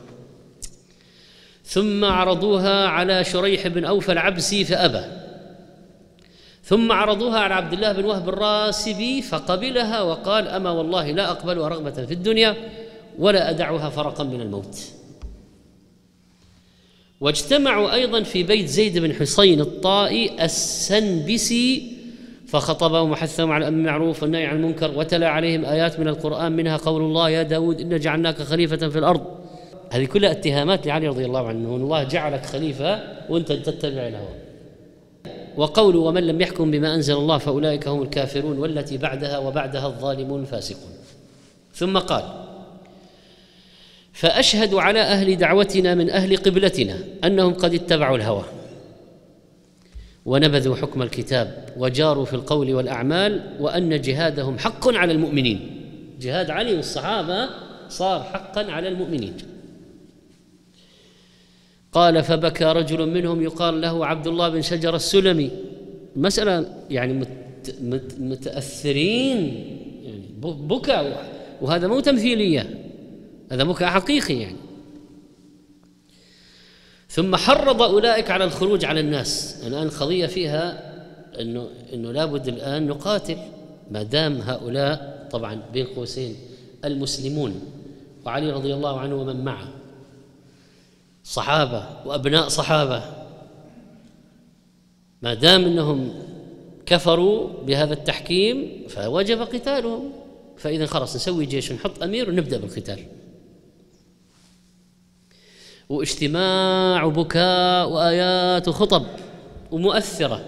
ثم 1.64 2.04
عرضوها 2.04 2.88
على 2.88 3.24
شريح 3.24 3.66
بن 3.66 3.84
اوفى 3.84 4.12
العبسي 4.12 4.64
فأبى. 4.64 5.04
ثم 6.64 6.92
عرضوها 6.92 7.38
على 7.38 7.54
عبد 7.54 7.72
الله 7.72 7.92
بن 7.92 8.04
وهب 8.04 8.28
الراسبي 8.28 9.22
فقبلها 9.22 10.02
وقال 10.02 10.48
أما 10.48 10.70
والله 10.70 11.10
لا 11.10 11.30
أقبلها 11.30 11.68
رغبة 11.68 12.06
في 12.06 12.14
الدنيا 12.14 12.56
ولا 13.18 13.50
أدعها 13.50 13.90
فرقا 13.90 14.24
من 14.24 14.40
الموت. 14.40 15.01
واجتمعوا 17.22 17.94
أيضا 17.94 18.22
في 18.22 18.42
بيت 18.42 18.66
زيد 18.66 18.98
بن 18.98 19.14
حصين 19.14 19.60
الطائي 19.60 20.44
السنبسي 20.44 21.92
فخطبهم 22.46 23.10
وحثهم 23.10 23.52
على 23.52 23.68
المعروف 23.68 24.22
والنهي 24.22 24.46
عن 24.46 24.56
المنكر 24.56 24.98
وتلا 24.98 25.28
عليهم 25.28 25.64
آيات 25.64 26.00
من 26.00 26.08
القرآن 26.08 26.52
منها 26.52 26.76
قول 26.76 27.02
الله 27.02 27.30
يا 27.30 27.42
داود 27.42 27.80
إنا 27.80 27.96
جعلناك 27.96 28.42
خليفة 28.42 28.88
في 28.88 28.98
الأرض. 28.98 29.20
هذه 29.90 30.04
كلها 30.04 30.30
اتهامات 30.30 30.86
لعلي 30.86 31.08
رضي 31.08 31.24
الله 31.24 31.48
عنه 31.48 31.76
ان 31.76 31.82
الله 31.82 32.02
جعلك 32.02 32.46
خليفة 32.46 33.00
وأنت 33.28 33.52
تتبع 33.52 34.08
الهوى. 34.08 34.34
وقول 35.56 35.96
ومن 35.96 36.26
لم 36.26 36.40
يحكم 36.40 36.70
بما 36.70 36.94
أنزل 36.94 37.14
الله 37.14 37.38
فأولئك 37.38 37.88
هم 37.88 38.02
الكافرون 38.02 38.58
والتي 38.58 38.98
بعدها 38.98 39.38
وبعدها 39.38 39.86
الظالمون 39.86 40.40
الفاسقون. 40.40 40.92
ثم 41.74 41.98
قال 41.98 42.24
فأشهد 44.12 44.74
على 44.74 45.00
أهل 45.00 45.36
دعوتنا 45.36 45.94
من 45.94 46.10
أهل 46.10 46.36
قبلتنا 46.36 46.98
أنهم 47.24 47.54
قد 47.54 47.74
اتبعوا 47.74 48.16
الهوى. 48.16 48.44
ونبذوا 50.24 50.76
حكم 50.76 51.02
الكتاب 51.02 51.68
وجاروا 51.76 52.24
في 52.24 52.34
القول 52.34 52.74
والأعمال 52.74 53.56
وأن 53.60 54.00
جهادهم 54.00 54.58
حق 54.58 54.88
على 54.88 55.12
المؤمنين. 55.12 55.70
جهاد 56.20 56.50
علي 56.50 56.74
والصحابة 56.74 57.48
صار 57.88 58.22
حقا 58.22 58.70
على 58.70 58.88
المؤمنين. 58.88 59.34
قال 61.92 62.22
فبكى 62.22 62.64
رجل 62.64 63.08
منهم 63.08 63.42
يقال 63.42 63.80
له 63.80 64.06
عبد 64.06 64.26
الله 64.26 64.48
بن 64.48 64.62
شجر 64.62 64.96
السلمي. 64.96 65.50
مسألة 66.16 66.66
يعني 66.90 67.24
متأثرين 68.18 69.38
يعني 70.04 70.24
بكى 70.42 71.14
وهذا 71.60 71.88
مو 71.88 72.00
تمثيلية. 72.00 72.91
هذا 73.52 73.64
بكى 73.64 73.86
حقيقي 73.86 74.34
يعني. 74.34 74.56
ثم 77.08 77.36
حرض 77.36 77.82
أولئك 77.82 78.30
على 78.30 78.44
الخروج 78.44 78.84
على 78.84 79.00
الناس. 79.00 79.62
الآن 79.66 79.86
القضية 79.86 80.26
فيها 80.26 80.92
أنه 81.40 81.68
أنه 81.92 82.12
لابد 82.12 82.48
الآن 82.48 82.86
نقاتل 82.86 83.36
ما 83.90 84.02
دام 84.02 84.40
هؤلاء 84.40 85.28
طبعا 85.30 85.62
بين 85.72 85.86
قوسين 85.86 86.36
المسلمون. 86.84 87.60
وعلي 88.24 88.52
رضي 88.52 88.74
الله 88.74 89.00
عنه 89.00 89.14
ومن 89.14 89.44
معه. 89.44 89.68
صحابة 91.24 91.86
وأبناء 92.06 92.48
صحابة. 92.48 93.02
ما 95.22 95.34
دام 95.34 95.64
إنهم 95.64 96.14
كفروا 96.86 97.48
بهذا 97.66 97.92
التحكيم 97.92 98.86
فوجب 98.88 99.40
قتالهم. 99.40 100.12
فإذا 100.56 100.86
خلاص 100.86 101.16
نسوي 101.16 101.46
جيش 101.46 101.70
ونحط 101.70 102.02
أمير 102.02 102.30
ونبدأ 102.30 102.58
بالقتال. 102.58 103.21
واجتماع 105.92 107.04
وبكاء 107.04 107.90
وآيات 107.90 108.68
وخطب 108.68 109.06
ومؤثرة. 109.70 110.44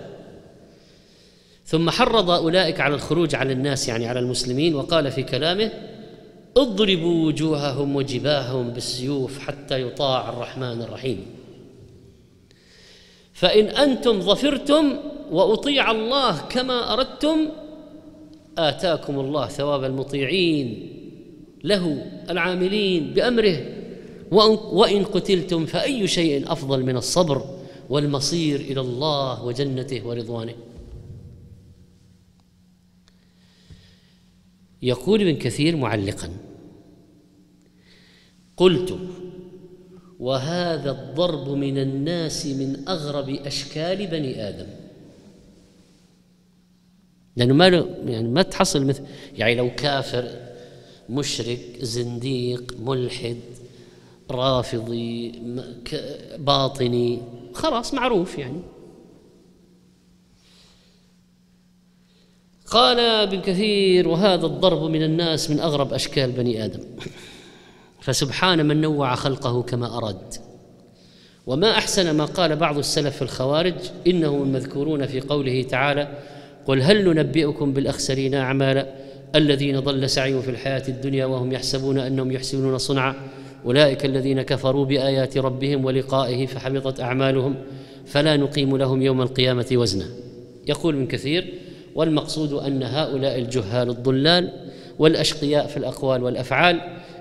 ثم 1.66 1.90
حرض 1.90 2.30
أولئك 2.30 2.80
على 2.80 2.94
الخروج 2.94 3.34
على 3.34 3.52
الناس 3.52 3.88
يعني 3.88 4.06
على 4.06 4.20
المسلمين 4.20 4.74
وقال 4.74 5.10
في 5.10 5.22
كلامه 5.22 5.70
اضربوا 6.56 7.26
وجوههم 7.26 7.96
وجباههم 7.96 8.70
بالسيوف 8.70 9.38
حتى 9.38 9.82
يطاع 9.82 10.28
الرحمن 10.28 10.82
الرحيم. 10.82 11.26
فإن 13.32 13.64
أنتم 13.64 14.20
ظفرتم 14.20 14.96
وأطيع 15.30 15.90
الله 15.90 16.40
كما 16.40 16.92
أردتم 16.92 17.48
آتاكم 18.58 19.20
الله 19.20 19.46
ثواب 19.48 19.84
المطيعين 19.84 20.90
له 21.64 22.06
العاملين 22.30 23.14
بأمره. 23.14 23.83
وان 24.30 25.04
قتلتم 25.04 25.66
فأي 25.66 26.06
شيء 26.06 26.52
أفضل 26.52 26.82
من 26.84 26.96
الصبر 26.96 27.58
والمصير 27.90 28.60
إلى 28.60 28.80
الله 28.80 29.44
وجنته 29.44 30.06
ورضوانه. 30.06 30.54
يقول 34.82 35.20
ابن 35.20 35.36
كثير 35.36 35.76
معلقا 35.76 36.30
قلت 38.56 38.98
وهذا 40.20 40.90
الضرب 40.90 41.48
من 41.48 41.78
الناس 41.78 42.46
من 42.46 42.88
أغرب 42.88 43.28
أشكال 43.28 44.06
بني 44.06 44.48
آدم. 44.48 44.66
لأنه 47.36 47.54
ما 47.54 47.66
يعني 48.06 48.28
ما 48.28 48.42
تحصل 48.42 48.86
مثل 48.86 49.02
يعني 49.36 49.54
لو 49.54 49.74
كافر 49.74 50.30
مشرك 51.08 51.60
زنديق 51.80 52.74
ملحد 52.80 53.40
رافضي 54.30 55.32
باطني. 56.38 57.22
خلاص 57.54 57.94
معروف 57.94 58.38
يعني. 58.38 58.60
قال 62.66 63.00
ابن 63.00 63.40
كثير 63.40 64.08
وهذا 64.08 64.46
الضرب 64.46 64.82
من 64.90 65.02
الناس 65.02 65.50
من 65.50 65.60
أغرب 65.60 65.92
أشكال 65.92 66.32
بني 66.32 66.64
آدم. 66.64 66.80
فسبحان 68.04 68.66
من 68.66 68.80
نوع 68.80 69.14
خلقه 69.14 69.62
كما 69.62 69.96
اراد 69.96 70.34
وما 71.46 71.70
أحسن 71.70 72.10
ما 72.10 72.24
قال 72.24 72.56
بعض 72.56 72.78
السلف 72.78 73.16
في 73.16 73.22
الخوارج 73.22 73.74
إنهم 74.06 74.42
المذكورون 74.42 75.06
في 75.06 75.20
قوله 75.20 75.62
تعالى 75.62 76.08
قل 76.66 76.82
هل 76.82 77.08
ننبئكم 77.08 77.72
بالأخسرين 77.72 78.34
أعمالا 78.34 78.94
الذين 79.34 79.80
ضل 79.80 80.10
سعيهم 80.10 80.42
في 80.42 80.50
الحياة 80.50 80.82
الدنيا 80.88 81.26
وهم 81.26 81.52
يحسبون 81.52 81.98
أنهم 81.98 82.32
يحسنون 82.32 82.78
صنعا؟ 82.78 83.14
أولئك 83.66 84.04
الذين 84.04 84.42
كفروا 84.42 84.84
بآيات 84.84 85.38
ربهم 85.38 85.84
ولقائه 85.84 86.46
فحبطت 86.46 87.00
أعمالهم 87.00 87.54
فلا 88.06 88.36
نقيم 88.36 88.76
لهم 88.76 89.02
يوم 89.02 89.22
القيامة 89.22 89.66
وزنا. 89.72 90.06
يقول 90.66 90.94
ابن 90.94 91.06
كثير 91.06 91.54
والمقصود 91.94 92.52
أن 92.52 92.82
هؤلاء 92.82 93.38
الجهال 93.38 93.90
الضلال 93.90 94.52
والأشقياء 94.98 95.66
في 95.66 95.76
الأقوال 95.76 96.22
والأفعال 96.22 96.80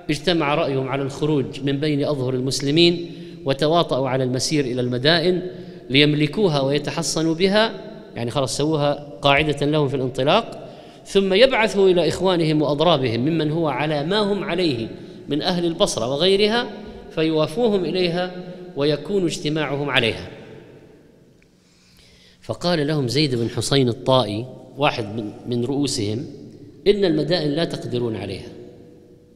اجتمع 0.10 0.56
رأيهم 0.56 0.88
على 0.88 1.02
الخروج 1.02 1.46
من 1.64 1.80
بين 1.80 2.06
أظهر 2.06 2.34
المسلمين 2.34 3.12
وتواطؤوا 3.46 4.10
على 4.10 4.24
المسير 4.24 4.66
إلى 4.66 4.82
المدائن 4.82 5.42
ليملكوها 5.90 6.62
ويتحصنوا 6.62 7.36
بها 7.36 7.72
يعني 8.16 8.32
خلاص 8.32 8.58
سووها 8.58 9.08
قاعدة 9.22 9.66
لهم 9.66 9.88
في 9.88 9.96
الانطلاق 9.96 10.70
ثم 11.06 11.34
يبعثوا 11.34 11.90
إلى 11.90 12.08
إخوانهم 12.08 12.62
وأضرابهم 12.62 13.20
ممن 13.20 13.52
هو 13.52 13.68
على 13.68 14.04
ما 14.04 14.20
هم 14.20 14.44
عليه 14.44 14.88
من 15.30 15.42
أهل 15.42 15.66
البصرة 15.66 16.12
وغيرها 16.12 16.70
فيوافوهم 17.12 17.86
إليها 17.86 18.32
ويكون 18.76 19.26
اجتماعهم 19.26 19.90
عليها. 19.90 20.30
فقال 22.42 22.88
لهم 22.88 23.08
زيد 23.08 23.36
بن 23.36 23.50
حسين 23.50 23.90
الطائي 23.90 24.46
واحد 24.78 25.16
من, 25.16 25.32
من 25.48 25.66
رؤوسهم 25.66 26.26
إن 26.88 27.06
المدائن 27.06 27.52
لا 27.52 27.66
تقدرون 27.66 28.16
عليها. 28.16 28.50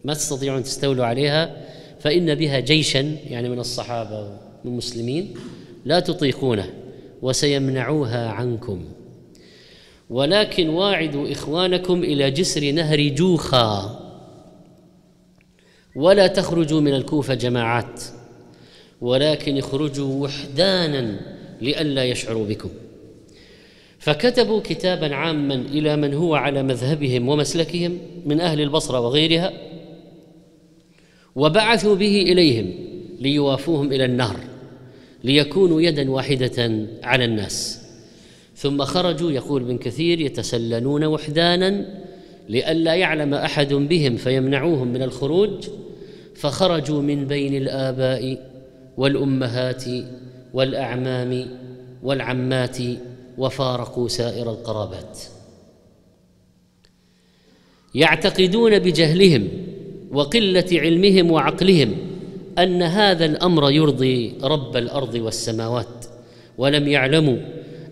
ما 0.06 0.14
تستطيعون 0.14 0.64
تستولوا 0.64 1.06
عليها 1.06 1.58
فإن 2.00 2.36
بها 2.36 2.60
جيشا 2.60 3.16
يعني 3.30 3.50
من 3.50 3.60
الصحابة 3.60 4.38
والمسلمين 4.66 5.34
لا 5.86 6.00
تطيقونه 6.00 6.74
وسيمنعوها 7.22 8.30
عنكم. 8.30 8.86
ولكن 10.10 10.70
واعدوا 10.70 11.32
إخوانكم 11.32 12.04
إلى 12.04 12.32
جسر 12.32 12.72
نهر 12.72 13.08
جوخا. 13.08 14.07
ولا 15.98 16.28
تخرجوا 16.28 16.82
من 16.82 16.94
الكوفة 16.94 17.34
جماعات 17.34 18.04
ولكن 19.02 19.58
اخرجوا 19.58 20.24
وحدانا 20.24 21.20
لئلا 21.62 22.06
يشعروا 22.06 22.46
بكم. 22.46 22.70
فكتبوا 24.00 24.62
كتابا 24.62 25.16
عاما 25.16 25.56
إلى 25.56 25.96
من 25.96 26.14
هو 26.14 26.36
على 26.36 26.64
مذهبهم 26.64 27.30
ومسلكهم 27.30 27.98
من 28.26 28.42
أهل 28.42 28.62
البصرة 28.62 29.00
وغيرها 29.00 29.54
وبعثوا 31.36 31.96
به 31.96 32.22
إليهم 32.22 32.74
ليوافوهم 33.20 33.92
إلى 33.92 34.06
النهر 34.06 34.40
ليكونوا 35.24 35.82
يدا 35.82 36.12
واحدة 36.12 36.88
على 37.04 37.26
الناس. 37.26 37.82
ثم 38.56 38.84
خرجوا 38.84 39.32
يقول 39.32 39.62
ابن 39.62 39.78
كثير 39.78 40.22
يتسللون 40.22 41.04
وحدانا 41.04 41.86
لئلا 42.50 42.96
يعلم 42.96 43.34
أحد 43.34 43.74
بهم 43.74 44.16
فيمنعوهم 44.16 44.88
من 44.88 45.02
الخروج 45.02 45.68
فخرجوا 46.36 47.02
من 47.02 47.28
بين 47.28 47.58
الآباء 47.58 48.52
والأمهات 48.98 49.84
والأعمام 50.54 51.48
والعمات 52.04 52.78
وفارقوا 53.38 54.08
سائر 54.08 54.52
القرابات. 54.52 55.20
يعتقدون 57.96 58.80
بجهلهم 58.80 59.48
وقلة 60.12 60.66
علمهم 60.72 61.32
وعقلهم 61.32 61.98
أن 62.58 62.82
هذا 62.82 63.26
الأمر 63.26 63.72
يرضي 63.72 64.34
رب 64.44 64.78
الأرض 64.78 65.16
والسماوات 65.16 66.06
ولم 66.58 66.88
يعلموا 66.88 67.38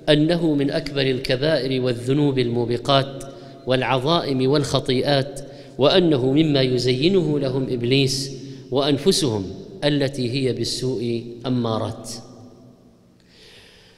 أنه 0.10 0.54
من 0.54 0.72
أكبر 0.72 1.02
الكبائر 1.02 1.82
والذنوب 1.82 2.40
الموبقات 2.40 3.24
والعظائم 3.68 4.50
والخطيئات 4.50 5.42
وأنه 5.78 6.32
مما 6.32 6.62
يزينه 6.62 7.40
لهم 7.40 7.68
إبليس 7.70 8.32
وأنفسهم 8.72 9.46
التي 9.84 10.32
هي 10.32 10.54
بالسوء 10.54 11.26
أمارات. 11.46 12.12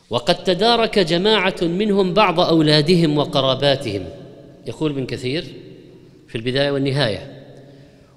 وقد 0.10 0.44
تدارك 0.44 1.00
جماعة 1.00 1.56
منهم 1.62 2.14
بعض 2.14 2.40
أولادهم 2.40 3.18
وقراباتهم. 3.18 4.06
يقول 4.68 4.92
ابن 4.92 5.06
كثير 5.06 5.44
في 6.28 6.36
البداية 6.36 6.72
والنهاية 6.72 7.44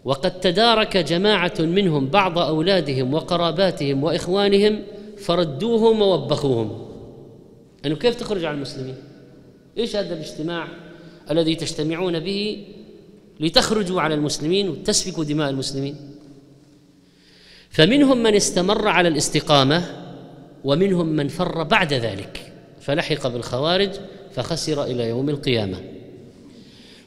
وقد 0.04 0.40
تدارك 0.40 0.96
جماعة 0.96 1.54
منهم 1.58 2.06
بعض 2.06 2.38
أولادهم 2.38 3.14
وقراباتهم 3.14 4.04
وإخوانهم 4.04 4.82
فردوهم 5.18 6.02
ووبخوهم. 6.02 6.86
أنه 7.86 7.96
كيف 7.96 8.14
تخرج 8.14 8.44
على 8.44 8.54
المسلمين؟ 8.54 8.94
إيش 9.78 9.96
هذا 9.96 10.14
الاجتماع؟ 10.14 10.68
الذي 11.30 11.54
تجتمعون 11.54 12.20
به 12.20 12.66
لتخرجوا 13.40 14.00
على 14.00 14.14
المسلمين 14.14 14.68
وتسفكوا 14.68 15.24
دماء 15.24 15.50
المسلمين. 15.50 15.96
فمنهم 17.70 18.22
من 18.22 18.34
استمر 18.34 18.88
على 18.88 19.08
الاستقامة 19.08 20.06
ومنهم 20.64 21.06
من 21.06 21.28
فر 21.28 21.62
بعد 21.62 21.92
ذلك 21.92 22.52
فلحق 22.80 23.26
بالخوارج 23.26 23.90
فخسر 24.32 24.84
إلى 24.84 25.08
يوم 25.08 25.28
القيامة. 25.30 25.80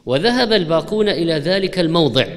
وذهب 0.06 0.54
الباقون 0.54 1.10
إلى 1.10 1.34
ذلك 1.34 1.80
الموضع 1.80 2.28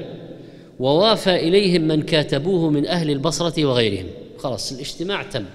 ووافى 0.79 1.35
إليهم 1.35 1.81
من 1.81 2.01
كاتبوه 2.01 2.69
من 2.69 2.87
أهل 2.87 3.09
البصرة 3.09 3.65
وغيرهم. 3.65 4.07
خلاص 4.37 4.71
الاجتماع 4.71 5.23
تم. 5.23 5.45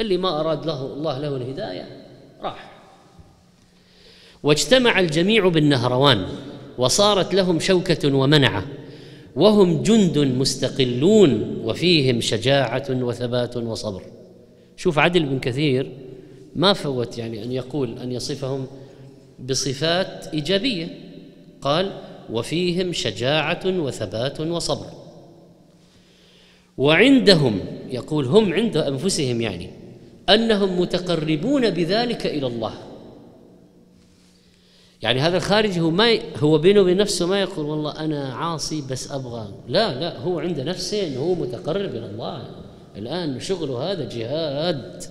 اللي 0.00 0.16
ما 0.16 0.40
أراد 0.40 0.66
له 0.66 0.86
الله 0.86 1.18
له 1.18 1.36
الهداية 1.36 1.86
راح. 2.42 2.77
واجتمع 4.42 5.00
الجميع 5.00 5.48
بالنهروان 5.48 6.26
وصارت 6.78 7.34
لهم 7.34 7.60
شوكة 7.60 8.14
ومنعة 8.14 8.64
وهم 9.36 9.82
جند 9.82 10.18
مستقلون 10.18 11.60
وفيهم 11.64 12.20
شجاعة 12.20 12.86
وثبات 12.90 13.56
وصبر. 13.56 14.02
شوف 14.76 14.98
عدل 14.98 15.26
بن 15.26 15.38
كثير 15.38 15.92
ما 16.56 16.72
فوت 16.72 17.18
يعني 17.18 17.44
أن 17.44 17.52
يقول 17.52 17.98
أن 17.98 18.12
يصفهم 18.12 18.66
بصفات 19.48 20.26
إيجابية. 20.34 20.88
قال 21.62 21.92
وفيهم 22.30 22.92
شجاعة 22.92 23.60
وثبات 23.66 24.40
وصبر. 24.40 24.86
وعندهم 26.78 27.60
يقول 27.90 28.24
هم 28.24 28.52
عند 28.52 28.76
أنفسهم 28.76 29.40
يعني 29.40 29.70
أنهم 30.28 30.80
متقربون 30.80 31.70
بذلك 31.70 32.26
إلى 32.26 32.46
الله. 32.46 32.87
يعني 35.02 35.20
هذا 35.20 35.36
الخارجي 35.36 35.80
هو 35.80 35.90
ما 35.90 36.18
هو 36.36 36.58
بينه 36.58 36.80
وبين 36.80 36.96
نفسه 36.96 37.26
ما 37.26 37.40
يقول 37.40 37.66
والله 37.66 38.04
أنا 38.04 38.34
عاصي 38.34 38.84
بس 38.90 39.12
أبغى. 39.12 39.48
لا 39.68 40.00
لا 40.00 40.18
هو 40.18 40.38
عند 40.38 40.60
نفسه 40.60 41.06
إنه 41.06 41.20
هو 41.20 41.34
متقرب 41.34 41.90
إلى 41.90 42.06
الله. 42.06 42.42
الآن 42.96 43.40
شغله 43.40 43.92
هذا 43.92 44.08
جهاد. 44.08 45.02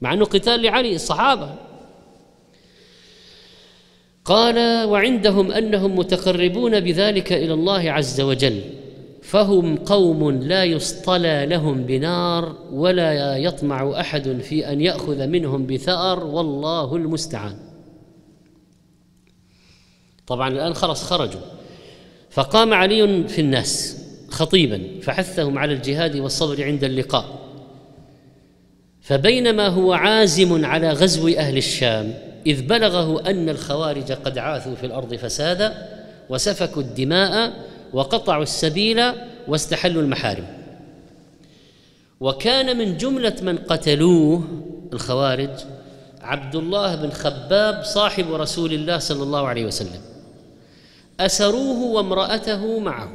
مع 0.00 0.12
أنه 0.12 0.24
قتال 0.24 0.62
لعلي 0.62 0.94
الصحابة. 0.94 1.54
قال 4.24 4.84
وعندهم 4.88 5.52
أنهم 5.52 5.96
متقربون 5.96 6.80
بذلك 6.80 7.32
إلى 7.32 7.54
الله 7.54 7.90
عز 7.90 8.20
وجل. 8.20 8.60
فهم 9.22 9.76
قوم 9.76 10.30
لا 10.30 10.64
يصطلى 10.64 11.46
لهم 11.46 11.82
بنار 11.82 12.56
ولا 12.72 13.36
يطمع 13.36 14.00
أحد 14.00 14.40
في 14.40 14.72
أن 14.72 14.80
يأخذ 14.80 15.26
منهم 15.26 15.66
بثأر. 15.66 16.26
والله 16.26 16.96
المستعان. 16.96 17.69
طبعا 20.30 20.48
الآن 20.48 20.74
خلص 20.74 21.04
خرجوا. 21.04 21.40
فقام 22.30 22.74
علي 22.74 23.28
في 23.28 23.40
الناس 23.40 23.96
خطيبا 24.28 24.82
فحثهم 25.02 25.58
على 25.58 25.72
الجهاد 25.72 26.16
والصبر 26.16 26.64
عند 26.64 26.84
اللقاء. 26.84 27.24
فبينما 29.00 29.68
هو 29.68 29.92
عازم 29.92 30.64
على 30.64 30.92
غزو 30.92 31.28
أهل 31.28 31.56
الشام 31.56 32.14
إذ 32.46 32.62
بلغه 32.62 33.30
أن 33.30 33.48
الخوارج 33.48 34.12
قد 34.12 34.38
عاثوا 34.38 34.74
في 34.74 34.86
الأرض 34.86 35.14
فسادا 35.14 35.88
وسفكوا 36.28 36.82
الدماء 36.82 37.52
وقطعوا 37.92 38.42
السبيل 38.42 39.02
واستحلوا 39.48 40.02
المحارم. 40.02 40.46
وكان 42.20 42.78
من 42.78 42.96
جملة 42.96 43.36
من 43.42 43.58
قتلوه 43.58 44.44
الخوارج 44.92 45.50
عبد 46.20 46.56
الله 46.56 46.94
بن 46.94 47.10
خباب 47.10 47.84
صاحب 47.84 48.32
رسول 48.32 48.72
الله 48.72 48.98
صلى 48.98 49.22
الله 49.22 49.48
عليه 49.48 49.64
وسلم. 49.64 50.09
أسروه 51.26 51.82
وامرأته 51.82 52.78
معه 52.78 53.12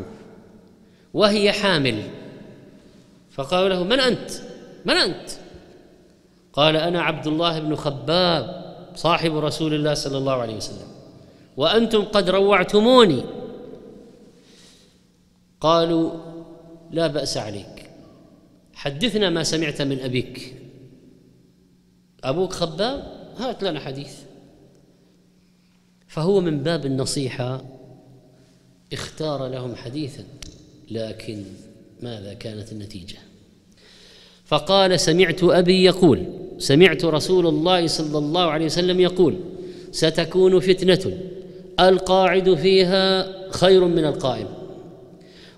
وهي 1.13 1.51
حامل. 1.51 2.03
فقالوا 3.31 3.69
له 3.69 3.83
من 3.83 3.99
أنت؟ 3.99 4.31
من 4.85 4.93
أنت؟ 4.93 5.29
قال 6.53 6.75
أنا 6.75 7.01
عبد 7.01 7.27
الله 7.27 7.59
بن 7.59 7.75
خباب 7.75 8.65
صاحب 8.95 9.37
رسول 9.37 9.73
الله 9.73 9.93
صلى 9.93 10.17
الله 10.17 10.33
عليه 10.33 10.55
وسلم 10.55 10.87
وأنتم 11.57 12.01
قد 12.03 12.29
روعتموني. 12.29 13.23
قالوا 15.61 16.11
لا 16.91 17.07
بأس 17.07 17.37
عليك 17.37 17.89
حدثنا 18.73 19.29
ما 19.29 19.43
سمعت 19.43 19.81
من 19.81 19.99
أبيك. 19.99 20.55
أبوك 22.23 22.53
خباب؟ 22.53 23.15
هات 23.37 23.63
لنا 23.63 23.79
حديث. 23.79 24.19
فهو 26.07 26.41
من 26.41 26.63
باب 26.63 26.85
النصيحة 26.85 27.61
اختار 28.93 29.47
لهم 29.47 29.75
حديثا 29.75 30.23
لكن 30.91 31.43
ماذا 32.01 32.33
كانت 32.33 32.71
النتيجة؟ 32.71 33.17
فقال 34.45 34.99
سمعت 34.99 35.43
أبي 35.43 35.83
يقول 35.83 36.25
سمعت 36.57 37.05
رسول 37.05 37.47
الله 37.47 37.87
صلى 37.87 38.17
الله 38.17 38.41
عليه 38.41 38.65
وسلم 38.65 38.99
يقول 38.99 39.39
ستكون 39.91 40.59
فتنة 40.59 41.17
القاعد 41.79 42.53
فيها 42.53 43.31
خير 43.51 43.85
من 43.85 44.05
القائم 44.05 44.47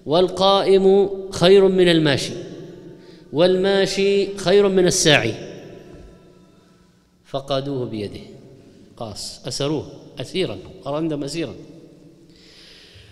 والقائم 0.05 1.09
خير 1.31 1.67
من 1.67 1.89
الماشي 1.89 2.33
والماشي 3.33 4.37
خير 4.37 4.67
من 4.67 4.85
الساعي. 4.87 5.33
فقادوه 7.25 7.85
بيده. 7.85 8.19
قاس 8.97 9.41
أسروه 9.47 9.85
أسيرا 10.19 10.57
عندهم 10.85 11.23
أسيرا. 11.23 11.55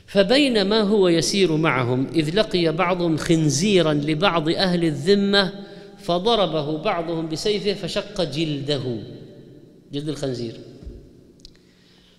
فبينما 0.08 0.82
هو 0.82 1.08
يسير 1.08 1.56
معهم 1.56 2.08
إذ 2.16 2.36
لقي 2.36 2.72
بعضهم 2.72 3.18
خنزيرا 3.18 3.94
لبعض 3.94 4.50
أهل 4.50 4.84
الذمة 4.84 5.52
فضربه 5.98 6.78
بعضهم 6.78 7.30
بسيفه 7.30 7.74
فشق 7.74 8.24
جلده. 8.24 8.98
جلد 9.92 10.10
الخنزير. 10.10 10.54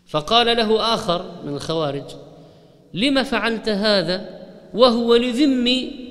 فقال 0.06 0.46
له 0.46 0.94
آخر 0.94 1.42
من 1.44 1.54
الخوارج 1.54 2.04
لم 2.94 3.22
فعلت 3.22 3.68
هذا 3.68 4.46
وهو 4.74 5.14
لذمي؟ 5.16 6.06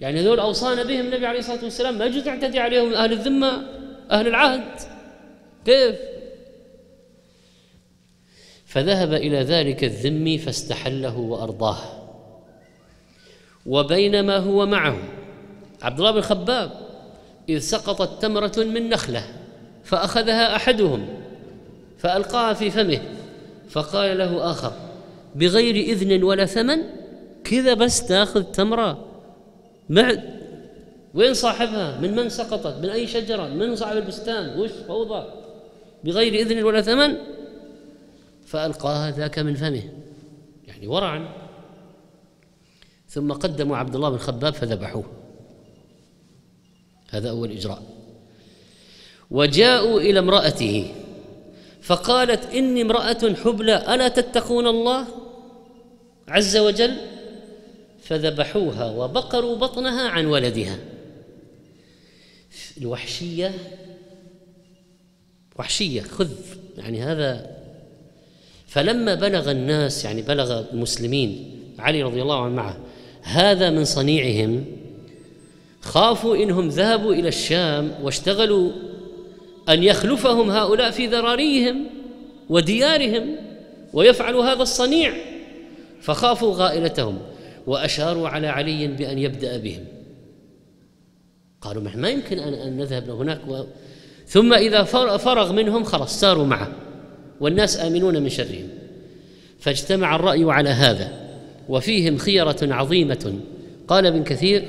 يعني 0.00 0.20
هذول 0.20 0.40
أوصانا 0.40 0.82
بهم 0.82 1.00
النبي 1.00 1.26
عليه 1.26 1.38
الصلاة 1.38 1.64
والسلام 1.64 1.98
ما 1.98 2.04
يجوز 2.04 2.24
تعتدي 2.24 2.58
عليهم 2.58 2.92
أهل 2.92 3.12
الذمة 3.12 3.62
أهل 4.10 4.28
العهد. 4.28 4.80
كيف؟ 5.64 5.96
فذهب 8.68 9.12
إلى 9.12 9.42
ذلك 9.42 9.84
الذمي 9.84 10.38
فاستحله 10.38 11.18
وأرضاه. 11.18 11.78
وبينما 13.66 14.36
هو 14.36 14.66
معه. 14.66 14.98
عبد 15.82 15.98
الله 15.98 16.10
بن 16.10 16.20
خباب 16.20 16.70
إذ 17.48 17.58
سقطت 17.58 18.22
تمرة 18.22 18.52
من 18.56 18.88
نخلة 18.88 19.24
فأخذها 19.84 20.56
أحدهم 20.56 21.06
فألقاها 21.98 22.52
في 22.52 22.70
فمه 22.70 23.00
فقال 23.70 24.18
له 24.18 24.50
آخر 24.50 24.72
بغير 25.34 25.74
إذن 25.74 26.22
ولا 26.22 26.46
ثمن 26.46 26.78
كذا 27.44 27.74
بس 27.74 28.06
تأخذ 28.06 28.42
تمرة؟ 28.42 29.04
مع 29.88 30.12
وين 31.14 31.34
صاحبها؟ 31.34 32.00
من 32.00 32.16
من 32.16 32.28
سقطت؟ 32.28 32.82
من 32.82 32.88
أي 32.88 33.06
شجرة؟ 33.06 33.48
من 33.48 33.76
صاحب 33.76 33.96
البستان؟ 33.96 34.60
وش 34.60 34.70
فوضى؟ 34.88 35.24
بغير 36.04 36.34
إذن 36.34 36.62
ولا 36.62 36.80
ثمن؟ 36.80 37.16
فألقاها 38.48 39.10
ذاك 39.10 39.38
من 39.38 39.54
فمه 39.54 39.82
يعني 40.66 40.86
ورعا. 40.86 41.28
ثم 43.08 43.32
قدموا 43.32 43.76
عبد 43.76 43.94
الله 43.94 44.10
بن 44.10 44.18
خباب 44.18 44.54
فذبحوه. 44.54 45.04
هذا 47.10 47.30
أول 47.30 47.52
إجراء. 47.52 47.82
وجاءوا 49.30 50.00
إلى 50.00 50.18
امرأته 50.18 50.94
فقالت 51.82 52.44
إني 52.54 52.82
امرأة 52.82 53.34
حبلى 53.44 53.94
ألا 53.94 54.08
تتقون 54.08 54.66
الله 54.66 55.06
عز 56.28 56.56
وجل؟ 56.56 56.96
فذبحوها 58.02 58.90
وبقروا 58.90 59.56
بطنها 59.56 60.08
عن 60.08 60.26
ولدها. 60.26 60.78
الوحشية 62.78 63.54
وحشية 65.56 66.02
خذ. 66.02 66.30
يعني 66.78 67.02
هذا 67.02 67.57
فلما 68.68 69.14
بلغ 69.14 69.50
الناس 69.50 70.04
يعني 70.04 70.22
بلغ 70.22 70.64
المسلمين 70.72 71.50
علي 71.78 72.02
رضي 72.02 72.22
الله 72.22 72.44
عنه 72.44 72.54
معه 72.54 72.76
هذا 73.22 73.70
من 73.70 73.84
صنيعهم 73.84 74.64
خافوا 75.80 76.36
إنهم 76.36 76.68
ذهبوا 76.68 77.14
إلى 77.14 77.28
الشام 77.28 77.94
واشتغلوا 78.02 78.72
أن 79.68 79.82
يخلفهم 79.82 80.50
هؤلاء 80.50 80.90
في 80.90 81.06
ذراريهم 81.06 81.86
وديارهم 82.48 83.36
ويفعلوا 83.92 84.44
هذا 84.44 84.62
الصنيع 84.62 85.12
فخافوا 86.00 86.54
غائلتهم 86.54 87.18
وأشاروا 87.66 88.28
على 88.28 88.46
علي 88.46 88.86
بأن 88.86 89.18
يبدأ 89.18 89.58
بهم. 89.58 89.84
قالوا 91.60 91.82
ما 91.82 92.08
يمكن 92.08 92.38
ان 92.38 92.76
نذهب 92.76 93.10
هناك 93.10 93.40
و... 93.48 93.64
ثم 94.26 94.54
إذا 94.54 94.82
فرغ 95.16 95.52
منهم 95.52 95.84
خلاص 95.84 96.20
ساروا 96.20 96.46
معه. 96.46 96.87
والناس 97.40 97.80
آمنون 97.80 98.22
من 98.22 98.28
شرهم. 98.28 98.68
فاجتمع 99.60 100.16
الرأي 100.16 100.44
على 100.44 100.70
هذا 100.70 101.12
وفيهم 101.68 102.16
خيرة 102.16 102.56
عظيمة. 102.62 103.34
قال 103.88 104.06
ابن 104.06 104.24
كثير 104.24 104.64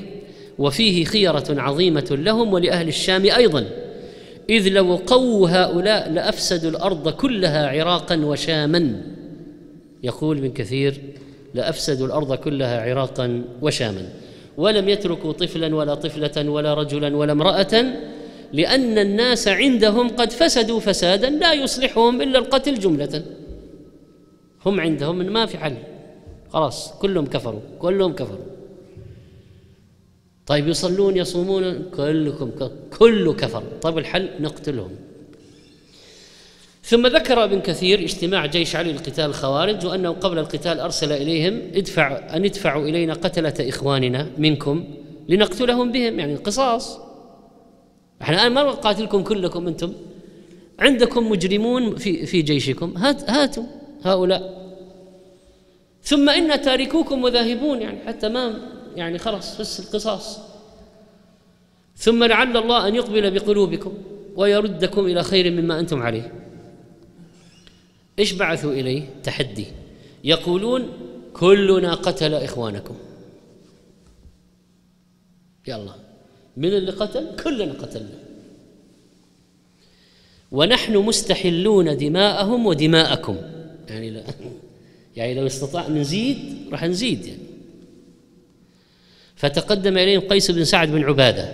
وفيه 0.57 1.05
خيرة 1.05 1.45
عظيمة 1.49 2.07
لهم 2.11 2.53
ولأهل 2.53 2.87
الشام 2.87 3.25
أيضا 3.25 3.65
إذ 4.49 4.67
لو 4.67 4.95
قووا 4.95 5.49
هؤلاء 5.49 6.11
لأفسدوا 6.11 6.69
الأرض 6.69 7.09
كلها 7.09 7.67
عراقا 7.67 8.15
وشاما. 8.15 9.01
يقول 10.03 10.37
ابن 10.37 10.51
كثير 10.51 11.01
لأفسدوا 11.53 12.07
الأرض 12.07 12.35
كلها 12.35 12.81
عراقا 12.81 13.41
وشاما 13.61 14.09
ولم 14.57 14.89
يتركوا 14.89 15.31
طفلا 15.31 15.75
ولا 15.75 15.95
طفلة 15.95 16.49
ولا 16.49 16.73
رجلا 16.73 17.17
ولا 17.17 17.31
امرأة 17.31 17.85
لأن 18.53 18.97
الناس 18.97 19.47
عندهم 19.47 20.09
قد 20.09 20.31
فسدوا 20.31 20.79
فسادا 20.79 21.29
لا 21.29 21.53
يصلحهم 21.53 22.21
إلا 22.21 22.39
القتل 22.39 22.79
جملة. 22.79 23.23
هم 24.65 24.79
عندهم 24.79 25.15
ما 25.15 25.45
في 25.45 25.57
حل. 25.57 25.75
خلاص 26.49 26.93
كلهم 26.93 27.25
كفروا 27.25 27.61
كلهم 27.79 28.13
كفروا. 28.13 28.45
طيب 30.47 30.67
يصلون 30.67 31.17
يصومون 31.17 31.89
كلكم 31.97 32.51
كله 32.99 33.33
كفر. 33.33 33.63
طيب 33.81 33.97
الحل؟ 33.97 34.29
نقتلهم. 34.39 34.91
ثم 36.83 37.07
ذكر 37.07 37.43
ابن 37.43 37.59
كثير 37.59 37.99
اجتماع 37.99 38.45
جيش 38.45 38.75
علي 38.75 38.93
لقتال 38.93 39.25
الخوارج 39.25 39.85
وأنه 39.85 40.09
قبل 40.09 40.39
القتال 40.39 40.79
أرسل 40.79 41.11
إليهم 41.11 41.61
ادفع 41.75 42.35
أن 42.35 42.45
ادفعوا 42.45 42.87
إلينا 42.87 43.13
قتلة 43.13 43.53
إخواننا 43.59 44.27
منكم 44.37 44.83
لنقتلهم 45.29 45.91
بهم. 45.91 46.19
يعني 46.19 46.33
القصاص 46.33 47.08
إحنا 48.21 48.35
الآن 48.35 48.53
ما 48.53 48.63
نقاتلكم 48.63 49.23
كلكم 49.23 49.67
أنتم. 49.67 49.93
عندكم 50.79 51.31
مجرمون 51.31 51.95
في 51.95 52.25
في 52.25 52.41
جيشكم. 52.41 52.97
هات 52.97 53.29
هاتوا 53.29 53.63
هؤلاء. 54.03 54.59
ثم 56.03 56.29
إن 56.29 56.61
تاركوكم 56.61 57.23
وذاهبون 57.23 57.81
يعني 57.81 57.99
حتى 58.07 58.29
ما 58.29 58.61
يعني 58.95 59.17
خلاص 59.17 59.61
بس 59.61 59.79
القصاص. 59.79 60.39
ثم 61.97 62.23
لعل 62.23 62.57
الله 62.57 62.87
أن 62.87 62.95
يقبل 62.95 63.31
بقلوبكم 63.31 63.93
ويردكم 64.35 65.05
إلى 65.05 65.23
خير 65.23 65.51
مما 65.51 65.79
أنتم 65.79 66.01
عليه. 66.01 66.33
إيش 68.19 68.31
بعثوا 68.31 68.71
إليه؟ 68.71 69.09
تحدي. 69.23 69.65
يقولون 70.23 70.89
كلنا 71.33 71.93
قتل 71.93 72.33
إخوانكم. 72.33 72.95
يلا 75.67 76.08
من 76.59 76.73
اللي 76.73 76.91
قتل؟ 76.91 77.35
كلنا 77.43 77.73
قتلنا. 77.73 78.19
ونحن 80.51 80.97
مستحلون 80.97 81.97
دماءهم 81.97 82.65
ودماءكم. 82.65 83.37
يعني 83.89 84.09
لا 84.09 84.23
يعني 85.17 85.33
لو 85.33 85.45
استطاع 85.45 85.87
نزيد 85.87 86.37
راح 86.71 86.83
نزيد 86.83 87.25
يعني. 87.25 87.39
فتقدم 89.35 89.97
إليهم 89.97 90.21
قيس 90.21 90.51
بن 90.51 90.63
سعد 90.63 90.91
بن 90.91 91.03
عبادة 91.03 91.53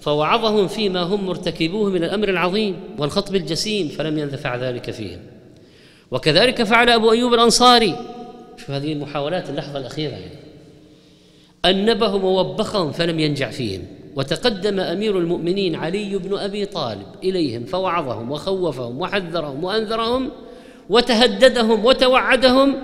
فوعظهم 0.00 0.68
فيما 0.68 1.02
هم 1.02 1.26
مرتكبوه 1.26 1.90
من 1.90 2.04
الأمر 2.04 2.28
العظيم 2.28 2.76
والخطب 2.98 3.34
الجسيم 3.34 3.88
فلم 3.88 4.18
ينفع 4.18 4.56
ذلك 4.56 4.90
فيهم. 4.90 5.20
وكذلك 6.10 6.62
فعل 6.62 6.90
أبو 6.90 7.12
أيوب 7.12 7.34
الأنصاري 7.34 7.96
شوف 8.56 8.70
هذه 8.70 8.92
المحاولات 8.92 9.50
اللحظة 9.50 9.78
الأخيرة 9.78 10.12
يعني. 10.12 10.40
أنبهم 11.64 12.24
ووبخهم 12.24 12.92
فلم 12.92 13.20
ينجع 13.20 13.50
فيهم. 13.50 13.99
وتقدم 14.16 14.80
أمير 14.80 15.18
المؤمنين 15.18 15.74
علي 15.74 16.18
بن 16.18 16.38
أبي 16.38 16.66
طالب 16.66 17.06
إليهم 17.22 17.64
فوعظهم 17.64 18.30
وخوفهم 18.30 19.00
وحذرهم 19.00 19.64
وأنذرهم 19.64 20.30
وتهددهم 20.90 21.84
وتوعدهم 21.84 22.76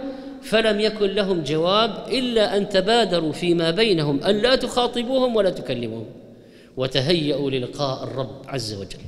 فلم 0.43 0.81
يكن 0.81 1.07
لهم 1.07 1.43
جواب 1.43 2.09
إلا 2.09 2.57
أن 2.57 2.69
تبادروا 2.69 3.33
فيما 3.33 3.71
بينهم 3.71 4.25
أن 4.25 4.37
لا 4.37 4.57
تخاطبوهم 4.57 5.37
ولا 5.37 5.51
تكلموهم 5.51 6.07
وتهيأوا 6.77 7.51
للقاء 7.51 8.05
الرب 8.05 8.41
عز 8.47 8.75
وجل 8.75 8.99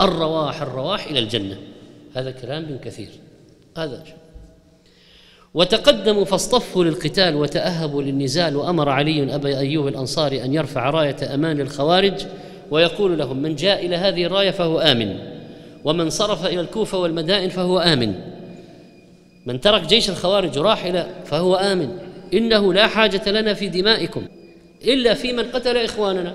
الرواح 0.00 0.62
الرواح 0.62 1.06
إلى 1.06 1.18
الجنة. 1.18 1.58
هذا 2.14 2.30
كلام 2.30 2.62
ابن 2.62 2.78
كثير. 2.78 3.08
هذا 3.76 4.04
وتقدموا 5.56 6.24
فاصطفوا 6.24 6.84
للقتال 6.84 7.36
وتأهبوا 7.36 8.02
للنزال 8.02 8.56
وأمر 8.56 8.88
علي 8.88 9.34
أبا 9.34 9.58
أيوب 9.58 9.88
الأنصاري 9.88 10.44
أن 10.44 10.54
يرفع 10.54 10.90
راية 10.90 11.34
أمان 11.34 11.60
الخوارج 11.60 12.26
ويقول 12.70 13.18
لهم 13.18 13.42
من 13.42 13.54
جاء 13.54 13.86
إلى 13.86 13.96
هذه 13.96 14.24
الراية 14.24 14.50
فهو 14.50 14.80
آمن 14.80 15.18
ومن 15.84 16.10
صرف 16.10 16.46
إلى 16.46 16.60
الكوفة 16.60 16.98
والمدائن 16.98 17.48
فهو 17.48 17.78
آمن 17.78 18.14
من 19.46 19.60
ترك 19.60 19.86
جيش 19.86 20.10
الخوارج 20.10 20.58
وراح 20.58 20.84
إلى 20.84 21.06
فهو 21.24 21.54
آمن 21.54 21.88
إنه 22.34 22.74
لا 22.74 22.86
حاجة 22.86 23.30
لنا 23.30 23.54
في 23.54 23.68
دمائكم 23.68 24.26
إلا 24.84 25.14
في 25.14 25.32
من 25.32 25.44
قتل 25.44 25.76
إخواننا 25.76 26.34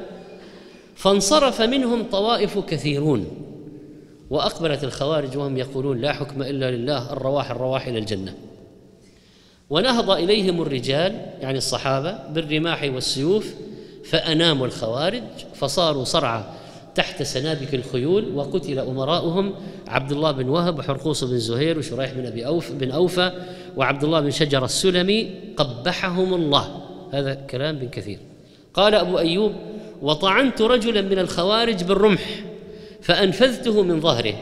فانصرف 0.96 1.62
منهم 1.62 2.04
طوائف 2.04 2.60
كثيرون 2.60 3.28
وأقبلت 4.30 4.84
الخوارج 4.84 5.38
وهم 5.38 5.58
يقولون 5.58 6.02
لا 6.02 6.14
حكم 6.14 6.42
إلا 6.42 6.72
لله 6.72 7.14
الرواح 7.14 7.52
الرواح 7.52 7.88
إلى 7.88 8.00
الجنة 8.00 8.34
ونهض 9.72 10.10
إليهم 10.12 10.62
الرجال 10.62 11.26
يعني 11.42 11.58
الصحابة 11.58 12.18
بالرماح 12.30 12.84
والسيوف 12.84 13.54
فأناموا 14.06 14.66
الخوارج 14.66 15.24
فصاروا 15.56 16.04
صرعى 16.04 16.44
تحت 16.96 17.24
سنابك 17.24 17.76
الخيول 17.76 18.36
وقتل 18.36 18.80
أمراؤهم 18.80 19.54
عبد 19.88 20.12
الله 20.12 20.32
بن 20.32 20.50
وهب 20.50 20.80
وحرقوس 20.80 21.24
بن 21.24 21.40
زهير 21.40 21.78
وشريح 21.78 22.14
بن 22.14 22.26
أبي 22.26 22.46
أوف 22.46 22.72
بن 22.72 22.92
أوفى 22.92 23.32
وعبد 23.78 24.04
الله 24.04 24.20
بن 24.20 24.32
شجر 24.32 24.66
السلمي 24.66 25.30
قبحهم 25.58 26.34
الله. 26.34 26.82
هذا 27.12 27.34
كلام 27.34 27.80
بن 27.80 27.90
كثير. 27.90 28.20
قال 28.74 28.96
أبو 28.96 29.20
أيوب 29.20 29.52
وطعنت 30.02 30.62
رجلا 30.62 31.02
من 31.02 31.20
الخوارج 31.20 31.84
بالرمح 31.84 32.44
فأنفذته 33.02 33.84
من 33.84 34.02
ظهره 34.02 34.34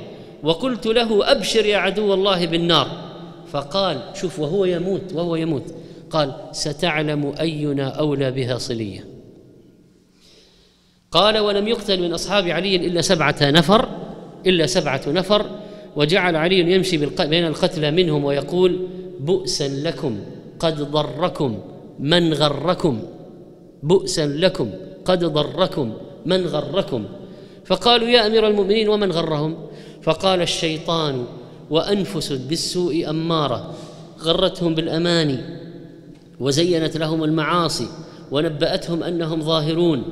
وقلت 0.44 0.86
له 0.86 1.32
أبشر 1.32 1.66
يا 1.66 1.78
عدو 1.78 2.14
الله 2.14 2.46
بالنار. 2.46 3.09
فقال 3.52 4.02
شوف 4.14 4.40
وهو 4.40 4.66
يموت 4.66 5.14
وهو 5.14 5.36
يموت. 5.36 5.64
قال 6.10 6.34
ستعلم 6.52 7.34
أينا 7.40 7.88
أولى 7.90 8.32
بها 8.32 8.58
صلية. 8.58 9.06
قال 11.12 11.38
ولم 11.38 11.68
يقتل 11.68 12.02
من 12.02 12.14
أصحاب 12.14 12.48
علي 12.48 12.76
إلا 12.76 13.02
سبعة 13.02 13.36
نفر 13.42 13.90
إلا 14.46 14.66
سبعة 14.66 15.02
نفر 15.08 15.46
وجعل 15.96 16.36
علي 16.36 16.74
يمشي 16.74 16.98
بين 16.98 17.48
القتلى 17.48 17.92
منهم 17.92 18.26
ويقول 18.26 18.88
بؤسا 19.20 19.68
لكم 19.68 20.20
قد 20.60 20.82
ضركم 20.82 21.60
من 22.00 22.34
غركم. 22.34 23.02
بؤسا 23.84 24.28
لكم 24.28 24.72
قد 25.06 25.26
ضركم 25.26 25.94
من 26.26 26.46
غركم. 26.46 27.06
فقالوا 27.66 28.08
يا 28.08 28.28
أمير 28.28 28.48
المؤمنين 28.48 28.90
ومن 28.90 29.12
غرهم؟ 29.12 29.58
فقال 30.02 30.42
الشيطان 30.42 31.26
وأنفس 31.70 32.34
بالسوء 32.34 33.10
أمارة 33.10 33.74
غرتهم 34.20 34.76
بالأماني 34.76 35.38
وزينت 36.40 36.98
لهم 36.98 37.24
المعاصي 37.24 37.88
ونبأتهم 38.32 39.04
أنهم 39.04 39.42
ظاهرون. 39.42 40.04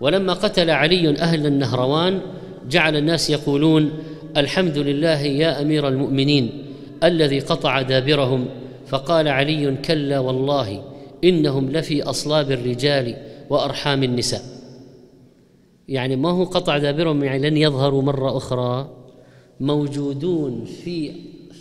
ولما 0.00 0.32
قتل 0.32 0.70
علي 0.70 1.10
أهل 1.10 1.46
النهروان 1.46 2.20
جعل 2.70 2.96
الناس 2.96 3.30
يقولون 3.30 3.90
الحمد 4.36 4.78
لله 4.78 5.20
يا 5.20 5.62
أمير 5.62 5.88
المؤمنين 5.88 6.64
الذي 7.04 7.40
قطع 7.40 7.82
دابرهم. 7.82 8.46
فقال 8.86 9.28
علي 9.28 9.76
كلا 9.76 10.18
والله 10.18 10.82
إنهم 11.24 11.70
لفي 11.70 12.02
أصلاب 12.02 12.50
الرجال 12.50 13.16
وأرحام 13.50 14.02
النساء. 14.02 14.42
يعني 15.88 16.16
ما 16.16 16.30
هو 16.30 16.44
قطع 16.44 16.78
دابرهم 16.78 17.24
يعني 17.24 17.50
لن 17.50 17.56
يظهروا 17.56 18.02
مرة 18.02 18.36
أخرى. 18.36 19.03
موجودون 19.60 20.64
في 20.64 21.12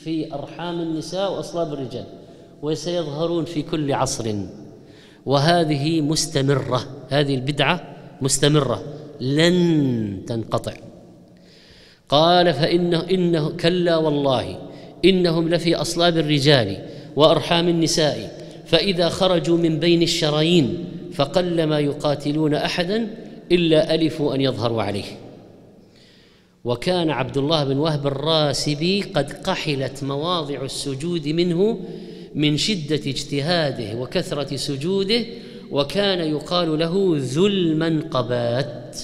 في 0.03 0.33
أرحام 0.33 0.81
النساء 0.81 1.33
وأصلاب 1.33 1.73
الرجال 1.73 2.05
وسيظهرون 2.61 3.45
في 3.45 3.61
كل 3.61 3.93
عصر. 3.93 4.35
وهذه 5.25 6.01
مستمرة 6.01 6.87
هذه 7.09 7.35
البدعة 7.35 7.95
مستمرة 8.21 8.83
لن 9.21 10.21
تنقطع. 10.27 10.73
قال 12.09 12.53
فإنه 12.53 12.99
إنه 12.99 13.49
كلا 13.49 13.97
والله 13.97 14.59
إنهم 15.05 15.49
لفي 15.49 15.75
أصلاب 15.75 16.17
الرجال 16.17 16.77
وأرحام 17.15 17.67
النساء. 17.67 18.43
فإذا 18.65 19.09
خرجوا 19.09 19.57
من 19.57 19.79
بين 19.79 20.01
الشرايين 20.01 20.85
فقلما 21.13 21.79
يقاتلون 21.79 22.53
أحدا 22.53 23.07
إلا 23.51 23.95
ألفوا 23.95 24.35
أن 24.35 24.41
يظهروا 24.41 24.83
عليه. 24.83 25.22
وكان 26.63 27.09
عبد 27.09 27.37
الله 27.37 27.63
بن 27.63 27.77
وهب 27.77 28.07
الراسبي 28.07 29.01
قد 29.01 29.33
قحلت 29.33 30.03
مواضع 30.03 30.61
السجود 30.61 31.27
منه 31.27 31.79
من 32.35 32.57
شدة 32.57 32.95
اجتهاده 32.95 33.99
وكثرة 33.99 34.55
سجوده 34.55 35.25
وكان 35.71 36.19
يقال 36.19 36.79
له 36.79 37.15
ذو 37.17 37.47
المنقبات 37.47 38.99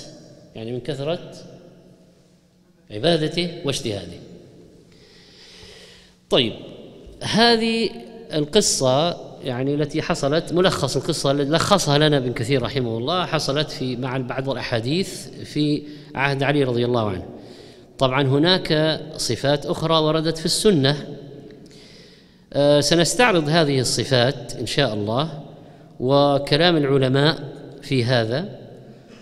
يعني 0.55 0.71
من 0.71 0.79
كثرة 0.79 1.31
عبادته 2.91 3.61
واجتهاده. 3.65 4.17
طيب 6.29 6.53
هذه 7.23 7.89
القصة 8.33 9.29
يعني 9.43 9.75
التي 9.75 10.01
حصلت 10.01 10.53
ملخص 10.53 10.97
القصة 10.97 11.33
لخصها 11.33 11.97
لنا 11.97 12.17
ابن 12.17 12.33
كثير 12.33 12.61
رحمه 12.61 12.97
الله 12.97 13.25
حصلت 13.25 13.69
في 13.71 13.95
مع 13.95 14.17
بعض 14.17 14.49
الأحاديث 14.49 15.27
في 15.27 15.83
عهد 16.15 16.43
علي 16.43 16.63
رضي 16.63 16.85
الله 16.85 17.09
عنه. 17.09 17.38
طبعا 17.99 18.23
هناك 18.23 18.99
صفات 19.17 19.65
أخرى 19.65 19.97
وردت 19.97 20.37
في 20.37 20.45
السنة. 20.45 21.07
آه، 22.53 22.79
سنستعرض 22.79 23.49
هذه 23.49 23.79
الصفات 23.79 24.55
إن 24.55 24.65
شاء 24.65 24.93
الله 24.93 25.43
وكلام 25.99 26.77
العلماء 26.77 27.53
في 27.81 28.03
هذا 28.03 28.59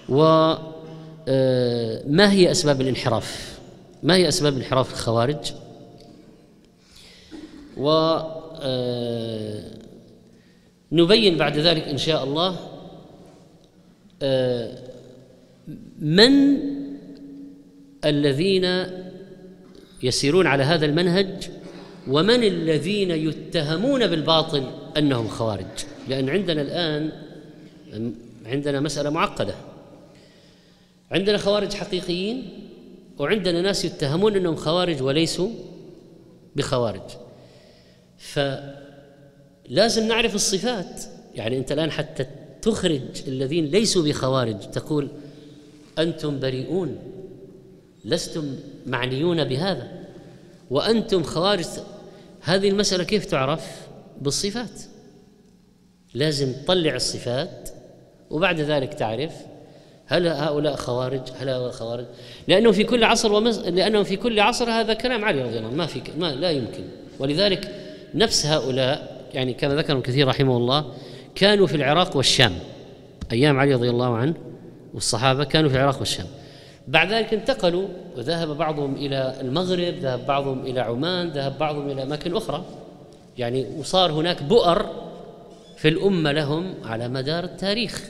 وما 0.10 0.60
آه، 1.28 2.28
هي 2.28 2.52
أسباب 2.52 2.82
الانحراف؟ 2.82 3.60
ما 4.04 4.16
هي 4.16 4.28
أسباب 4.28 4.58
انحراف 4.58 4.94
الخوارج؟ 4.94 5.54
و 7.78 7.90
آه، 8.62 9.64
نبين 10.92 11.38
بعد 11.38 11.58
ذلك 11.58 11.84
إن 11.84 11.98
شاء 11.98 12.24
الله 12.24 12.56
من 16.00 16.58
الذين 18.06 18.86
يسيرون 20.04 20.48
على 20.48 20.64
هذا 20.64 20.86
المنهج 20.86 21.50
ومن 22.08 22.43
الذين 22.43 23.12
يتهمون 23.12 24.08
بالباطل 24.08 24.64
أنهم 24.98 25.28
خوارج؟ 25.28 25.66
لأن 26.08 26.30
عندنا 26.30 26.62
الآن 26.62 27.12
عندنا 28.45 28.80
مسألة 28.80 29.10
معقدة. 29.10 29.56
عندنا 31.12 31.38
خوارج 31.38 31.74
حقيقيين 31.74 32.50
وعندنا 33.18 33.62
ناس 33.62 33.86
يتهمون 33.86 34.36
أنهم 34.36 34.56
خوارج 34.56 35.02
وليسوا 35.04 35.50
بخوارج. 36.56 37.10
ف 38.18 38.39
لازم 39.70 40.08
نعرف 40.08 40.36
الصفات. 40.36 41.04
يعني 41.36 41.58
أنت 41.58 41.72
الآن 41.72 41.91
حتى 41.91 42.26
تخرج 42.62 43.02
الذين 43.28 43.66
ليسوا 43.66 44.04
بخوارج 44.04 44.60
تقول 44.72 45.08
أنتم 46.00 46.39
بريئون. 46.39 46.98
لستم 48.08 48.55
معنيون 48.86 49.43
بهذا؟ 49.43 49.88
وأنتم 50.70 51.24
خوارج 51.24 51.66
هذه 52.41 52.70
المسألة 52.70 53.03
كيف 53.03 53.26
تعرف؟ 53.26 53.88
بالصفات. 54.22 54.82
لازم 56.14 56.53
تطلع 56.53 56.95
الصفات 56.95 57.70
وبعد 58.30 58.60
ذلك 58.60 58.93
تعرف 58.93 59.32
هل 60.05 60.28
هؤلاء 60.28 60.76
خوارج 60.76 61.22
هل 61.39 61.49
هؤلاء 61.49 61.72
خوارج؟ 61.72 62.05
لأنه 62.47 62.72
في 62.72 62.84
كل 62.84 63.03
عصر 63.03 63.34
ومز... 63.34 63.60
لأنه 63.60 64.03
في 64.03 64.16
كل 64.16 64.39
عصر 64.39 64.70
هذا 64.70 64.93
كلام 64.93 65.26
علي 65.26 65.41
رضي 65.41 65.58
الله 65.58 65.68
عنه. 65.68 65.78
ما 65.78 65.86
في 65.86 66.01
ما 66.18 66.36
لا 66.36 66.51
يمكن. 66.51 66.84
ولذلك 67.20 67.72
نفس 68.16 68.45
هؤلاء 68.45 69.26
يعني 69.34 69.53
كما 69.53 69.76
ذكر 69.76 69.99
كثير 69.99 70.28
رحمه 70.28 70.58
الله 70.58 70.93
كانوا 71.36 71.68
في 71.68 71.76
العراق 71.76 72.18
والشام. 72.18 72.53
أيام 73.32 73.60
علي 73.60 73.74
رضي 73.74 73.89
الله 73.89 74.18
عنه 74.18 74.34
والصحابة 74.93 75.43
كانوا 75.43 75.70
في 75.70 75.76
العراق 75.76 75.99
والشام. 75.99 76.28
بعد 76.88 77.14
ذلك 77.14 77.34
انتقلوا 77.34 77.88
وذهب 78.18 78.58
بعضهم 78.58 78.96
إلى 78.96 79.36
المغرب 79.42 79.94
ذهب 80.02 80.26
بعضهم 80.26 80.66
إلى 80.66 80.80
عمان 80.80 81.30
ذهب 81.30 81.58
بعضهم 81.58 81.90
إلى 81.90 82.04
أماكن 82.04 82.36
أخرى. 82.36 82.66
يعني 83.38 83.66
وصار 83.78 84.12
هناك 84.12 84.44
بؤر 84.44 84.90
في 85.78 85.88
الأمة 85.88 86.32
لهم 86.32 86.74
على 86.84 87.08
مدار 87.08 87.44
التاريخ. 87.44 88.02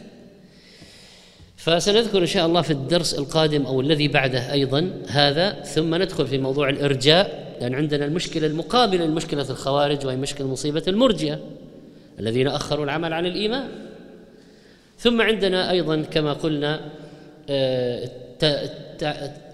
فسنذكر 1.55 2.21
إن 2.21 2.25
شاء 2.25 2.45
الله 2.45 2.61
في 2.61 2.71
الدرس 2.71 3.13
القادم 3.13 3.65
أو 3.65 3.81
الذي 3.81 4.07
بعده 4.07 4.51
أيضا 4.51 4.91
هذا. 5.07 5.63
ثم 5.63 5.95
ندخل 5.95 6.27
في 6.27 6.37
موضوع 6.37 6.69
الإرجاء 6.69 7.47
لأن 7.61 7.75
عندنا 7.75 8.05
المشكلة 8.05 8.47
المقابلة 8.47 9.05
لمشكلة 9.05 9.49
الخوارج 9.49 10.05
وهي 10.05 10.15
مشكلة 10.15 10.47
مصيبة 10.47 10.83
المرجئة 10.87 11.39
الذين 12.19 12.47
أخروا 12.47 12.85
العمل 12.85 13.13
عن 13.13 13.25
الإيمان. 13.25 13.67
ثم 14.97 15.21
عندنا 15.21 15.71
أيضا 15.71 16.01
كما 16.01 16.33
قلنا 16.33 16.81
آه، 17.49 18.09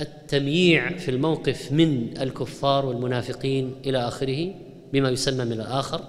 التمييع 0.01 0.97
في 0.97 1.11
الموقف 1.11 1.71
من 1.71 2.17
الكفار 2.21 2.85
والمنافقين 2.85 3.75
إلى 3.85 4.07
آخره 4.07 4.53
بما 4.93 5.09
يسمى 5.09 5.45
من 5.45 5.51
الآخر. 5.51 6.01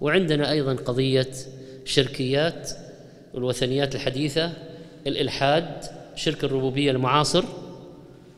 وعندنا 0.00 0.50
أيضا 0.50 0.74
قضية 0.74 1.30
شركيات 1.84 2.70
والوثنيات 3.34 3.94
الحديثة 3.94 4.52
الإلحاد 5.06 5.66
شرك 6.14 6.44
الربوبية 6.44 6.90
المعاصر. 6.90 7.44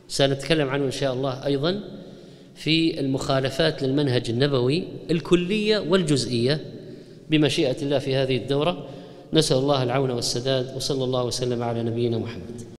سنتكلم 0.07 0.69
عنه 0.69 0.85
إن 0.85 0.91
شاء 0.91 1.13
الله 1.13 1.45
أيضا 1.45 1.79
في 2.55 2.99
المخالفات 2.99 3.83
للمنهج 3.83 4.29
النبوي 4.29 4.87
الكلية 5.11 5.79
والجزئية 5.79 6.65
بمشيئة 7.29 7.81
الله 7.81 7.99
في 7.99 8.15
هذه 8.15 8.37
الدورة. 8.37 8.87
نسأل 9.33 9.57
الله 9.57 9.83
العون 9.83 10.11
والسداد 10.11 10.75
وصلى 10.75 11.03
الله 11.03 11.23
وسلم 11.23 11.63
على 11.63 11.83
نبينا 11.83 12.17
محمد. 12.17 12.61